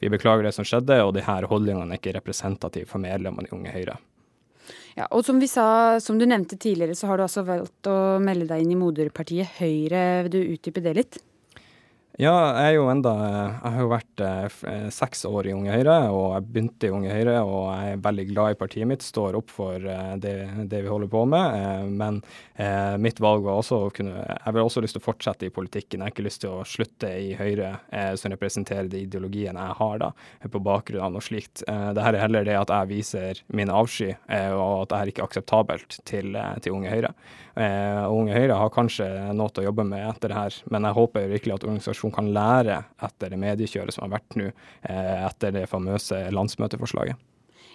Vi 0.00 0.12
beklager 0.12 0.48
det 0.48 0.54
som 0.56 0.64
skjedde, 0.68 1.02
og 1.04 1.12
de 1.16 1.24
her 1.26 1.48
holdningene 1.50 1.96
er 1.96 2.00
ikke 2.00 2.16
representative 2.16 2.88
for 2.88 3.02
medlemmene 3.02 3.50
i 3.50 3.56
Unge 3.56 3.76
Høyre. 3.76 4.00
Ja, 5.00 5.06
og 5.16 5.24
som 5.24 5.38
vi 5.40 5.48
sa, 5.48 5.96
som 6.04 6.18
du 6.20 6.26
nevnte 6.28 6.58
tidligere, 6.60 6.92
så 6.98 7.08
har 7.08 7.16
du 7.16 7.24
altså 7.24 7.46
valgt 7.46 7.88
å 7.88 8.18
melde 8.20 8.50
deg 8.50 8.66
inn 8.66 8.74
i 8.74 8.76
moderpartiet 8.76 9.56
Høyre. 9.56 10.26
Vil 10.26 10.34
du 10.34 10.40
utdype 10.42 10.82
det 10.84 10.92
litt? 10.98 11.20
Ja, 12.20 12.34
jeg 12.52 12.74
er 12.74 12.74
jo 12.74 12.88
enda 12.92 13.12
Jeg 13.16 13.72
har 13.72 13.80
jo 13.80 13.90
vært 13.94 14.20
eh, 14.20 14.56
eh, 14.68 14.88
seks 14.92 15.22
år 15.24 15.46
i 15.48 15.54
Unge 15.56 15.72
Høyre, 15.72 15.94
og 16.12 16.34
jeg 16.34 16.44
begynte 16.50 16.88
i 16.90 16.92
Unge 16.92 17.14
Høyre. 17.14 17.38
Og 17.48 17.62
jeg 17.70 17.94
er 17.94 18.02
veldig 18.04 18.26
glad 18.28 18.52
i 18.52 18.58
partiet 18.60 18.90
mitt, 18.90 19.06
står 19.06 19.38
opp 19.38 19.48
for 19.48 19.80
eh, 19.80 20.10
det, 20.20 20.34
det 20.68 20.82
vi 20.84 20.90
holder 20.92 21.08
på 21.08 21.24
med. 21.30 21.88
Men 21.96 22.20
mitt 23.00 23.16
valg 23.24 23.46
var 23.46 23.56
også 23.56 23.78
å 23.86 23.92
kunne 23.94 24.20
Jeg 24.20 24.52
vil 24.52 24.66
også 24.66 24.82
lyst 24.84 24.98
til 24.98 25.00
å 25.00 25.06
fortsette 25.06 25.48
i 25.48 25.52
politikken. 25.54 26.02
Jeg 26.02 26.10
har 26.10 26.12
ikke 26.12 26.26
lyst 26.26 26.42
til 26.42 26.58
å 26.58 26.66
slutte 26.68 27.08
i 27.08 27.30
Høyre, 27.38 27.70
som 28.20 28.34
representerer 28.34 28.90
de 28.92 29.00
ideologiene 29.06 29.64
jeg 29.64 29.78
har, 29.78 29.94
da, 30.02 30.10
på 30.44 30.60
bakgrunn 30.60 31.06
av 31.06 31.14
noe 31.14 31.24
slikt. 31.24 31.62
det 31.64 32.04
her 32.04 32.18
er 32.18 32.24
heller 32.26 32.44
det 32.44 32.58
at 32.58 32.72
jeg 32.74 32.90
viser 32.90 33.40
min 33.48 33.72
avsky, 33.72 34.10
og 34.52 34.82
at 34.82 34.92
det 34.92 34.98
er 34.98 35.12
ikke 35.14 35.24
akseptabelt 35.30 36.00
til, 36.08 36.36
til 36.60 36.76
Unge 36.76 36.92
Høyre. 36.92 37.14
og 37.56 38.18
Unge 38.18 38.36
Høyre 38.36 38.60
har 38.60 38.74
kanskje 38.76 39.08
noe 39.32 39.56
å 39.56 39.66
jobbe 39.70 39.88
med 39.88 40.04
etter 40.10 40.34
det 40.34 40.40
her, 40.42 40.60
men 40.68 40.88
jeg 40.90 40.98
håper 41.00 41.32
virkelig 41.32 41.56
at 41.56 41.68
organisasjonen 41.70 42.09
som 42.10 42.18
kan 42.18 42.34
lære 42.34 42.82
etter 43.06 43.30
det 43.32 43.40
mediekjøret 43.40 43.94
som 43.94 44.06
har 44.08 44.18
vært 44.18 44.38
nå, 44.38 44.52
eh, 44.82 45.26
etter 45.28 45.54
det 45.54 45.68
famøse 45.70 46.28
landsmøteforslaget. 46.34 47.26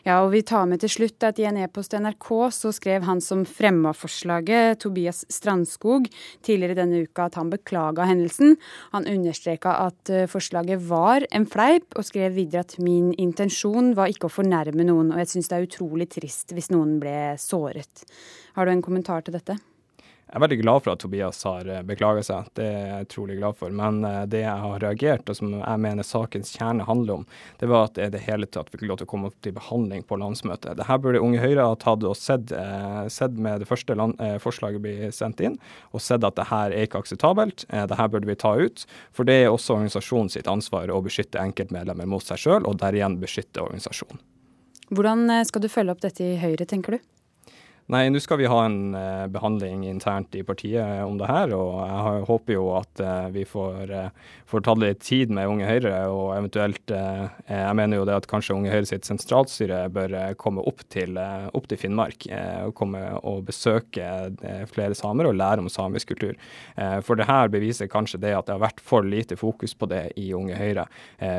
Ja, 0.05 0.19
og 0.21 0.35
vi 0.35 0.43
tar 0.45 0.67
med 0.69 0.83
til 0.83 0.91
slutt 0.93 1.23
at 1.25 1.39
I 1.41 1.47
en 1.49 1.57
e-post 1.57 1.89
til 1.89 2.03
NRK 2.05 2.27
så 2.53 2.69
skrev 2.75 3.07
han 3.07 3.23
som 3.25 3.41
fremma 3.41 3.89
forslaget, 3.97 4.77
Tobias 4.83 5.23
Strandskog, 5.33 6.05
tidligere 6.45 6.77
denne 6.77 6.99
uka 7.07 7.25
at 7.25 7.39
han 7.39 7.49
beklaga 7.49 8.05
hendelsen. 8.05 8.53
Han 8.93 9.09
understreka 9.09 9.73
at 9.87 10.13
eh, 10.13 10.27
forslaget 10.29 10.85
var 10.85 11.25
en 11.31 11.49
fleip, 11.49 11.89
og 11.97 12.05
skrev 12.05 12.37
videre 12.37 12.61
at 12.67 12.77
min 12.77 13.15
intensjon 13.17 13.95
var 13.97 14.13
ikke 14.13 14.29
å 14.29 14.35
fornærme 14.35 14.85
noen, 14.85 15.09
og 15.09 15.23
jeg 15.23 15.33
syns 15.33 15.49
det 15.49 15.57
er 15.57 15.69
utrolig 15.71 16.11
trist 16.13 16.53
hvis 16.53 16.69
noen 16.69 16.99
ble 17.01 17.33
såret. 17.41 18.05
Har 18.53 18.69
du 18.69 18.75
en 18.75 18.85
kommentar 18.85 19.25
til 19.25 19.39
dette? 19.39 19.57
Jeg 20.25 20.39
er 20.39 20.41
veldig 20.41 20.61
glad 20.63 20.83
for 20.83 20.95
at 20.95 21.03
Tobias 21.03 21.43
har 21.45 21.67
beklaga 21.85 22.05
beklaget 22.05 22.27
seg, 22.27 22.47
det 22.57 22.65
er 22.65 22.87
jeg 22.89 23.07
utrolig 23.07 23.37
glad 23.39 23.57
for. 23.59 23.73
Men 23.73 24.03
eh, 24.05 24.23
det 24.29 24.41
jeg 24.43 24.63
har 24.63 24.79
reagert, 24.83 25.29
og 25.29 25.37
som 25.37 25.53
jeg 25.57 25.81
mener 25.81 26.03
sakens 26.03 26.53
kjerne 26.55 26.85
handler 26.87 27.21
om, 27.21 27.25
det 27.59 27.69
var 27.69 27.87
at 27.89 27.95
det 27.95 28.07
i 28.07 28.13
det 28.15 28.23
hele 28.25 28.47
tatt 28.47 28.69
fikk 28.71 28.85
lov 28.85 28.99
til 28.99 29.07
å 29.07 29.11
komme 29.11 29.31
til 29.45 29.55
behandling 29.55 30.03
på 30.07 30.17
landsmøtet. 30.21 30.77
Dette 30.79 30.99
burde 31.01 31.21
Unge 31.23 31.41
Høyre 31.43 31.67
ha 31.69 31.77
tatt 31.79 32.03
og 32.03 32.17
sett, 32.17 32.51
eh, 32.51 33.07
sett 33.09 33.37
med 33.37 33.63
det 33.63 33.69
første 33.69 33.95
land, 33.95 34.19
forslaget 34.41 34.81
bli 34.81 35.11
sendt 35.11 35.41
inn, 35.43 35.57
og 35.93 36.01
sett 36.01 36.23
at 36.23 36.35
det 36.37 36.47
her 36.49 36.71
er 36.71 36.85
ikke 36.85 37.01
akseptabelt. 37.03 37.65
Det 37.69 37.97
her 37.97 38.11
burde 38.11 38.27
vi 38.27 38.35
ta 38.35 38.55
ut. 38.55 38.85
For 39.15 39.27
det 39.27 39.43
er 39.43 39.51
også 39.51 39.75
organisasjonen 39.77 40.31
sitt 40.31 40.47
ansvar 40.47 40.91
å 40.91 41.01
beskytte 41.03 41.41
enkeltmedlemmer 41.41 42.07
mot 42.09 42.23
seg 42.23 42.41
sjøl, 42.41 42.65
og 42.65 42.79
derigjen 42.81 43.19
beskytte 43.21 43.63
organisasjonen. 43.63 44.21
Hvordan 44.93 45.27
skal 45.47 45.63
du 45.63 45.69
følge 45.71 45.95
opp 45.95 46.03
dette 46.03 46.23
i 46.23 46.37
Høyre, 46.39 46.67
tenker 46.69 46.97
du? 46.97 47.14
Nei, 47.85 48.07
nå 48.09 48.17
skal 48.17 48.39
vi 48.39 48.47
ha 48.49 48.63
en 48.65 48.95
uh, 48.97 49.27
behandling 49.29 49.83
internt 49.85 50.33
i 50.33 50.41
partiet 50.41 51.03
om 51.05 51.19
det 51.19 51.27
her. 51.29 51.51
Og 51.53 51.75
jeg 51.85 52.23
håper 52.25 52.55
jo 52.55 52.63
at 52.79 53.01
uh, 53.05 53.27
vi 53.29 53.43
får, 53.45 53.91
uh, 53.93 54.31
får 54.49 54.63
tatt 54.65 54.81
litt 54.81 55.03
tid 55.05 55.29
med 55.29 55.45
Unge 55.51 55.67
Høyre, 55.69 55.91
og 56.09 56.31
eventuelt 56.33 56.89
Jeg 56.89 57.77
mener 57.77 57.99
jo 57.99 58.05
det 58.07 58.15
at 58.15 58.27
kanskje 58.29 58.55
Unge 58.55 58.71
Høyre 58.73 58.87
sitt 58.89 59.05
sentralstyre 59.05 59.83
bør 59.93 60.15
komme 60.41 60.63
opp 60.65 60.81
til, 60.89 61.17
opp 61.17 61.67
til 61.69 61.79
Finnmark. 61.79 62.25
og 62.65 62.73
komme 62.77 63.01
og 63.21 63.43
besøke 63.45 64.05
flere 64.71 64.95
samer 64.97 65.29
og 65.29 65.37
lære 65.37 65.61
om 65.61 65.69
samisk 65.69 66.13
kultur. 66.13 66.35
for 67.01 67.15
det 67.15 67.25
her 67.25 67.49
beviser 67.49 67.87
kanskje 67.87 68.21
det 68.21 68.33
at 68.37 68.45
det 68.45 68.55
har 68.55 68.63
vært 68.63 68.81
for 68.81 69.03
lite 69.03 69.35
fokus 69.35 69.73
på 69.73 69.89
det 69.89 70.13
i 70.17 70.31
Unge 70.33 70.55
Høyre 70.55 70.85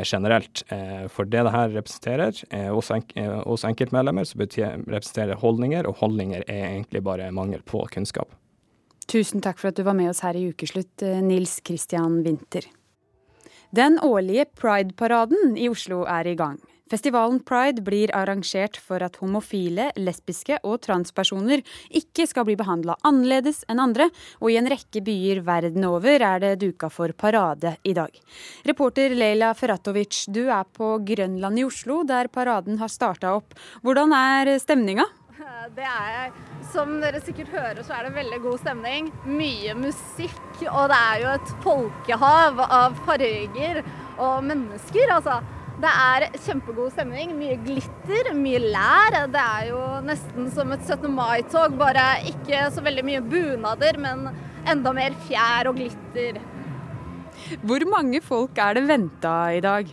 generelt. 0.05 0.65
for 1.09 1.25
det 1.25 1.45
det 1.47 1.55
her 1.55 1.71
representerer 1.71 2.71
hos, 2.75 2.91
enk 2.91 3.15
hos 3.47 3.65
enkeltmedlemmer, 3.65 4.25
så 4.25 4.39
representerer 4.39 5.35
det 5.35 5.41
holdninger 5.43 5.87
og 5.87 5.97
holdninger 6.03 6.36
lenger 6.37 6.45
er 6.49 6.75
egentlig 6.75 7.03
bare 7.03 7.33
mangel 7.33 7.63
på 7.63 7.87
kunnskap. 7.93 8.29
Tusen 9.07 9.41
takk 9.41 9.59
for 9.59 9.69
at 9.69 9.77
du 9.77 9.85
var 9.85 9.95
med 9.95 10.11
oss 10.11 10.21
her 10.21 10.35
i 10.35 10.51
Ukeslutt, 10.51 11.03
eh, 11.03 11.23
Nils 11.23 11.61
Christian 11.65 12.25
Winther. 12.25 12.65
Den 13.71 13.99
årlige 13.99 14.47
Pride-paraden 14.55 15.57
i 15.57 15.69
Oslo 15.69 16.05
er 16.05 16.27
i 16.27 16.35
gang. 16.35 16.59
Festivalen 16.89 17.41
Pride 17.41 17.83
blir 17.83 18.13
arrangert 18.15 18.77
for 18.77 19.03
at 19.03 19.17
homofile, 19.17 19.91
lesbiske 19.97 20.61
og 20.63 20.83
transpersoner 20.83 21.65
ikke 21.91 22.29
skal 22.29 22.45
bli 22.47 22.55
behandla 22.55 22.95
annerledes 23.03 23.65
enn 23.69 23.81
andre, 23.83 24.09
og 24.41 24.53
i 24.53 24.57
en 24.57 24.69
rekke 24.71 25.03
byer 25.03 25.43
verden 25.43 25.85
over 25.85 26.23
er 26.23 26.39
det 26.39 26.61
duka 26.61 26.89
for 26.89 27.11
parade 27.11 27.77
i 27.83 27.93
dag. 27.93 28.15
Reporter 28.65 29.11
Leila 29.11 29.53
Ferratovic, 29.55 30.27
du 30.29 30.47
er 30.47 30.63
på 30.63 30.99
Grønland 31.03 31.59
i 31.59 31.65
Oslo, 31.67 32.05
der 32.05 32.29
paraden 32.29 32.79
har 32.79 32.89
starta 32.89 33.35
opp. 33.35 33.55
Hvordan 33.83 34.15
er 34.15 34.59
stemninga? 34.63 35.07
Det 35.77 35.85
er 35.85 36.13
jeg. 36.15 36.33
Som 36.73 36.97
dere 37.03 37.21
sikkert 37.25 37.53
hører, 37.55 37.83
så 37.87 37.97
er 37.97 38.07
det 38.07 38.17
veldig 38.17 38.39
god 38.45 38.63
stemning. 38.63 39.11
Mye 39.29 39.75
musikk, 39.79 40.41
og 40.71 40.89
det 40.93 40.99
er 40.99 41.21
jo 41.23 41.35
et 41.35 41.53
folkehav 41.65 42.63
av 42.67 42.97
farger 43.07 43.83
og 44.17 44.47
mennesker, 44.47 45.13
altså. 45.19 45.41
Det 45.77 45.91
er 45.93 46.25
kjempegod 46.41 46.95
stemning. 46.95 47.35
Mye 47.37 47.59
glitter, 47.61 48.31
mye 48.33 48.63
lær. 48.65 49.19
Det 49.33 49.43
er 49.43 49.67
jo 49.69 49.81
nesten 50.07 50.49
som 50.55 50.73
et 50.73 50.87
17. 50.89 51.11
mai-tog, 51.13 51.77
bare 51.77 52.07
ikke 52.31 52.63
så 52.73 52.85
veldig 52.85 53.05
mye 53.05 53.25
bunader, 53.25 54.01
men 54.01 54.31
enda 54.67 54.95
mer 54.97 55.17
fjær 55.29 55.69
og 55.69 55.77
glitter. 55.77 56.41
Hvor 57.69 57.85
mange 57.93 58.23
folk 58.25 58.57
er 58.57 58.79
det 58.79 58.87
venta 58.89 59.37
i 59.53 59.61
dag? 59.61 59.93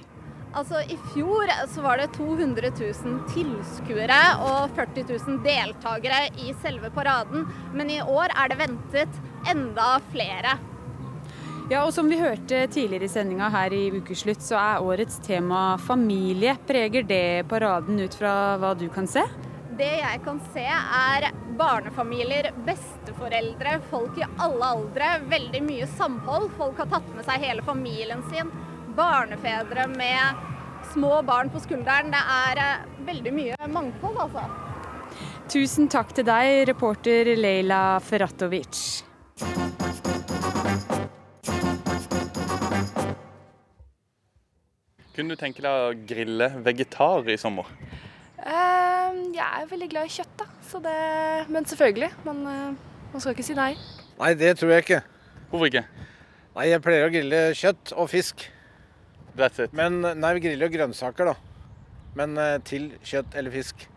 Altså, 0.54 0.84
I 0.86 0.98
fjor 1.14 1.50
så 1.74 1.82
var 1.82 1.98
det 1.98 2.12
200 2.14 2.70
000 2.78 3.16
tilskuere 3.34 4.20
og 4.46 4.76
40 4.78 5.06
000 5.10 5.40
deltakere 5.46 6.28
i 6.38 6.54
selve 6.62 6.92
paraden. 6.94 7.48
Men 7.74 7.90
i 7.90 7.98
år 8.02 8.30
er 8.38 8.52
det 8.52 8.60
ventet 8.60 9.18
enda 9.50 9.96
flere. 10.12 10.60
Ja, 11.72 11.80
og 11.86 11.94
Som 11.96 12.12
vi 12.12 12.20
hørte 12.20 12.68
tidligere 12.68 13.08
i 13.08 13.10
sendinga 13.10 13.48
her 13.50 13.74
i 13.74 13.88
Ukeslutt, 13.96 14.44
så 14.46 14.60
er 14.60 14.84
årets 14.84 15.18
tema 15.26 15.80
familie. 15.82 16.54
Preger 16.68 17.08
det 17.08 17.48
paraden 17.50 17.98
ut 18.04 18.14
fra 18.20 18.34
hva 18.62 18.76
du 18.78 18.86
kan 18.94 19.10
se? 19.10 19.24
Det 19.74 19.90
jeg 20.04 20.20
kan 20.22 20.38
se 20.54 20.68
er 20.68 21.32
barnefamilier, 21.58 22.52
besteforeldre, 22.68 23.80
folk 23.90 24.20
i 24.22 24.28
alle 24.38 24.70
aldre. 24.76 25.10
Veldig 25.32 25.64
mye 25.66 25.90
samhold. 25.96 26.52
Folk 26.60 26.84
har 26.84 26.92
tatt 26.94 27.10
med 27.16 27.26
seg 27.26 27.42
hele 27.48 27.66
familien 27.66 28.22
sin 28.30 28.54
barnefedre 28.98 29.88
med 29.92 30.44
små 30.94 31.22
barn 31.26 31.50
på 31.50 31.62
skulderen. 31.64 32.12
Det 32.14 32.22
er 32.36 32.62
eh, 32.64 32.86
veldig 33.08 33.34
mye 33.34 33.72
mangfold, 33.72 34.20
altså. 34.28 34.46
Tusen 35.52 35.90
takk 35.92 36.14
til 36.16 36.26
deg, 36.28 36.64
reporter 36.70 37.34
Leila 37.38 38.00
Ferratovic. 38.04 39.04
Kunne 45.14 45.36
du 45.36 45.38
tenke 45.38 45.62
deg 45.62 45.70
å 45.70 45.92
grille 46.10 46.48
vegetar 46.66 47.28
i 47.30 47.38
sommer? 47.38 47.68
Uh, 48.44 49.14
jeg 49.36 49.46
er 49.46 49.68
veldig 49.70 49.90
glad 49.92 50.10
i 50.10 50.16
kjøtt, 50.16 50.34
da. 50.42 50.48
Så 50.66 50.82
det, 50.82 50.96
men 51.54 51.68
selvfølgelig. 51.70 52.10
Man, 52.26 52.42
uh, 52.48 53.04
man 53.14 53.22
skal 53.22 53.36
ikke 53.36 53.46
si 53.46 53.58
nei. 53.58 53.76
Nei, 54.18 54.34
det 54.40 54.56
tror 54.58 54.74
jeg 54.74 54.88
ikke. 54.88 55.04
Hvorfor 55.52 55.70
ikke? 55.70 55.86
Nei, 56.56 56.66
Jeg 56.72 56.82
pleier 56.86 57.06
å 57.06 57.14
grille 57.14 57.44
kjøtt 57.58 57.94
og 57.94 58.10
fisk. 58.10 58.48
That's 59.38 59.64
it. 59.64 59.74
Men, 59.74 60.02
nei, 60.02 60.34
vi 60.38 60.46
griller 60.48 60.70
jo 60.70 60.76
grønnsaker, 60.78 61.32
da. 61.32 61.36
Men 62.18 62.38
eh, 62.38 62.60
til 62.68 62.92
kjøtt 63.06 63.34
eller 63.40 63.54
fisk. 63.54 63.88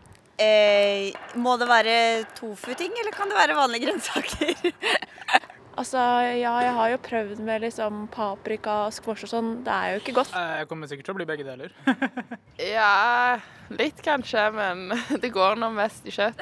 Eh, 0.41 1.13
må 1.37 1.55
det 1.57 1.67
være 1.69 1.93
tofu-ting, 2.37 2.93
eller 3.01 3.13
kan 3.13 3.29
det 3.29 3.37
være 3.37 3.57
vanlige 3.57 3.89
grønnsaker? 3.89 4.57
Altså, 5.77 5.99
ja, 6.33 6.55
jeg 6.65 6.73
har 6.73 6.89
jo 6.89 6.97
prøvd 7.05 7.41
med 7.45 7.61
liksom 7.61 8.07
paprika 8.09 8.79
og 8.87 8.95
squash 8.95 9.27
og 9.27 9.29
sånn. 9.29 9.51
Det 9.61 9.73
er 9.75 9.91
jo 9.93 9.99
ikke 10.01 10.15
godt. 10.15 10.31
Jeg 10.33 10.65
kommer 10.71 10.89
sikkert 10.89 11.05
til 11.05 11.13
å 11.13 11.17
bli 11.19 11.27
begge 11.29 11.45
deler. 11.45 11.75
Ja, 12.57 13.37
litt 13.69 14.01
kanskje, 14.01 14.47
men 14.55 14.87
det 15.21 15.29
går 15.35 15.61
nå 15.61 15.69
mest 15.75 16.09
i 16.09 16.15
kjøtt. 16.15 16.41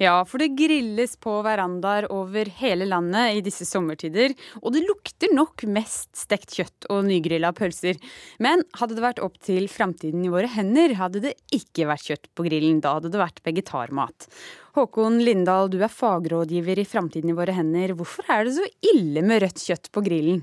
Ja, 0.00 0.18
for 0.28 0.42
det 0.42 0.54
grilles 0.58 1.16
på 1.20 1.38
verandaer 1.46 2.08
over 2.12 2.48
hele 2.58 2.88
landet 2.88 3.38
i 3.38 3.42
disse 3.44 3.66
sommertider. 3.68 4.34
Og 4.62 4.74
det 4.74 4.84
lukter 4.84 5.32
nok 5.34 5.64
mest 5.72 6.10
stekt 6.16 6.56
kjøtt 6.56 6.88
og 6.92 7.06
nygrilla 7.08 7.52
pølser. 7.56 8.00
Men 8.42 8.64
hadde 8.76 8.98
det 8.98 9.04
vært 9.04 9.22
opp 9.24 9.38
til 9.44 9.68
framtiden 9.72 10.24
i 10.26 10.32
våre 10.32 10.50
hender, 10.52 10.96
hadde 11.00 11.24
det 11.24 11.34
ikke 11.54 11.88
vært 11.88 12.10
kjøtt 12.10 12.30
på 12.36 12.46
grillen. 12.48 12.82
Da 12.84 12.96
hadde 12.98 13.12
det 13.14 13.22
vært 13.22 13.42
vegetarmat. 13.46 14.28
Håkon 14.76 15.22
Lindahl, 15.24 15.70
du 15.72 15.78
er 15.80 15.92
fagrådgiver 15.92 16.82
i 16.82 16.88
Framtiden 16.88 17.32
i 17.32 17.36
våre 17.36 17.54
hender. 17.56 17.94
Hvorfor 17.96 18.28
er 18.32 18.44
det 18.44 18.58
så 18.58 18.66
ille 18.92 19.22
med 19.24 19.40
rødt 19.46 19.62
kjøtt 19.64 19.88
på 19.94 20.02
grillen? 20.04 20.42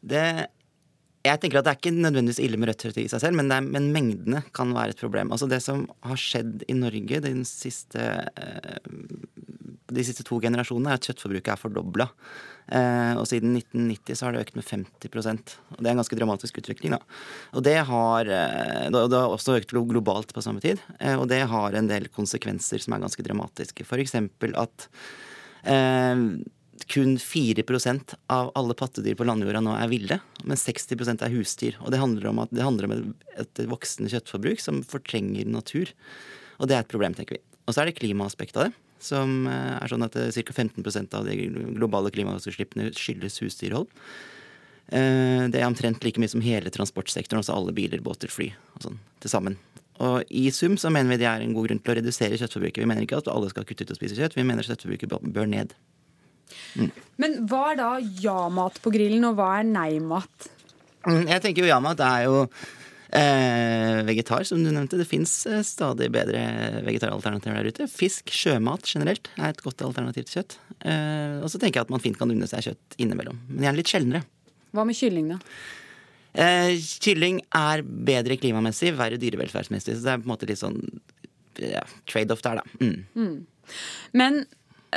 Det, 0.00 0.24
jeg 1.20 1.40
tenker 1.40 1.60
at 1.60 1.66
det 1.66 1.72
er 1.74 1.78
ikke 1.80 1.92
nødvendigvis 1.92 2.40
ille 2.40 2.56
med 2.56 2.70
rødt 2.70 2.86
kjøtt 2.86 2.98
i 3.02 3.08
seg 3.12 3.20
selv, 3.20 3.36
men, 3.36 3.50
er, 3.52 3.64
men 3.64 3.90
mengdene 3.92 4.40
kan 4.56 4.70
være 4.72 4.94
et 4.94 5.00
problem. 5.02 5.32
Altså 5.34 5.48
Det 5.50 5.58
som 5.60 5.82
har 6.06 6.20
skjedd 6.20 6.62
i 6.64 6.76
Norge 6.78 7.20
siste, 7.48 8.04
eh, 8.40 8.78
de 9.90 10.04
siste 10.06 10.24
to 10.24 10.38
generasjonene, 10.40 10.94
er 10.94 11.00
at 11.00 11.08
kjøttforbruket 11.10 11.52
er 11.52 11.60
fordobla. 11.60 12.06
Eh, 12.72 13.12
og 13.20 13.26
siden 13.28 13.52
1990 13.58 14.16
så 14.16 14.26
har 14.26 14.36
det 14.36 14.46
økt 14.46 14.56
med 14.56 14.64
50 14.64 15.10
Og 15.12 15.82
det 15.82 15.90
er 15.90 15.92
en 15.92 16.00
ganske 16.00 16.18
dramatisk 16.22 16.62
utvikling. 16.62 16.94
da. 16.96 17.00
Og 17.52 17.66
det 17.68 17.76
har, 17.90 18.20
eh, 18.24 18.88
det 18.88 19.12
har 19.12 19.28
også 19.28 19.58
økt 19.60 19.74
globalt 19.76 20.32
på 20.32 20.40
samme 20.40 20.62
tid. 20.64 20.80
Og 21.18 21.28
det 21.28 21.42
har 21.52 21.74
en 21.74 21.90
del 21.90 22.08
konsekvenser 22.08 22.80
som 22.80 22.94
er 22.94 23.04
ganske 23.04 23.22
dramatiske. 23.26 23.84
F.eks. 23.84 24.14
at 24.56 24.88
kun 26.88 27.16
4% 27.18 28.14
av 28.32 28.50
alle 28.58 28.74
pattedyr 28.78 29.16
på 29.18 29.26
landjorda 29.28 29.60
nå 29.64 29.74
er 29.76 29.90
ville, 29.92 30.20
men 30.44 30.56
60% 30.56 31.24
er 31.26 31.34
husdyr. 31.34 31.76
Og 31.84 31.90
det 31.92 32.00
handler 32.00 32.30
om, 32.30 32.38
at, 32.44 32.52
det 32.54 32.64
handler 32.64 32.88
om 32.88 32.94
et, 32.96 33.26
et 33.44 33.62
voksende 33.68 34.10
kjøttforbruk 34.12 34.62
som 34.62 34.82
fortrenger 34.86 35.46
natur. 35.50 35.92
Og 36.60 36.68
det 36.70 36.76
er 36.76 36.84
et 36.84 36.92
problem, 36.92 37.14
tenker 37.16 37.38
vi. 37.38 37.42
Og 37.66 37.74
så 37.74 37.82
er 37.82 37.90
det 37.90 37.98
klimaaspektet 38.00 38.56
av 38.60 38.68
det. 38.68 38.74
Som 39.00 39.46
eh, 39.48 39.78
er 39.80 39.88
sånn 39.88 40.04
at 40.04 40.12
ca. 40.12 40.52
15% 40.52 41.14
av 41.16 41.24
de 41.28 41.36
globale 41.78 42.10
klimagassutslippene 42.12 42.90
skyldes 42.96 43.40
husdyrhold. 43.40 43.88
Eh, 44.92 45.48
Det 45.48 45.60
er 45.60 45.66
omtrent 45.68 46.04
like 46.04 46.20
mye 46.20 46.30
som 46.32 46.42
hele 46.44 46.72
transportsektoren, 46.74 47.40
altså 47.40 47.54
alle 47.56 47.72
biler, 47.76 48.02
båter, 48.04 48.28
fly 48.32 48.50
og 48.76 48.84
sånn 48.88 48.98
til 49.22 49.32
sammen. 49.32 49.56
Og 50.00 50.24
i 50.32 50.48
sum 50.54 50.78
så 50.80 50.88
mener 50.92 51.12
vi 51.12 51.20
det 51.20 51.28
er 51.28 51.42
en 51.44 51.52
god 51.52 51.68
grunn 51.68 51.80
til 51.84 51.92
å 51.92 51.96
redusere 51.98 52.38
kjøttforbruket. 52.40 52.80
Vi 52.80 52.88
mener 52.88 53.04
ikke 53.04 53.18
at 53.20 53.28
alle 53.28 53.50
skal 53.52 53.66
kutte 53.68 53.84
ut 53.84 53.90
og 53.92 53.98
spise 54.00 54.16
kjøtt, 54.16 54.36
vi 54.38 54.46
mener 54.48 54.64
kjøttforbruket 54.64 55.10
bør- 55.12 55.32
bør 55.32 55.50
Men 57.20 57.40
hva 57.50 57.70
er 57.72 57.80
da 57.80 57.90
ja-mat 58.00 58.80
på 58.82 58.92
grillen, 58.94 59.24
og 59.28 59.38
hva 59.38 59.52
er 59.60 59.66
nei-mat? 59.68 60.50
Mm, 61.06 61.26
Jeg 61.28 61.42
tenker 61.44 61.64
jo 61.64 61.70
ja-mat 61.70 62.00
er 62.04 62.26
jo 62.26 62.36
eh, 63.16 64.00
vegetar, 64.08 64.44
som 64.48 64.62
du 64.62 64.70
nevnte. 64.70 64.98
Det 65.00 65.08
fins 65.08 65.32
eh, 65.48 65.62
stadig 65.66 66.10
bedre 66.14 66.42
vegetaralternativer 66.86 67.60
der 67.60 67.70
ute. 67.72 67.88
Fisk, 67.90 68.32
sjømat 68.34 68.88
generelt 68.88 69.30
er 69.38 69.50
et 69.52 69.62
godt 69.64 69.84
alternativ 69.86 70.28
til 70.28 70.40
kjøtt. 70.40 70.58
Eh, 70.80 71.40
og 71.42 71.48
så 71.52 71.60
tenker 71.60 71.80
jeg 71.80 71.88
at 71.88 71.94
man 71.94 72.04
fint 72.04 72.18
kan 72.20 72.30
unne 72.32 72.48
seg 72.50 72.70
kjøtt 72.70 72.98
innimellom. 73.02 73.40
Men 73.50 73.68
gjerne 73.68 73.82
litt 73.82 73.92
sjeldnere. 73.92 74.24
Hva 74.76 74.86
med 74.86 74.98
kylling, 74.98 75.32
da? 75.34 75.40
Eh, 76.40 76.76
kylling 77.02 77.40
er 77.58 77.82
bedre 77.82 78.36
klimamessig, 78.38 78.92
verre 78.98 79.18
dyrevelferdsmessig. 79.20 79.96
Så 79.98 80.06
det 80.06 80.12
er 80.14 80.22
på 80.22 80.28
en 80.28 80.34
måte 80.36 80.48
litt 80.50 80.60
sånn 80.62 80.78
ja, 81.58 81.82
trade-off 82.08 82.44
der, 82.46 82.60
da. 82.62 82.78
Mm. 82.80 83.00
Mm. 83.18 83.74
Men 84.16 84.44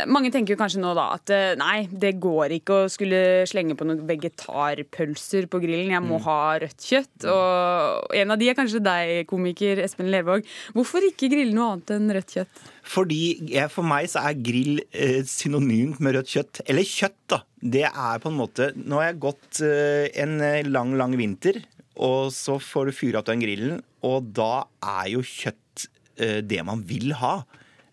mange 0.09 0.31
tenker 0.33 0.55
jo 0.55 0.59
kanskje 0.59 0.81
nå 0.81 0.91
da 0.97 1.03
at 1.13 1.29
eh, 1.33 1.53
nei, 1.59 1.87
det 1.91 2.15
går 2.23 2.55
ikke 2.57 2.77
å 2.83 2.89
skulle 2.89 3.43
slenge 3.49 3.75
på 3.77 3.85
noen 3.85 4.01
vegetarpølser 4.09 5.45
på 5.51 5.59
grillen. 5.61 5.91
Jeg 5.93 6.01
må 6.05 6.17
Mm. 6.19 6.23
ha 6.25 6.37
rødt 6.63 6.81
kjøtt. 6.87 7.25
Og 7.29 8.15
en 8.17 8.31
av 8.33 8.39
de 8.39 8.49
er 8.49 8.57
kanskje 8.57 8.81
deg, 8.83 9.27
komiker 9.29 9.81
Espen 9.83 10.09
Lervåg. 10.11 10.45
Hvorfor 10.73 11.05
ikke 11.05 11.29
grille 11.31 11.53
noe 11.53 11.73
annet 11.75 11.93
enn 11.95 12.09
rødt 12.17 12.33
kjøtt? 12.37 12.63
Fordi 12.83 13.19
jeg, 13.53 13.69
For 13.71 13.83
meg 13.87 14.09
så 14.11 14.23
er 14.27 14.33
grill 14.43 14.81
eh, 14.91 15.21
synonymt 15.23 15.99
med 16.03 16.15
rødt 16.17 16.33
kjøtt. 16.33 16.61
Eller 16.67 16.83
kjøtt, 16.83 17.19
da. 17.29 17.41
Det 17.63 17.85
er 17.87 18.19
på 18.19 18.27
en 18.27 18.35
måte 18.37 18.71
Nå 18.75 18.97
har 18.99 19.11
jeg 19.13 19.21
gått 19.23 19.61
eh, 19.63 20.09
en 20.21 20.41
eh, 20.41 20.63
lang, 20.67 20.97
lang 20.99 21.13
vinter, 21.15 21.61
og 21.95 22.31
så 22.33 22.57
får 22.59 22.89
du 22.89 22.91
fyre 22.97 23.21
opp 23.21 23.27
den 23.29 23.39
grillen, 23.45 23.83
og 24.03 24.33
da 24.33 24.65
er 24.81 25.11
jo 25.13 25.21
kjøtt 25.21 25.85
eh, 26.17 26.41
det 26.41 26.63
man 26.65 26.81
vil 26.89 27.13
ha. 27.21 27.43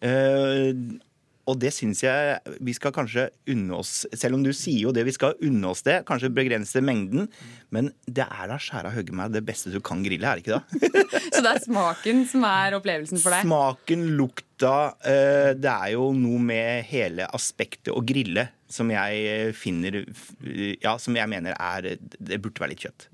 Eh, 0.01 0.72
og 1.51 1.59
det 1.61 1.72
syns 1.74 2.03
jeg 2.05 2.57
vi 2.62 2.74
skal 2.76 2.94
kanskje 2.94 3.28
unne 3.51 3.80
oss, 3.80 4.05
selv 4.16 4.38
om 4.38 4.44
du 4.44 4.53
sier 4.57 4.86
jo 4.86 4.94
det, 4.94 5.05
vi 5.09 5.14
skal 5.16 5.36
unne 5.46 5.72
oss 5.72 5.82
det. 5.86 6.01
Kanskje 6.09 6.32
begrense 6.34 6.82
mengden. 6.84 7.28
Men 7.74 7.90
det 8.07 8.26
er 8.26 8.51
da 8.51 8.59
skjæra 8.61 8.92
høgge 8.94 9.14
meg 9.16 9.34
det 9.34 9.42
beste 9.46 9.72
du 9.72 9.80
kan 9.84 10.05
grille, 10.07 10.26
er 10.26 10.38
det 10.38 10.44
ikke 10.44 10.61
det? 10.61 10.94
Så 11.34 11.42
det 11.42 11.53
er 11.53 11.64
smaken 11.64 12.24
som 12.30 12.46
er 12.48 12.78
opplevelsen 12.78 13.20
for 13.22 13.34
deg? 13.34 13.46
Smaken, 13.46 14.07
lukta 14.18 14.74
eh, 15.07 15.53
Det 15.59 15.70
er 15.70 15.92
jo 15.96 16.11
noe 16.16 16.40
med 16.42 16.86
hele 16.90 17.28
aspektet 17.36 17.92
å 17.94 18.03
grille 18.07 18.48
som 18.70 18.90
jeg 18.92 19.22
eh, 19.26 19.52
finner 19.56 20.00
Ja, 20.82 20.96
som 21.02 21.16
jeg 21.18 21.28
mener 21.30 21.56
er 21.58 21.96
Det 22.00 22.38
burde 22.42 22.62
være 22.62 22.72
litt 22.74 22.84
kjøtt. 22.86 23.08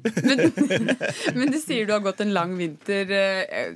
Men 1.39 1.53
du 1.53 1.59
sier 1.63 1.87
du 1.89 1.95
har 1.97 2.03
gått 2.05 2.21
en 2.25 2.33
lang 2.37 2.57
vinter. 2.59 3.11
eh, 3.11 3.73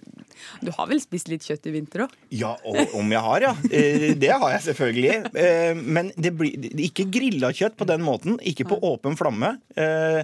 Du 0.65 0.71
har 0.77 0.89
vel 0.91 1.01
spist 1.03 1.29
litt 1.33 1.45
kjøtt 1.47 1.67
i 1.71 1.73
vinter 1.75 2.05
òg? 2.07 2.15
Ja, 2.37 2.53
og 2.69 2.95
om 2.99 3.11
jeg 3.13 3.23
har, 3.25 3.47
ja. 3.49 3.53
Eh, 3.71 4.13
Det 4.21 4.31
har 4.33 4.51
jeg 4.57 4.65
selvfølgelig. 4.71 5.33
Eh, 5.35 5.75
Men 5.81 6.13
det 6.17 6.33
blir 6.37 6.69
ikke 6.87 7.09
grilla 7.13 7.51
kjøtt 7.57 7.77
på 7.81 7.87
den 7.89 8.05
måten. 8.07 8.39
Ikke 8.47 8.67
på 8.69 8.79
åpen 8.91 9.17
flamme. 9.19 9.55
Eh, 9.77 10.23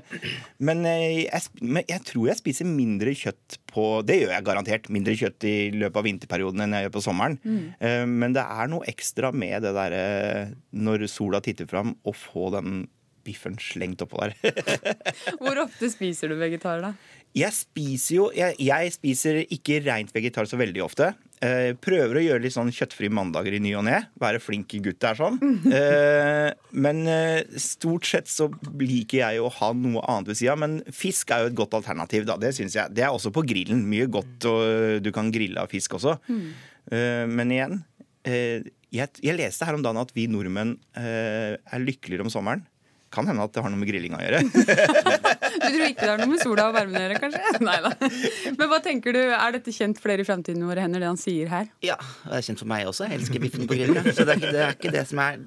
Men 0.59 0.85
jeg, 0.87 1.27
jeg 1.31 1.43
men 1.67 1.85
jeg 1.89 2.03
tror 2.09 2.29
jeg 2.31 2.39
spiser 2.41 2.69
mindre 2.69 3.13
kjøtt 3.17 3.59
på 3.73 3.87
Det 4.07 4.21
gjør 4.23 4.33
jeg 4.37 4.47
garantert. 4.47 4.91
Mindre 4.93 5.17
kjøtt 5.19 5.45
i 5.49 5.57
løpet 5.75 6.01
av 6.01 6.07
vinterperioden 6.09 6.65
enn 6.65 6.77
jeg 6.77 6.87
gjør 6.89 6.95
på 6.99 7.05
sommeren. 7.09 7.39
Mm. 7.45 7.63
Eh, 7.81 8.05
Men 8.07 8.37
det 8.37 8.45
er 8.45 8.71
noe 8.73 8.87
ekstra 8.93 9.33
med 9.33 9.63
det 9.67 9.73
derre 9.77 10.05
når 10.77 11.07
sola 11.11 11.41
titter 11.47 11.71
fram, 11.71 11.97
og 12.05 12.19
få 12.19 12.51
den 12.55 12.85
biffen 13.27 13.59
slengt 13.63 14.03
oppå 14.05 14.23
der. 14.23 14.37
Hvor 15.43 15.65
ofte 15.67 15.91
spiser 15.93 16.31
du 16.31 16.39
vegetar, 16.41 16.83
da? 16.85 16.95
Jeg 17.37 17.53
spiser 17.53 18.15
jo 18.15 18.27
jeg, 18.33 18.55
jeg 18.65 18.93
spiser 18.95 19.43
ikke 19.53 19.83
rent 19.85 20.13
vegetar 20.15 20.49
så 20.49 20.57
veldig 20.57 20.81
ofte. 20.85 21.11
Eh, 21.45 21.75
prøver 21.77 22.17
å 22.17 22.23
gjøre 22.23 22.45
litt 22.47 22.55
sånn 22.55 22.71
kjøttfrie 22.73 23.13
mandager 23.13 23.53
i 23.53 23.61
ny 23.61 23.75
og 23.77 23.85
ne. 23.85 23.99
Være 24.23 24.41
flink 24.41 24.73
gutt 24.85 25.03
der 25.05 25.19
sånn. 25.19 25.41
Eh, 25.77 26.49
men 26.79 27.03
eh, 27.11 27.59
stort 27.61 28.07
sett 28.09 28.31
så 28.31 28.47
liker 28.81 29.19
jeg 29.19 29.39
jo 29.41 29.49
å 29.49 29.53
ha 29.59 29.69
noe 29.77 30.05
annet 30.09 30.31
ved 30.31 30.39
sida. 30.39 30.55
Men 30.57 30.79
fisk 30.95 31.33
er 31.35 31.43
jo 31.43 31.51
et 31.51 31.59
godt 31.59 31.75
alternativ, 31.77 32.25
da. 32.29 32.39
Det 32.41 32.55
syns 32.57 32.77
jeg. 32.79 32.95
Det 32.97 33.05
er 33.05 33.13
også 33.13 33.33
på 33.35 33.45
grillen. 33.49 33.83
Mye 33.91 34.07
godt, 34.09 34.47
og 34.49 35.03
du 35.05 35.11
kan 35.15 35.29
grille 35.35 35.61
av 35.61 35.73
fisk 35.73 35.99
også. 35.99 36.17
Eh, 36.31 37.25
men 37.29 37.53
igjen, 37.53 37.81
jeg, 38.27 39.09
jeg 39.23 39.37
leste 39.39 39.67
her 39.69 39.77
om 39.79 39.85
dagen 39.85 40.01
at 40.03 40.11
vi 40.17 40.27
nordmenn 40.31 40.77
eh, 40.99 41.55
er 41.59 41.85
lykkeligere 41.85 42.27
om 42.27 42.33
sommeren. 42.33 42.65
Kan 43.15 43.29
hende 43.31 43.45
at 43.47 43.53
det 43.55 43.63
har 43.63 43.71
noe 43.71 43.79
med 43.81 43.89
grilling 43.89 44.17
å 44.17 44.21
gjøre. 44.21 44.41
Du 45.57 45.73
tror 45.73 45.87
ikke 45.89 46.03
det 46.05 46.11
har 46.11 46.21
noe 46.21 46.31
med 46.31 46.43
sola 46.43 46.65
og 46.69 46.75
varmen 46.77 46.99
å 46.99 47.01
gjøre, 47.07 47.17
kanskje? 47.23 47.59
Nei 47.67 47.77
da. 47.83 47.91
Men 48.59 48.69
hva 48.71 48.79
tenker 48.85 49.15
du, 49.17 49.21
er 49.35 49.55
dette 49.57 49.73
kjent 49.75 49.99
for 50.03 50.13
dere 50.13 50.23
i 50.23 50.29
Framtiden 50.29 50.63
våre 50.69 50.83
hender, 50.85 51.03
det 51.03 51.09
han 51.09 51.19
sier 51.19 51.49
her? 51.51 51.71
Ja, 51.87 51.97
det 52.27 52.39
er 52.39 52.45
kjent 52.51 52.61
for 52.63 52.71
meg 52.71 52.87
også. 52.91 53.07
Jeg 53.09 53.23
elsker 53.23 53.43
biffen 53.43 53.67
på 53.71 53.79
grillen. 53.79 54.07
Så 54.15 54.27
det 54.29 54.37
er, 54.37 54.43
ikke, 54.43 54.53
det 54.55 54.63
er 54.67 54.77
ikke 54.77 54.93
det 54.95 55.05
som 55.11 55.23
er 55.25 55.41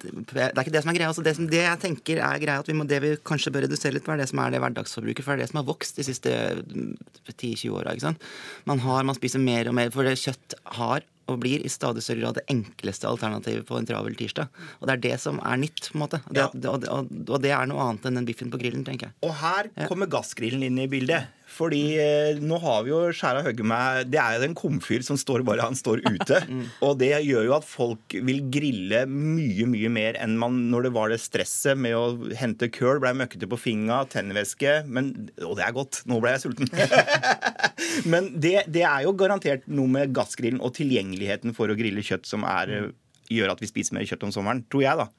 det 0.00 0.44
er 0.48 0.56
ikke 0.62 0.72
det 0.72 0.80
som 0.82 0.90
er 0.92 0.96
greia. 0.96 1.08
Altså 1.12 1.22
det, 1.24 1.34
som, 1.36 1.46
det 1.52 1.60
jeg 1.60 1.80
tenker 1.82 2.20
er 2.24 2.40
greia 2.42 2.62
at 2.62 2.68
vi 2.70 2.76
må, 2.76 2.86
Det 2.88 3.00
vi 3.04 3.10
kanskje 3.30 3.52
bør 3.52 3.66
redusere 3.66 3.92
litt 3.96 4.04
på, 4.06 4.12
er 4.14 4.22
det 4.22 4.28
som 4.30 4.40
er 4.42 4.54
det 4.54 4.60
hverdagsforbruket. 4.64 5.24
For 5.26 5.36
det 5.36 5.42
er 5.44 5.44
det 5.46 5.50
som 5.52 5.60
har 5.60 5.68
vokst 5.68 6.00
de 6.00 6.06
siste 6.08 6.32
10-20 7.36 7.74
åra. 7.76 7.94
Man, 8.68 8.80
har- 8.84 9.04
man 9.04 9.16
spiser 9.18 9.42
mer 9.44 9.68
og 9.70 9.76
mer, 9.76 9.92
for 9.94 10.08
det 10.08 10.16
kjøtt 10.20 10.56
har 10.80 11.04
og 11.30 11.40
blir 11.42 11.64
i 11.64 11.72
stadig 11.72 12.04
større 12.04 12.24
grad 12.24 12.38
det 12.40 12.46
enkleste 12.52 13.08
alternativet 13.08 13.66
på 13.68 13.78
en 13.78 13.88
travel 13.88 14.16
tirsdag. 14.18 14.50
Og 14.80 14.88
det 14.88 14.96
er 14.96 15.04
det 15.08 15.16
som 15.22 15.40
er 15.40 15.60
nytt, 15.62 15.90
på 15.90 15.98
en 15.98 16.04
måte. 16.04 16.22
Det, 16.30 16.46
og, 16.68 16.86
og, 16.90 17.12
og 17.26 17.42
det 17.42 17.54
er 17.56 17.68
noe 17.70 17.88
annet 17.88 18.08
enn 18.08 18.20
den 18.20 18.28
biffen 18.28 18.52
på 18.52 18.60
grillen, 18.60 18.86
tenker 18.86 19.10
jeg. 19.10 19.18
Og 19.26 19.36
her 19.42 19.70
kommer 19.90 20.10
gassgrillen 20.10 20.64
inn 20.66 20.80
i 20.82 20.88
bildet. 20.90 21.39
Fordi 21.50 21.82
eh, 21.98 22.38
nå 22.38 22.58
har 22.62 22.84
vi 22.86 22.92
jo 22.92 23.00
skjæra 23.14 23.42
Høgge 23.44 23.64
med 23.66 24.10
Det 24.12 24.20
er 24.22 24.38
jo 24.38 24.46
en 24.46 24.56
komfyr 24.58 25.02
som 25.04 25.18
står 25.18 25.42
bare 25.46 25.66
han 25.66 25.76
står 25.78 26.02
ute. 26.06 26.38
Og 26.86 26.96
det 27.00 27.10
gjør 27.26 27.48
jo 27.48 27.56
at 27.56 27.66
folk 27.66 28.16
vil 28.28 28.42
grille 28.52 29.02
mye, 29.10 29.66
mye 29.70 29.90
mer 29.92 30.18
enn 30.22 30.38
man 30.40 30.60
når 30.70 30.86
det 30.86 30.94
var 30.94 31.12
det 31.12 31.20
stresset 31.22 31.78
med 31.80 31.96
å 31.98 32.32
hente 32.38 32.70
køl, 32.72 33.00
blei 33.02 33.12
møkkete 33.18 33.48
på 33.50 33.58
fingra, 33.60 34.04
tennvæske 34.10 34.80
men, 34.86 35.12
Og 35.46 35.58
det 35.58 35.66
er 35.66 35.76
godt. 35.76 36.02
Nå 36.10 36.20
ble 36.22 36.36
jeg 36.36 36.44
sulten. 36.46 36.70
men 38.12 38.32
det, 38.40 38.56
det 38.70 38.86
er 38.86 39.06
jo 39.08 39.16
garantert 39.18 39.66
noe 39.70 39.90
med 39.90 40.14
gassgrillen 40.16 40.62
og 40.62 40.76
tilgjengeligheten 40.78 41.56
for 41.56 41.70
å 41.70 41.78
grille 41.78 42.04
kjøtt 42.06 42.30
som 42.30 42.46
er, 42.48 42.76
eh, 42.76 42.90
gjør 43.30 43.56
at 43.56 43.62
vi 43.62 43.70
spiser 43.70 43.98
mer 43.98 44.06
kjøtt 44.06 44.28
om 44.28 44.34
sommeren. 44.34 44.62
Tror 44.70 44.86
jeg, 44.86 45.02
da. 45.02 45.10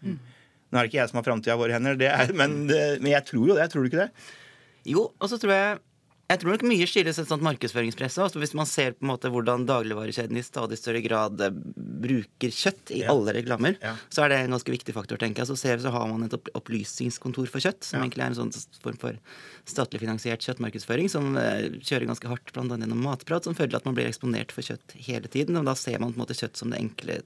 Nå 0.71 0.79
er 0.79 0.85
det 0.85 0.91
ikke 0.93 1.01
jeg 1.01 1.11
som 1.11 1.19
har 1.19 1.27
framtida 1.27 1.57
i 1.57 1.59
våre 1.59 1.75
hender, 1.75 1.97
det 1.99 2.07
er, 2.07 2.31
men, 2.37 2.61
men 2.71 3.09
jeg 3.11 3.27
tror 3.27 3.51
jo 3.51 3.57
det. 3.57 3.67
Tror 3.71 3.83
du 3.83 3.91
ikke 3.91 4.05
det? 4.05 4.27
Jo, 4.87 5.09
og 5.11 5.29
så 5.29 5.37
tror 5.41 5.53
jeg 5.53 5.79
jeg 6.31 6.39
tror 6.41 6.53
nok 6.55 6.63
mye 6.71 6.87
skyldes 6.87 7.19
et 7.21 7.27
sånt 7.29 7.43
markedsføringspress. 7.45 8.17
Altså 8.23 8.39
hvis 8.41 8.53
man 8.57 8.65
ser 8.69 8.93
på 8.95 9.03
en 9.05 9.11
måte 9.11 9.29
hvordan 9.31 9.65
dagligvarekjeden 9.69 10.37
i 10.39 10.43
stadig 10.45 10.77
større 10.79 11.01
grad 11.03 11.41
eh, 11.43 11.51
bruker 12.01 12.53
kjøtt 12.55 12.93
i 12.95 13.01
Ja. 13.03 13.11
alle 13.13 13.33
reklamer, 13.35 13.75
Ja. 13.81 13.95
så 14.09 14.23
er 14.25 14.29
det 14.29 14.37
en 14.45 14.51
ganske 14.55 14.71
viktig 14.71 14.93
faktor. 14.95 15.17
tenker 15.21 15.43
jeg. 15.43 15.47
Så 15.51 15.57
ser 15.57 15.77
vi 15.77 15.83
så 15.83 15.91
har 15.91 16.07
man 16.07 16.23
et 16.23 16.33
opplysningskontor 16.55 17.47
for 17.51 17.59
kjøtt, 17.59 17.83
som 17.83 17.99
Ja. 18.01 18.07
egentlig 18.07 18.23
er 18.23 18.31
en 18.31 18.39
sånn 18.49 18.67
form 18.81 18.97
for 18.97 19.17
statlig 19.65 19.99
finansiert 20.01 20.39
kjøttmarkedsføring, 20.41 21.09
som 21.09 21.35
eh, 21.37 21.69
kjører 21.83 22.07
ganske 22.07 22.27
hardt 22.27 22.55
annet 22.57 22.79
gjennom 22.79 23.01
matprat, 23.03 23.43
som 23.43 23.53
føler 23.55 23.75
at 23.75 23.85
man 23.85 23.93
blir 23.95 24.07
eksponert 24.07 24.51
for 24.51 24.61
kjøtt 24.61 24.91
hele 24.95 25.27
tiden. 25.27 25.57
Og 25.57 25.65
da 25.65 25.73
ser 25.75 25.99
man 25.99 26.13
på 26.13 26.17
en 26.21 26.25
måte 26.25 26.37
kjøtt 26.39 26.55
som 26.57 26.69
det 26.69 26.79
enkle 26.79 27.21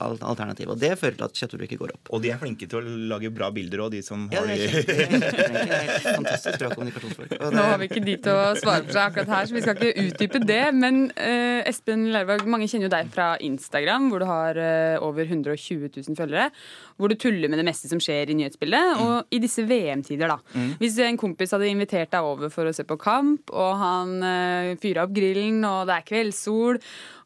al- 0.00 0.18
alternativet. 0.20 0.70
Og 0.74 0.78
det 0.80 0.92
fører 1.00 1.16
til 1.18 1.24
at 1.26 1.34
kjøttforbruket 1.40 1.78
går 1.80 1.92
opp. 1.96 2.10
Og 2.16 2.22
de 2.24 2.30
er 2.34 2.38
flinke 2.40 2.68
til 2.70 2.78
å 2.80 2.94
lage 3.14 3.30
bra 3.34 3.50
bilder 3.54 3.84
òg, 3.86 3.90
de 3.94 4.02
som 4.02 4.28
Ja, 4.32 4.40
har 4.40 4.46
det 4.48 4.58
er 4.64 4.74
kjempe- 4.74 5.30
det 5.44 5.78
er 5.78 5.98
fantastisk 6.18 6.58
bra 6.62 6.70
kommunikasjonsfolk. 6.74 7.30
Det- 7.34 7.52
Nå 7.54 7.62
har 7.70 7.78
vi 7.82 7.88
ikke 7.90 8.04
de 8.04 8.16
til 8.24 8.32
å 8.32 8.54
svare 8.58 8.84
for 8.84 8.92
seg 8.96 9.02
akkurat 9.08 9.32
her, 9.34 9.46
så 9.50 9.56
vi 9.58 9.64
skal 9.66 9.76
ikke 9.80 10.06
utdype 10.08 10.42
det. 10.46 10.62
Men 10.74 11.00
eh, 11.16 11.62
Espen 11.70 12.06
Lervåg, 12.14 12.46
mange 12.50 12.68
kjenner 12.70 12.88
jo 12.88 12.94
deg 12.96 13.12
fra 13.14 13.28
Instagram, 13.44 14.10
hvor 14.12 14.24
du 14.24 14.28
har 14.30 14.56
eh, 14.60 14.96
over 15.04 15.24
120 15.28 15.88
000 15.94 16.16
følgere. 16.18 16.50
Hvor 16.96 17.10
du 17.10 17.16
tuller 17.18 17.48
med 17.50 17.58
det 17.58 17.66
meste 17.66 17.88
som 17.90 17.98
skjer 18.02 18.30
i 18.30 18.36
nyhetsbildet. 18.38 19.00
Og 19.02 19.34
i 19.34 19.40
disse 19.42 19.64
VM-tider, 19.66 20.30
da. 20.30 20.38
Mm. 20.54 20.74
Hvis 20.78 20.98
en 21.02 21.18
kompis 21.18 21.50
hadde 21.56 21.66
invitert 21.70 22.12
deg 22.14 22.22
over 22.22 22.52
for 22.54 22.70
å 22.70 22.74
se 22.76 22.84
på 22.86 22.96
kamp, 23.02 23.50
og 23.50 23.72
han 23.80 24.14
uh, 24.22 24.74
fyra 24.82 25.04
opp 25.08 25.12
grillen, 25.16 25.58
og 25.66 25.88
det 25.90 25.96
er 26.00 26.06
kveldssol, 26.06 26.78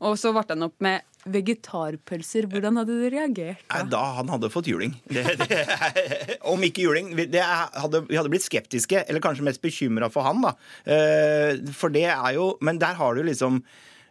og 0.09 0.17
så 0.21 0.33
varte 0.33 0.55
han 0.57 0.65
opp 0.69 0.77
med 0.85 1.05
vegetarpølser, 1.35 2.49
hvordan 2.51 2.81
hadde 2.81 2.95
du 2.97 3.09
reagert? 3.13 3.65
Nei, 3.73 3.83
da 3.93 4.03
han 4.19 4.31
hadde 4.33 4.51
fått 4.53 4.71
juling. 4.71 4.95
Det, 5.11 5.25
det, 5.41 5.61
om 6.53 6.63
ikke 6.67 6.87
juling. 6.87 7.13
hadde, 7.17 8.05
vi 8.09 8.19
hadde 8.19 8.33
blitt 8.33 8.47
skeptiske, 8.47 9.05
eller 9.07 9.25
kanskje 9.25 9.47
mest 9.49 9.63
bekymra 9.65 10.11
for 10.13 10.27
han, 10.29 10.43
da. 10.45 10.55
Eh, 10.89 11.61
for 11.75 11.95
det 11.95 12.09
er 12.11 12.35
jo 12.37 12.51
Men 12.65 12.81
der 12.81 12.99
har 12.99 13.15
du 13.15 13.27
liksom 13.27 13.63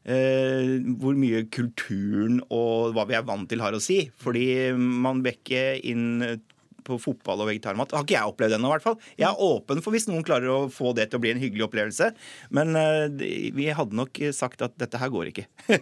Uh, 0.08 0.80
hvor 1.02 1.18
mye 1.20 1.42
kulturen 1.52 2.38
og 2.48 2.94
hva 2.96 3.04
vi 3.10 3.16
er 3.18 3.26
vant 3.28 3.44
til 3.52 3.60
har 3.60 3.76
å 3.76 3.82
si. 3.84 4.06
Fordi 4.24 4.72
man 4.78 5.20
vekker 5.26 5.82
inn 5.84 6.22
på 6.88 6.98
fotball 7.04 7.44
og 7.44 7.50
vegetarmat. 7.52 7.92
Har 7.94 8.06
ikke 8.08 8.16
jeg 8.18 8.32
opplevd 8.32 8.56
ennå, 8.58 8.72
i 8.72 8.76
hvert 8.78 8.86
fall. 8.88 8.98
Jeg 9.20 9.28
er 9.30 9.44
åpen 9.50 9.84
for 9.86 9.94
hvis 9.96 10.08
noen 10.10 10.24
klarer 10.28 10.50
å 10.54 10.60
få 10.74 10.94
det 10.98 11.10
til 11.12 11.20
å 11.20 11.24
bli 11.26 11.34
en 11.36 11.42
hyggelig 11.44 11.68
opplevelse. 11.68 12.10
Men 12.56 12.74
eh, 12.80 13.52
vi 13.58 13.68
hadde 13.76 14.00
nok 14.00 14.22
sagt 14.36 14.64
at 14.66 14.78
dette 14.80 14.98
her 15.02 15.12
går 15.14 15.34
ikke. 15.34 15.46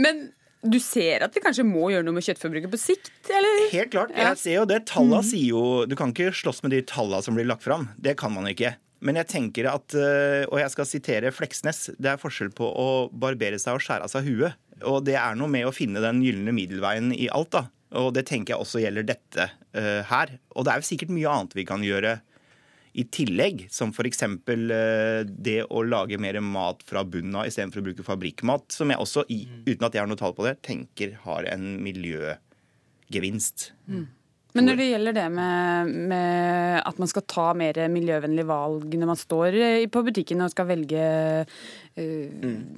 Men 0.00 0.28
du 0.60 0.76
ser 0.82 1.22
at 1.24 1.32
vi 1.36 1.40
kanskje 1.40 1.64
må 1.64 1.86
gjøre 1.92 2.04
noe 2.04 2.18
med 2.18 2.26
kjøttforbruket 2.26 2.72
på 2.74 2.80
sikt, 2.80 3.12
eller? 3.32 3.62
Helt 3.72 3.92
klart. 3.94 4.12
Jeg 4.12 4.36
ser 4.42 4.58
jo 4.58 4.66
det. 4.68 4.82
Tallene 4.90 5.22
Mhm. 5.22 5.30
sier 5.30 5.48
jo 5.54 5.86
Du 5.88 5.96
kan 5.96 6.12
ikke 6.12 6.32
slåss 6.36 6.62
med 6.62 6.72
de 6.72 6.82
tallene 6.82 7.22
som 7.24 7.34
blir 7.34 7.46
lagt 7.48 7.62
fram. 7.64 7.88
Det 7.98 8.16
kan 8.20 8.32
man 8.34 8.44
ikke. 8.50 8.74
Men 9.00 9.16
jeg 9.16 9.28
tenker 9.28 9.64
at, 9.72 9.94
eh, 9.96 10.44
og 10.52 10.58
jeg 10.60 10.70
skal 10.70 10.84
sitere 10.84 11.32
Fleksnes, 11.32 11.88
det 11.98 12.10
er 12.10 12.18
forskjell 12.20 12.50
på 12.52 12.66
å 12.68 13.10
barbere 13.10 13.56
seg 13.58 13.72
og 13.74 13.80
skjære 13.80 14.04
av 14.04 14.10
seg 14.12 14.26
huet. 14.28 14.52
Og 14.84 15.04
det 15.06 15.14
er 15.16 15.34
noe 15.34 15.48
med 15.48 15.64
å 15.64 15.72
finne 15.72 16.00
den 16.04 16.20
gylne 16.20 16.52
middelveien 16.52 17.08
i 17.16 17.26
alt, 17.32 17.48
da. 17.50 17.62
Og 17.98 18.12
det 18.14 18.26
tenker 18.28 18.54
jeg 18.54 18.62
også 18.62 18.82
gjelder 18.84 19.06
dette 19.08 19.46
uh, 19.50 20.02
her. 20.10 20.36
Og 20.54 20.66
det 20.66 20.72
er 20.72 20.82
jo 20.82 20.90
sikkert 20.90 21.14
mye 21.14 21.30
annet 21.32 21.56
vi 21.58 21.66
kan 21.68 21.82
gjøre 21.84 22.18
i 22.98 23.04
tillegg, 23.14 23.66
som 23.70 23.92
f.eks. 23.94 24.22
Uh, 24.26 25.26
det 25.26 25.58
å 25.66 25.82
lage 25.86 26.20
mer 26.22 26.38
mat 26.44 26.84
fra 26.86 27.02
bunnen 27.06 27.40
av 27.40 27.50
istedenfor 27.50 27.82
å 27.82 27.88
bruke 27.90 28.06
fabrikkmat, 28.06 28.70
som 28.74 28.92
jeg 28.92 29.02
også, 29.02 29.26
i, 29.34 29.42
uten 29.66 29.86
at 29.86 29.94
jeg 29.94 30.04
har 30.04 30.10
noe 30.10 30.20
tall 30.20 30.36
på 30.38 30.46
det, 30.46 30.56
tenker 30.66 31.18
har 31.26 31.50
en 31.50 31.74
miljøgevinst. 31.82 33.70
Men 34.56 34.66
når 34.66 34.80
det 34.80 34.86
gjelder 34.88 35.14
det 35.14 35.26
med, 35.30 35.90
med 36.10 36.80
at 36.82 36.98
man 36.98 37.10
skal 37.10 37.24
ta 37.30 37.46
mer 37.54 37.78
miljøvennlige 37.92 38.48
valg 38.48 38.96
når 38.98 39.10
man 39.12 39.18
står 39.18 39.58
eh, 39.58 39.86
på 39.90 40.02
butikken 40.06 40.42
og 40.42 40.50
skal 40.50 40.66
velge, 40.72 40.98
eh, 40.98 41.60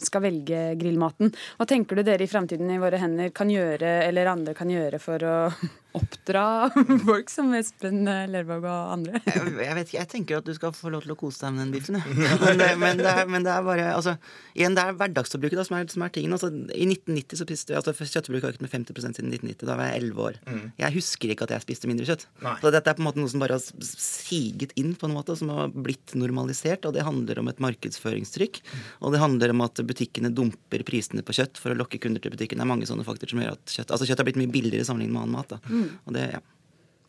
skal 0.03 0.25
velge 0.25 0.63
grillmaten, 0.81 1.33
hva 1.59 1.67
tenker 1.69 1.99
du 1.99 2.07
dere 2.07 2.25
i 2.25 2.31
framtiden 2.31 2.71
i 2.73 2.81
våre 2.83 3.01
hender 3.03 3.33
kan 3.35 3.51
gjøre, 3.53 4.03
eller 4.09 4.31
andre 4.33 4.57
kan 4.57 4.71
gjøre 4.73 5.01
for 5.03 5.23
å 5.27 5.37
oppdra 5.99 6.71
folk 7.09 7.31
som 7.31 7.53
Espen 7.57 8.07
Lervåg 8.07 8.65
og 8.65 8.93
andre? 8.97 9.21
Jeg 9.63 9.77
vet 9.77 9.91
ikke, 9.91 9.99
jeg 9.99 10.11
tenker 10.11 10.39
at 10.41 10.47
du 10.47 10.53
skal 10.57 10.73
få 10.75 10.91
lov 10.93 11.05
til 11.05 11.15
å 11.15 11.19
kose 11.19 11.43
deg 11.45 11.55
med 11.55 11.65
den 11.65 11.73
biffen. 11.75 11.99
jeg. 11.99 12.17
Men, 12.17 12.59
det, 12.61 12.69
men, 12.81 13.01
det 13.01 13.11
er, 13.13 13.29
men 13.31 13.45
det 13.45 13.53
er 13.53 13.65
bare 13.67 13.89
altså, 13.95 14.17
Igjen, 14.57 14.75
det 14.77 14.85
er 14.85 14.97
hverdagsforbruket 14.99 15.61
da, 15.61 15.65
som 15.67 15.77
er, 15.79 15.87
som 15.93 16.05
er 16.05 16.13
tingen. 16.15 16.35
Altså, 16.35 16.51
I 16.53 16.87
1990 16.89 17.41
så 17.41 17.47
spiste 17.47 17.77
altså, 17.79 17.95
Kjøttforbruket 17.97 18.49
har 18.49 18.57
økt 18.57 18.65
med 18.65 18.73
50% 18.73 19.19
siden 19.19 19.33
1990. 19.33 19.67
Da 19.69 19.77
var 19.79 19.91
jeg 19.91 20.03
11 20.03 20.25
år. 20.27 20.39
Mm. 20.49 20.65
Jeg 20.83 20.97
husker 20.97 21.33
ikke 21.33 21.49
at 21.49 21.55
jeg 21.57 21.65
spiste 21.65 21.91
mindre 21.91 22.09
kjøtt. 22.09 22.27
Nei. 22.45 22.55
Så 22.63 22.73
dette 22.75 22.93
er 22.93 22.99
på 22.99 23.05
en 23.05 23.09
måte 23.09 23.23
noe 23.23 23.33
som 23.33 23.45
bare 23.45 23.59
har 23.59 23.87
siget 23.93 24.75
inn, 24.81 24.95
på 24.99 25.09
en 25.09 25.17
måte, 25.17 25.37
som 25.39 25.53
har 25.55 25.73
blitt 25.73 26.17
normalisert. 26.19 26.89
Og 26.89 26.97
det 26.97 27.07
handler 27.07 27.43
om 27.43 27.53
et 27.53 27.63
markedsføringstrykk. 27.65 28.63
Og 29.03 29.15
det 29.15 29.21
handler 29.23 29.53
om 29.55 29.65
at 29.67 29.83
butikkene 29.87 30.31
dumper 30.35 30.85
prisene 30.87 31.25
på 31.27 31.35
kjøtt 31.37 31.59
for 31.61 31.75
å 31.75 31.79
lokke 31.79 32.01
kunder 32.03 32.23
til 32.23 32.35
butikken. 32.35 32.61
Det 32.61 32.67
er 32.67 32.73
mange 32.73 32.89
sånne 32.89 33.07
faktorer 33.07 33.35
som 33.35 33.43
gjør 33.43 33.57
at 33.57 33.77
kjøtt 33.77 33.95
Altså 33.95 34.09
kjøtt 34.09 34.23
har 34.23 34.29
blitt 34.31 34.41
mye 34.41 34.55
billigere 34.55 34.87
sammenlignet 34.89 35.17
med 35.17 35.25
annen 35.25 35.39
mat. 35.39 35.55
da. 35.57 35.59
Mm. 35.69 35.89
Og 36.07 36.17
det, 36.17 36.27
ja. 36.37 36.43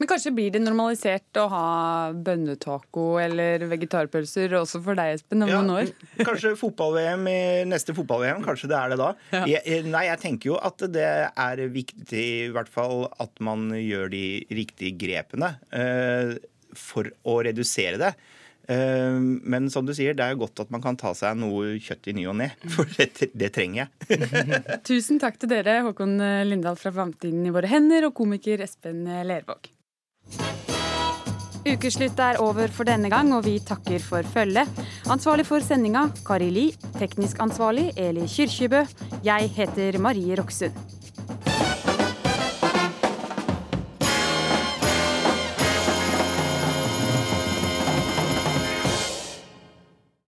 Men 0.01 0.09
kanskje 0.09 0.33
blir 0.35 0.49
det 0.51 0.59
normalisert 0.59 1.37
å 1.39 1.45
ha 1.51 1.67
bønnetaco 2.25 3.05
eller 3.21 3.63
vegetarpølser 3.71 4.55
også 4.57 4.81
for 4.83 4.97
deg, 4.99 5.13
Espen, 5.19 5.45
om 5.45 5.51
Ja, 5.51 5.61
noen 5.61 5.85
år? 5.85 5.91
Kanskje 6.27 6.55
fotball-VM 6.59 7.29
i 7.29 7.39
neste 7.69 7.95
fotball-VM. 7.95 8.41
Kanskje 8.43 8.71
det 8.73 8.79
er 8.79 8.91
det 8.91 8.99
da. 8.99 9.11
Ja. 9.35 9.43
Jeg, 9.53 9.85
nei, 9.93 10.07
jeg 10.09 10.21
tenker 10.25 10.51
jo 10.51 10.57
at 10.59 10.83
det 10.91 11.07
er 11.29 11.63
viktig 11.71 12.25
i 12.47 12.51
hvert 12.55 12.71
fall 12.73 13.05
at 13.21 13.43
man 13.45 13.69
gjør 13.77 14.09
de 14.11 14.25
riktige 14.51 14.97
grepene 15.05 15.53
uh, 15.71 16.33
for 16.75 17.13
å 17.29 17.37
redusere 17.45 18.01
det. 18.01 18.15
Eh, 18.71 19.19
men 19.19 19.69
som 19.73 19.85
du 19.87 19.93
sier, 19.95 20.15
det 20.17 20.25
er 20.25 20.35
jo 20.35 20.43
godt 20.45 20.63
at 20.65 20.73
man 20.73 20.83
kan 20.83 20.97
ta 20.99 21.13
seg 21.17 21.37
noe 21.39 21.75
kjøtt 21.83 22.11
i 22.11 22.17
ny 22.17 22.27
og 22.31 22.37
ne. 22.41 22.49
For 22.75 22.89
det, 22.97 23.31
det 23.33 23.53
trenger 23.55 23.85
jeg. 23.85 24.29
Tusen 24.89 25.21
takk 25.21 25.39
til 25.41 25.51
dere, 25.53 25.81
Håkon 25.87 26.17
Lindahl 26.47 26.79
fra 26.79 26.93
Framtiden 26.95 27.45
i 27.47 27.53
våre 27.53 27.71
hender 27.71 28.09
og 28.09 28.17
komiker 28.17 28.63
Espen 28.65 29.05
Lervåg. 29.27 29.71
Ukeslutt 31.63 32.19
er 32.19 32.41
over 32.43 32.67
for 32.75 32.83
denne 32.87 33.07
gang, 33.11 33.29
og 33.31 33.45
vi 33.45 33.55
takker 33.63 34.01
for 34.03 34.27
følget. 34.33 34.67
Ansvarlig 35.11 35.45
for 35.47 35.63
sendinga 35.63 36.09
Kari 36.27 36.49
Li. 36.51 36.65
Teknisk 36.97 37.39
ansvarlig 37.43 37.93
Eli 37.95 38.27
Kyrkjebø. 38.27 38.83
Jeg 39.23 39.53
heter 39.55 39.99
Marie 40.03 40.35
Roksund. 40.39 40.75